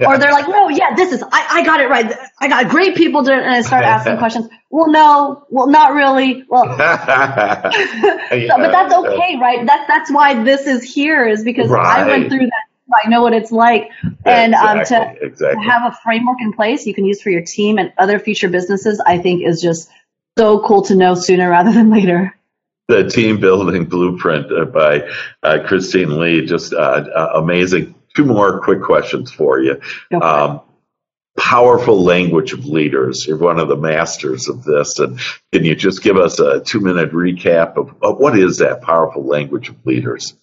or 0.04 0.18
they're 0.18 0.32
like, 0.32 0.48
no, 0.48 0.68
yeah, 0.68 0.96
this 0.96 1.12
is, 1.12 1.22
I, 1.22 1.46
I 1.60 1.64
got 1.64 1.80
it 1.80 1.88
right. 1.88 2.12
I 2.40 2.48
got 2.48 2.68
great 2.68 2.96
people 2.96 3.22
doing 3.22 3.38
it. 3.38 3.44
And 3.44 3.54
I 3.54 3.62
start 3.62 3.84
asking 3.84 4.18
questions. 4.18 4.48
Well, 4.70 4.90
no, 4.90 5.46
well, 5.48 5.68
not 5.68 5.94
really. 5.94 6.44
Well, 6.48 6.66
yeah, 6.66 7.70
so, 7.70 8.56
but 8.56 8.72
that's 8.72 8.92
okay, 8.92 9.36
right? 9.40 9.64
That's, 9.64 9.86
that's 9.86 10.10
why 10.10 10.42
this 10.42 10.66
is 10.66 10.82
here 10.82 11.26
is 11.28 11.44
because 11.44 11.70
right. 11.70 12.00
I 12.00 12.06
went 12.08 12.28
through 12.28 12.46
that 12.46 12.65
I 13.04 13.08
know 13.08 13.22
what 13.22 13.32
it's 13.32 13.50
like. 13.50 13.90
And 14.24 14.54
um, 14.54 14.84
to, 14.84 15.14
exactly. 15.20 15.64
to 15.64 15.70
have 15.70 15.92
a 15.92 15.96
framework 16.02 16.40
in 16.40 16.52
place 16.52 16.86
you 16.86 16.94
can 16.94 17.04
use 17.04 17.20
for 17.20 17.30
your 17.30 17.42
team 17.42 17.78
and 17.78 17.92
other 17.98 18.18
future 18.18 18.48
businesses, 18.48 19.00
I 19.00 19.18
think 19.18 19.42
is 19.44 19.60
just 19.60 19.90
so 20.38 20.60
cool 20.60 20.82
to 20.82 20.94
know 20.94 21.14
sooner 21.14 21.50
rather 21.50 21.72
than 21.72 21.90
later. 21.90 22.34
The 22.88 23.08
team 23.08 23.40
building 23.40 23.86
blueprint 23.86 24.52
uh, 24.52 24.66
by 24.66 25.08
uh, 25.42 25.58
Christine 25.66 26.20
Lee, 26.20 26.46
just 26.46 26.72
uh, 26.72 26.76
uh, 26.76 27.32
amazing. 27.34 27.94
Two 28.14 28.24
more 28.24 28.60
quick 28.60 28.80
questions 28.82 29.32
for 29.32 29.60
you. 29.60 29.80
Okay. 30.12 30.24
Um, 30.24 30.60
powerful 31.36 32.02
language 32.02 32.52
of 32.52 32.64
leaders. 32.64 33.26
You're 33.26 33.36
one 33.36 33.58
of 33.58 33.68
the 33.68 33.76
masters 33.76 34.48
of 34.48 34.64
this. 34.64 34.98
And 34.98 35.20
can 35.52 35.64
you 35.64 35.74
just 35.74 36.02
give 36.02 36.16
us 36.16 36.38
a 36.38 36.60
two 36.60 36.80
minute 36.80 37.12
recap 37.12 37.76
of, 37.76 37.94
of 38.02 38.18
what 38.18 38.38
is 38.38 38.58
that 38.58 38.82
powerful 38.82 39.24
language 39.24 39.68
of 39.68 39.84
leaders? 39.84 40.34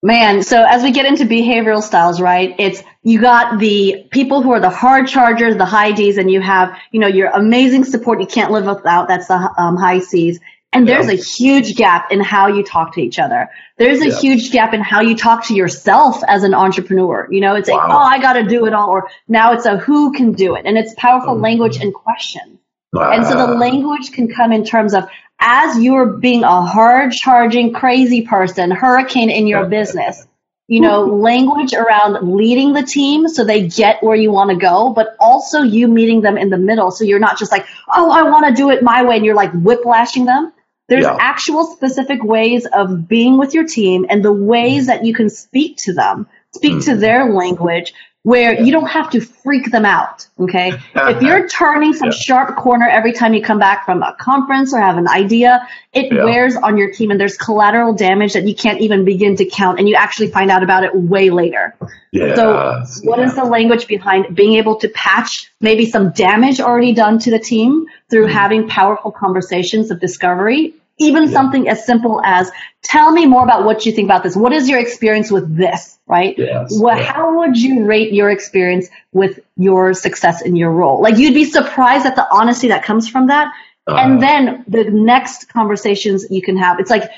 Man, 0.00 0.44
so 0.44 0.62
as 0.62 0.84
we 0.84 0.92
get 0.92 1.06
into 1.06 1.24
behavioral 1.24 1.82
styles, 1.82 2.20
right? 2.20 2.54
It's 2.58 2.84
you 3.02 3.20
got 3.20 3.58
the 3.58 4.06
people 4.12 4.42
who 4.42 4.52
are 4.52 4.60
the 4.60 4.70
hard 4.70 5.08
chargers, 5.08 5.56
the 5.56 5.64
high 5.64 5.90
D's, 5.90 6.18
and 6.18 6.30
you 6.30 6.40
have, 6.40 6.76
you 6.92 7.00
know, 7.00 7.08
your 7.08 7.30
amazing 7.30 7.84
support 7.84 8.20
you 8.20 8.26
can't 8.26 8.52
live 8.52 8.66
without. 8.66 9.08
That's 9.08 9.26
the 9.26 9.52
um, 9.58 9.76
high 9.76 9.98
C's. 9.98 10.38
And 10.72 10.86
there's 10.86 11.06
yeah. 11.06 11.14
a 11.14 11.16
huge 11.16 11.76
gap 11.76 12.12
in 12.12 12.20
how 12.20 12.46
you 12.46 12.62
talk 12.62 12.94
to 12.94 13.00
each 13.00 13.18
other. 13.18 13.48
There's 13.78 14.02
a 14.02 14.10
yeah. 14.10 14.20
huge 14.20 14.52
gap 14.52 14.74
in 14.74 14.82
how 14.82 15.00
you 15.00 15.16
talk 15.16 15.46
to 15.46 15.54
yourself 15.54 16.22
as 16.28 16.44
an 16.44 16.54
entrepreneur. 16.54 17.26
You 17.30 17.40
know, 17.40 17.56
it's 17.56 17.70
wow. 17.70 17.76
like, 17.78 17.88
oh, 17.88 17.96
I 17.96 18.20
got 18.20 18.34
to 18.34 18.44
do 18.44 18.66
it 18.66 18.74
all. 18.74 18.90
Or 18.90 19.08
now 19.26 19.54
it's 19.54 19.64
a 19.64 19.78
who 19.78 20.12
can 20.12 20.32
do 20.32 20.54
it. 20.54 20.66
And 20.66 20.76
it's 20.76 20.94
powerful 20.96 21.32
mm-hmm. 21.32 21.42
language 21.42 21.78
and 21.78 21.92
question. 21.92 22.58
Wow. 22.92 23.12
And 23.12 23.26
so 23.26 23.36
the 23.36 23.54
language 23.54 24.12
can 24.12 24.28
come 24.28 24.52
in 24.52 24.64
terms 24.64 24.94
of 24.94 25.08
as 25.40 25.78
you're 25.78 26.06
being 26.06 26.42
a 26.42 26.62
hard 26.62 27.12
charging 27.12 27.72
crazy 27.72 28.22
person, 28.22 28.70
hurricane 28.70 29.30
in 29.30 29.46
your 29.46 29.66
business, 29.66 30.26
you 30.66 30.80
know, 30.80 31.04
language 31.04 31.72
around 31.72 32.34
leading 32.34 32.72
the 32.72 32.82
team 32.82 33.28
so 33.28 33.44
they 33.44 33.68
get 33.68 34.02
where 34.02 34.16
you 34.16 34.32
want 34.32 34.50
to 34.50 34.56
go, 34.56 34.92
but 34.92 35.16
also 35.20 35.62
you 35.62 35.86
meeting 35.88 36.20
them 36.22 36.36
in 36.36 36.50
the 36.50 36.58
middle. 36.58 36.90
So 36.90 37.04
you're 37.04 37.18
not 37.18 37.38
just 37.38 37.52
like, 37.52 37.66
oh, 37.88 38.10
I 38.10 38.22
want 38.30 38.48
to 38.48 38.54
do 38.54 38.70
it 38.70 38.82
my 38.82 39.02
way. 39.04 39.16
And 39.16 39.24
you're 39.24 39.34
like 39.34 39.52
whiplashing 39.52 40.24
them. 40.24 40.52
There's 40.88 41.04
yeah. 41.04 41.16
actual 41.20 41.64
specific 41.66 42.22
ways 42.24 42.66
of 42.66 43.08
being 43.08 43.38
with 43.38 43.54
your 43.54 43.66
team 43.66 44.06
and 44.08 44.24
the 44.24 44.32
ways 44.32 44.86
that 44.86 45.04
you 45.04 45.14
can 45.14 45.30
speak 45.30 45.76
to 45.78 45.92
them, 45.92 46.26
speak 46.54 46.74
mm. 46.74 46.84
to 46.86 46.96
their 46.96 47.32
language 47.32 47.92
where 48.24 48.60
you 48.60 48.72
don't 48.72 48.88
have 48.88 49.10
to 49.10 49.20
freak 49.20 49.70
them 49.70 49.84
out. 49.84 50.26
Okay. 50.38 50.72
if 50.94 51.22
you're 51.22 51.48
turning 51.48 51.92
some 51.92 52.08
yeah. 52.08 52.18
sharp 52.18 52.56
corner 52.56 52.86
every 52.86 53.12
time 53.12 53.32
you 53.32 53.42
come 53.42 53.58
back 53.58 53.84
from 53.84 54.02
a 54.02 54.14
conference 54.18 54.74
or 54.74 54.80
have 54.80 54.98
an 54.98 55.08
idea, 55.08 55.66
it 55.92 56.12
yeah. 56.12 56.24
wears 56.24 56.56
on 56.56 56.76
your 56.76 56.92
team 56.92 57.10
and 57.10 57.20
there's 57.20 57.36
collateral 57.36 57.94
damage 57.94 58.32
that 58.32 58.46
you 58.46 58.54
can't 58.54 58.80
even 58.80 59.04
begin 59.04 59.36
to 59.36 59.44
count 59.44 59.78
and 59.78 59.88
you 59.88 59.94
actually 59.94 60.30
find 60.30 60.50
out 60.50 60.62
about 60.62 60.84
it 60.84 60.94
way 60.94 61.30
later. 61.30 61.74
Yeah. 62.12 62.34
So 62.34 62.84
what 63.08 63.18
yeah. 63.18 63.26
is 63.26 63.34
the 63.34 63.44
language 63.44 63.86
behind 63.86 64.34
being 64.34 64.54
able 64.54 64.76
to 64.76 64.88
patch 64.88 65.50
maybe 65.60 65.86
some 65.86 66.10
damage 66.10 66.60
already 66.60 66.92
done 66.92 67.18
to 67.20 67.30
the 67.30 67.38
team 67.38 67.86
through 68.10 68.26
mm-hmm. 68.26 68.36
having 68.36 68.68
powerful 68.68 69.12
conversations 69.12 69.90
of 69.90 70.00
discovery 70.00 70.74
even 70.98 71.24
yeah. 71.24 71.30
something 71.30 71.68
as 71.68 71.84
simple 71.84 72.20
as 72.24 72.50
tell 72.82 73.10
me 73.12 73.26
more 73.26 73.42
about 73.42 73.64
what 73.64 73.86
you 73.86 73.92
think 73.92 74.06
about 74.06 74.22
this. 74.22 74.36
What 74.36 74.52
is 74.52 74.68
your 74.68 74.78
experience 74.78 75.30
with 75.30 75.56
this, 75.56 75.98
right? 76.06 76.36
Yes. 76.38 76.78
What, 76.78 76.98
yeah. 76.98 77.12
How 77.12 77.38
would 77.38 77.56
you 77.56 77.84
rate 77.84 78.12
your 78.12 78.30
experience 78.30 78.88
with 79.12 79.40
your 79.56 79.94
success 79.94 80.42
in 80.42 80.56
your 80.56 80.72
role? 80.72 81.00
Like 81.00 81.16
you'd 81.16 81.34
be 81.34 81.44
surprised 81.44 82.06
at 82.06 82.16
the 82.16 82.26
honesty 82.30 82.68
that 82.68 82.84
comes 82.84 83.08
from 83.08 83.28
that. 83.28 83.52
Uh, 83.86 83.94
and 83.96 84.22
then 84.22 84.64
the 84.68 84.84
next 84.84 85.48
conversations 85.48 86.26
you 86.30 86.42
can 86.42 86.56
have, 86.56 86.78
it's 86.78 86.90
like 86.90 87.10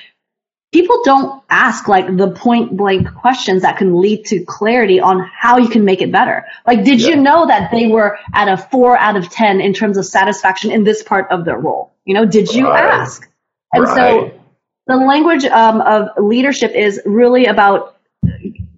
people 0.72 1.02
don't 1.04 1.42
ask 1.50 1.88
like 1.88 2.16
the 2.16 2.30
point 2.30 2.76
blank 2.76 3.12
questions 3.14 3.62
that 3.62 3.76
can 3.76 4.00
lead 4.00 4.24
to 4.26 4.44
clarity 4.44 5.00
on 5.00 5.20
how 5.20 5.58
you 5.58 5.68
can 5.68 5.84
make 5.84 6.00
it 6.00 6.12
better. 6.12 6.44
Like, 6.66 6.84
did 6.84 7.00
yeah. 7.00 7.08
you 7.08 7.16
know 7.16 7.46
that 7.46 7.70
they 7.70 7.88
were 7.88 8.18
at 8.32 8.48
a 8.48 8.56
four 8.56 8.96
out 8.96 9.16
of 9.16 9.30
10 9.30 9.60
in 9.60 9.72
terms 9.72 9.96
of 9.96 10.06
satisfaction 10.06 10.70
in 10.70 10.84
this 10.84 11.02
part 11.02 11.30
of 11.30 11.44
their 11.44 11.58
role? 11.58 11.92
You 12.04 12.14
know, 12.14 12.24
did 12.24 12.52
you 12.52 12.68
right. 12.68 12.84
ask? 12.84 13.29
And 13.72 13.84
right. 13.84 14.32
so 14.32 14.40
the 14.86 14.96
language 14.96 15.44
um, 15.44 15.80
of 15.80 16.08
leadership 16.18 16.72
is 16.72 17.00
really 17.04 17.46
about 17.46 17.96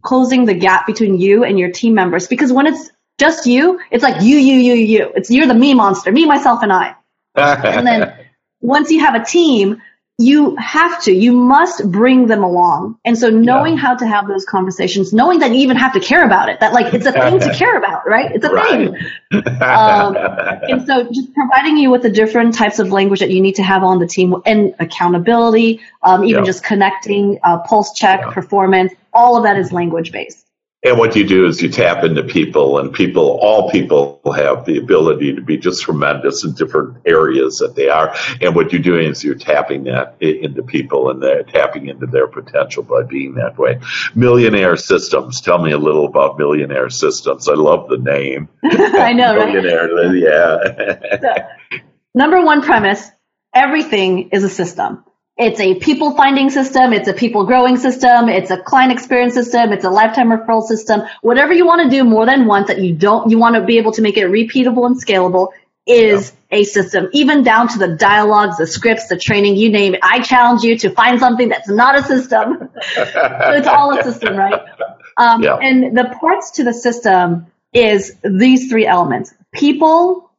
closing 0.03 0.45
the 0.45 0.55
gap 0.55 0.86
between 0.86 1.18
you 1.18 1.45
and 1.45 1.59
your 1.59 1.70
team 1.70 1.95
members. 1.95 2.26
Because 2.26 2.53
when 2.53 2.66
it's 2.66 2.90
just 3.18 3.47
you, 3.47 3.80
it's 3.90 4.03
like 4.03 4.22
you, 4.22 4.36
you, 4.36 4.55
you, 4.55 4.74
you. 4.74 5.12
It's 5.14 5.30
you're 5.30 5.47
the 5.47 5.55
me 5.55 5.74
monster, 5.74 6.12
me, 6.12 6.26
myself, 6.26 6.62
and 6.62 6.72
I. 6.72 6.95
and 7.34 7.86
then 7.86 8.14
once 8.61 8.90
you 8.90 9.01
have 9.01 9.14
a 9.14 9.24
team, 9.24 9.80
you 10.22 10.54
have 10.56 11.02
to, 11.02 11.12
you 11.12 11.32
must 11.32 11.90
bring 11.90 12.26
them 12.26 12.44
along. 12.44 12.98
And 13.04 13.18
so 13.18 13.28
knowing 13.28 13.74
yeah. 13.74 13.80
how 13.80 13.96
to 13.96 14.06
have 14.06 14.28
those 14.28 14.44
conversations, 14.44 15.12
knowing 15.12 15.40
that 15.40 15.50
you 15.50 15.56
even 15.56 15.76
have 15.76 15.92
to 15.94 16.00
care 16.00 16.24
about 16.24 16.48
it, 16.48 16.60
that 16.60 16.72
like 16.72 16.94
it's 16.94 17.06
a 17.06 17.12
thing 17.12 17.40
to 17.40 17.52
care 17.54 17.76
about, 17.76 18.06
right? 18.06 18.30
It's 18.32 18.44
a 18.44 18.50
right. 18.50 18.90
thing. 18.90 19.42
Um, 19.62 20.16
and 20.16 20.86
so 20.86 21.08
just 21.10 21.34
providing 21.34 21.76
you 21.76 21.90
with 21.90 22.02
the 22.02 22.10
different 22.10 22.54
types 22.54 22.78
of 22.78 22.92
language 22.92 23.20
that 23.20 23.30
you 23.30 23.40
need 23.40 23.56
to 23.56 23.62
have 23.62 23.82
on 23.82 23.98
the 23.98 24.06
team 24.06 24.36
and 24.46 24.74
accountability, 24.78 25.80
um, 26.02 26.24
even 26.24 26.44
yeah. 26.44 26.46
just 26.46 26.62
connecting, 26.62 27.40
uh, 27.42 27.58
pulse 27.58 27.92
check, 27.92 28.20
yeah. 28.20 28.30
performance, 28.30 28.92
all 29.12 29.36
of 29.36 29.42
that 29.42 29.58
is 29.58 29.72
language 29.72 30.12
based. 30.12 30.41
And 30.84 30.98
what 30.98 31.14
you 31.14 31.24
do 31.24 31.46
is 31.46 31.62
you 31.62 31.68
tap 31.68 32.02
into 32.02 32.24
people, 32.24 32.78
and 32.78 32.92
people, 32.92 33.38
all 33.40 33.70
people 33.70 34.20
have 34.34 34.64
the 34.64 34.78
ability 34.78 35.32
to 35.32 35.40
be 35.40 35.56
just 35.56 35.82
tremendous 35.82 36.42
in 36.42 36.54
different 36.54 36.96
areas 37.06 37.58
that 37.58 37.76
they 37.76 37.88
are. 37.88 38.12
And 38.40 38.56
what 38.56 38.72
you're 38.72 38.82
doing 38.82 39.10
is 39.10 39.22
you're 39.22 39.36
tapping 39.36 39.84
that 39.84 40.16
into 40.20 40.62
people 40.64 41.10
and 41.10 41.22
they're 41.22 41.44
tapping 41.44 41.86
into 41.86 42.06
their 42.06 42.26
potential 42.26 42.82
by 42.82 43.04
being 43.04 43.34
that 43.34 43.58
way. 43.58 43.78
Millionaire 44.16 44.76
Systems. 44.76 45.40
Tell 45.40 45.62
me 45.62 45.70
a 45.70 45.78
little 45.78 46.06
about 46.06 46.36
Millionaire 46.36 46.90
Systems. 46.90 47.48
I 47.48 47.54
love 47.54 47.88
the 47.88 47.98
name. 47.98 48.48
I 48.64 49.12
know, 49.12 49.34
Millionaire, 49.34 49.88
right? 49.94 50.16
Yeah. 50.16 51.20
so, 51.20 51.78
number 52.14 52.42
one 52.42 52.60
premise 52.60 53.08
everything 53.54 54.30
is 54.30 54.42
a 54.42 54.48
system 54.48 55.04
it's 55.36 55.60
a 55.60 55.74
people 55.76 56.14
finding 56.14 56.50
system, 56.50 56.92
it's 56.92 57.08
a 57.08 57.14
people 57.14 57.46
growing 57.46 57.78
system, 57.78 58.28
it's 58.28 58.50
a 58.50 58.58
client 58.58 58.92
experience 58.92 59.34
system, 59.34 59.72
it's 59.72 59.84
a 59.84 59.90
lifetime 59.90 60.30
referral 60.30 60.62
system. 60.62 61.02
Whatever 61.22 61.54
you 61.54 61.66
want 61.66 61.82
to 61.82 61.90
do 61.90 62.04
more 62.04 62.26
than 62.26 62.46
once 62.46 62.68
that 62.68 62.80
you 62.80 62.94
don't, 62.94 63.30
you 63.30 63.38
want 63.38 63.56
to 63.56 63.64
be 63.64 63.78
able 63.78 63.92
to 63.92 64.02
make 64.02 64.16
it 64.18 64.26
repeatable 64.26 64.86
and 64.86 64.96
scalable 64.96 65.48
is 65.86 66.32
yeah. 66.50 66.58
a 66.58 66.64
system, 66.64 67.08
even 67.12 67.42
down 67.42 67.68
to 67.68 67.78
the 67.78 67.96
dialogues, 67.96 68.58
the 68.58 68.66
scripts, 68.66 69.08
the 69.08 69.18
training, 69.18 69.56
you 69.56 69.70
name 69.70 69.94
it. 69.94 70.00
I 70.02 70.20
challenge 70.20 70.62
you 70.62 70.78
to 70.78 70.90
find 70.90 71.18
something 71.18 71.48
that's 71.48 71.68
not 71.68 71.98
a 71.98 72.02
system. 72.02 72.70
so 72.94 73.52
it's 73.52 73.66
all 73.66 73.98
a 73.98 74.02
system, 74.02 74.36
right? 74.36 74.60
Um, 75.18 75.42
yeah. 75.42 75.56
And 75.56 75.94
the 75.94 76.16
parts 76.18 76.52
to 76.52 76.64
the 76.64 76.72
system 76.72 77.46
is 77.74 78.16
these 78.24 78.70
three 78.70 78.86
elements 78.86 79.34
people, 79.52 80.30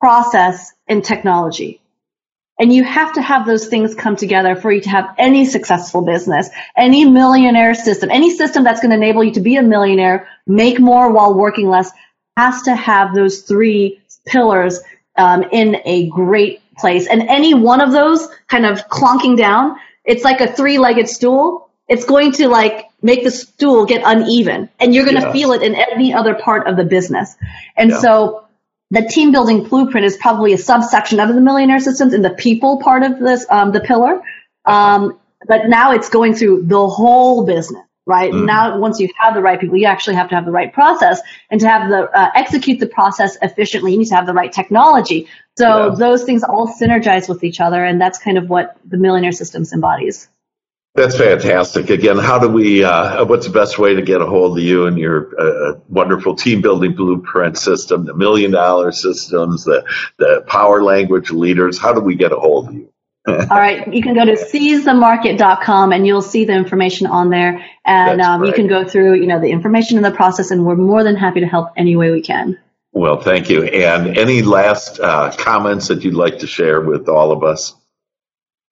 process, 0.00 0.72
and 0.88 1.04
technology. 1.04 1.82
And 2.58 2.72
you 2.72 2.84
have 2.84 3.12
to 3.14 3.22
have 3.22 3.46
those 3.46 3.66
things 3.66 3.94
come 3.94 4.16
together 4.16 4.56
for 4.56 4.72
you 4.72 4.80
to 4.80 4.88
have 4.88 5.14
any 5.18 5.44
successful 5.44 6.02
business, 6.02 6.48
any 6.76 7.04
millionaire 7.04 7.74
system, 7.74 8.10
any 8.10 8.34
system 8.34 8.64
that's 8.64 8.80
going 8.80 8.90
to 8.90 8.96
enable 8.96 9.22
you 9.22 9.32
to 9.32 9.40
be 9.40 9.56
a 9.56 9.62
millionaire, 9.62 10.28
make 10.46 10.80
more 10.80 11.12
while 11.12 11.34
working 11.34 11.68
less, 11.68 11.90
has 12.36 12.62
to 12.62 12.74
have 12.74 13.14
those 13.14 13.42
three 13.42 14.00
pillars 14.26 14.80
um, 15.16 15.44
in 15.52 15.76
a 15.84 16.08
great 16.08 16.62
place. 16.76 17.06
And 17.06 17.22
any 17.22 17.54
one 17.54 17.80
of 17.80 17.92
those 17.92 18.26
kind 18.48 18.64
of 18.64 18.88
clonking 18.88 19.36
down, 19.36 19.76
it's 20.04 20.24
like 20.24 20.40
a 20.40 20.50
three 20.50 20.78
legged 20.78 21.08
stool. 21.08 21.70
It's 21.88 22.04
going 22.04 22.32
to 22.32 22.48
like 22.48 22.86
make 23.02 23.22
the 23.22 23.30
stool 23.30 23.86
get 23.86 24.02
uneven 24.04 24.68
and 24.80 24.94
you're 24.94 25.04
going 25.04 25.20
to 25.20 25.32
feel 25.32 25.52
it 25.52 25.62
in 25.62 25.74
any 25.74 26.12
other 26.12 26.34
part 26.34 26.66
of 26.66 26.76
the 26.76 26.84
business. 26.84 27.36
And 27.76 27.90
yeah. 27.90 28.00
so 28.00 28.45
the 28.90 29.02
team 29.02 29.32
building 29.32 29.64
blueprint 29.64 30.06
is 30.06 30.16
probably 30.16 30.52
a 30.52 30.58
subsection 30.58 31.20
of 31.20 31.34
the 31.34 31.40
millionaire 31.40 31.80
systems 31.80 32.12
in 32.12 32.22
the 32.22 32.30
people 32.30 32.80
part 32.80 33.02
of 33.02 33.18
this 33.18 33.46
um, 33.50 33.72
the 33.72 33.80
pillar. 33.80 34.22
Um, 34.64 35.18
but 35.46 35.68
now 35.68 35.92
it's 35.92 36.08
going 36.08 36.34
through 36.34 36.64
the 36.64 36.88
whole 36.88 37.44
business 37.44 37.82
right? 38.06 38.32
Mm. 38.32 38.46
now 38.46 38.78
once 38.78 39.00
you 39.00 39.08
have 39.18 39.34
the 39.34 39.42
right 39.42 39.60
people 39.60 39.76
you 39.76 39.86
actually 39.86 40.14
have 40.14 40.28
to 40.28 40.34
have 40.36 40.44
the 40.44 40.52
right 40.52 40.72
process. 40.72 41.20
And 41.50 41.60
to 41.60 41.68
have 41.68 41.90
the 41.90 42.08
uh, 42.16 42.30
execute 42.34 42.80
the 42.80 42.86
process 42.86 43.36
efficiently 43.42 43.92
you 43.92 43.98
need 43.98 44.06
to 44.06 44.14
have 44.14 44.26
the 44.26 44.32
right 44.32 44.52
technology. 44.52 45.28
So 45.58 45.88
yeah. 45.88 45.94
those 45.96 46.24
things 46.24 46.42
all 46.42 46.68
synergize 46.68 47.28
with 47.28 47.44
each 47.44 47.60
other 47.60 47.84
and 47.84 48.00
that's 48.00 48.18
kind 48.18 48.38
of 48.38 48.48
what 48.48 48.76
the 48.84 48.96
millionaire 48.96 49.32
systems 49.32 49.72
embodies 49.72 50.28
that's 50.96 51.16
fantastic. 51.16 51.90
Again, 51.90 52.18
how 52.18 52.38
do 52.38 52.48
we? 52.48 52.82
Uh, 52.82 53.24
what's 53.26 53.46
the 53.46 53.52
best 53.52 53.78
way 53.78 53.94
to 53.94 54.02
get 54.02 54.20
a 54.20 54.26
hold 54.26 54.58
of 54.58 54.64
you 54.64 54.86
and 54.86 54.98
your 54.98 55.30
uh, 55.38 55.78
wonderful 55.88 56.34
team 56.34 56.62
building 56.62 56.94
blueprint 56.94 57.58
system, 57.58 58.04
the 58.06 58.14
million 58.14 58.50
dollar 58.50 58.92
systems, 58.92 59.64
the 59.64 59.84
the 60.18 60.42
power 60.46 60.82
language 60.82 61.30
leaders? 61.30 61.78
How 61.78 61.92
do 61.92 62.00
we 62.00 62.14
get 62.14 62.32
a 62.32 62.36
hold 62.36 62.68
of 62.68 62.74
you? 62.74 62.92
All 63.28 63.34
right, 63.58 63.92
you 63.92 64.02
can 64.02 64.14
go 64.14 64.24
to 64.24 64.32
seizethemarket.com 64.32 65.92
and 65.92 66.06
you'll 66.06 66.22
see 66.22 66.44
the 66.44 66.52
information 66.52 67.08
on 67.08 67.28
there, 67.28 67.66
and 67.84 68.20
um, 68.20 68.44
you 68.44 68.52
can 68.52 68.68
go 68.68 68.86
through, 68.86 69.14
you 69.14 69.26
know, 69.26 69.40
the 69.40 69.50
information 69.50 69.96
in 69.96 70.04
the 70.04 70.12
process, 70.12 70.52
and 70.52 70.64
we're 70.64 70.76
more 70.76 71.02
than 71.02 71.16
happy 71.16 71.40
to 71.40 71.46
help 71.46 71.70
any 71.76 71.96
way 71.96 72.12
we 72.12 72.22
can. 72.22 72.56
Well, 72.92 73.20
thank 73.20 73.50
you. 73.50 73.64
And 73.64 74.16
any 74.16 74.42
last 74.42 75.00
uh, 75.00 75.30
comments 75.36 75.88
that 75.88 76.04
you'd 76.04 76.14
like 76.14 76.38
to 76.38 76.46
share 76.46 76.80
with 76.80 77.08
all 77.08 77.32
of 77.32 77.42
us? 77.42 77.74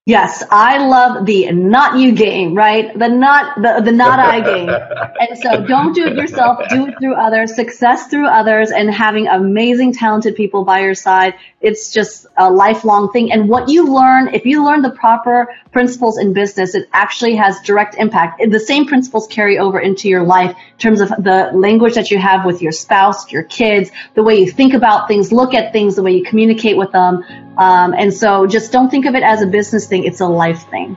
Yes, 0.07 0.45
I 0.51 0.87
love 0.87 1.25
the 1.25 1.51
not 1.51 1.99
you 1.99 2.13
game, 2.13 2.55
right? 2.55 2.93
The 2.93 3.09
not 3.09 3.57
the, 3.57 3.81
the 3.83 3.91
not 3.91 4.19
I 4.19 4.41
game. 4.43 4.69
And 5.17 5.39
so 5.39 5.65
don't 5.65 5.95
do 5.95 6.07
it 6.07 6.17
yourself, 6.17 6.59
do 6.69 6.89
it 6.89 6.99
through 6.99 7.15
others, 7.15 7.55
success 7.55 8.09
through 8.09 8.27
others 8.27 8.71
and 8.71 8.93
having 8.93 9.29
amazing 9.29 9.95
talented 9.95 10.35
people 10.35 10.65
by 10.65 10.81
your 10.81 10.95
side. 10.95 11.35
It's 11.63 11.93
just 11.93 12.27
a 12.37 12.51
lifelong 12.51 13.11
thing. 13.13 13.33
And 13.33 13.49
what 13.49 13.71
you 13.71 13.95
learn, 13.95 14.35
if 14.35 14.45
you 14.45 14.63
learn 14.63 14.83
the 14.83 14.91
proper 14.91 15.49
principles 15.73 16.19
in 16.19 16.35
business, 16.35 16.75
it 16.75 16.89
actually 16.93 17.37
has 17.37 17.59
direct 17.63 17.95
impact. 17.95 18.43
The 18.51 18.61
same 18.61 18.87
principles 18.87 19.27
carry 19.29 19.59
over 19.59 19.79
into 19.79 20.09
your 20.09 20.25
life 20.25 20.51
in 20.51 20.79
terms 20.79 21.01
of 21.01 21.09
the 21.09 21.51
language 21.55 21.95
that 21.95 22.11
you 22.11 22.19
have 22.19 22.45
with 22.45 22.61
your 22.61 22.73
spouse, 22.73 23.33
your 23.33 23.45
kids, 23.45 23.91
the 24.15 24.23
way 24.23 24.41
you 24.41 24.51
think 24.51 24.75
about 24.75 25.09
things, 25.09 25.33
look 25.33 25.55
at 25.55 25.73
things, 25.73 25.97
the 25.97 26.03
way 26.03 26.13
you 26.13 26.25
communicate 26.25 26.77
with 26.77 26.93
them. 26.93 27.25
Um, 27.57 27.95
and 27.95 28.13
so 28.13 28.47
just 28.47 28.73
don't 28.73 28.91
think 28.91 29.07
of 29.07 29.15
it 29.15 29.23
as 29.23 29.43
a 29.43 29.47
business 29.47 29.87
thing, 29.87 30.05
it's 30.05 30.21
a 30.21 30.27
life 30.27 30.69
thing. 30.71 30.97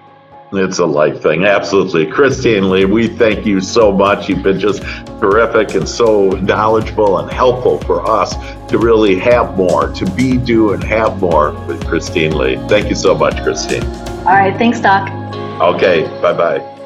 It's 0.54 0.80
a 0.80 0.86
life 0.86 1.22
thing, 1.22 1.44
absolutely. 1.44 2.06
Christine 2.06 2.70
Lee, 2.70 2.86
we 2.86 3.08
thank 3.08 3.46
you 3.46 3.60
so 3.60 3.92
much. 3.92 4.30
You've 4.30 4.44
been 4.44 4.60
just 4.60 4.82
terrific 5.20 5.76
and 5.76 5.88
so 5.88 6.30
knowledgeable 6.30 7.18
and 7.20 7.30
helpful 7.30 7.80
for 7.80 8.10
us 8.10 8.34
to 8.70 8.78
really 8.78 9.20
have 9.20 9.58
more, 9.58 9.92
to 9.92 10.10
be, 10.12 10.38
do, 10.38 10.72
and 10.72 10.82
have 10.86 11.20
more 11.20 11.52
with 11.68 11.86
Christine 11.86 12.38
Lee. 12.38 12.56
Thank 12.70 12.88
you 12.88 12.96
so 12.96 13.14
much, 13.14 13.44
Christine. 13.44 13.84
All 13.84 14.34
right. 14.34 14.58
Thanks, 14.58 14.80
Doc. 14.80 15.10
Okay. 15.62 16.04
Bye 16.22 16.34
bye. 16.34 16.77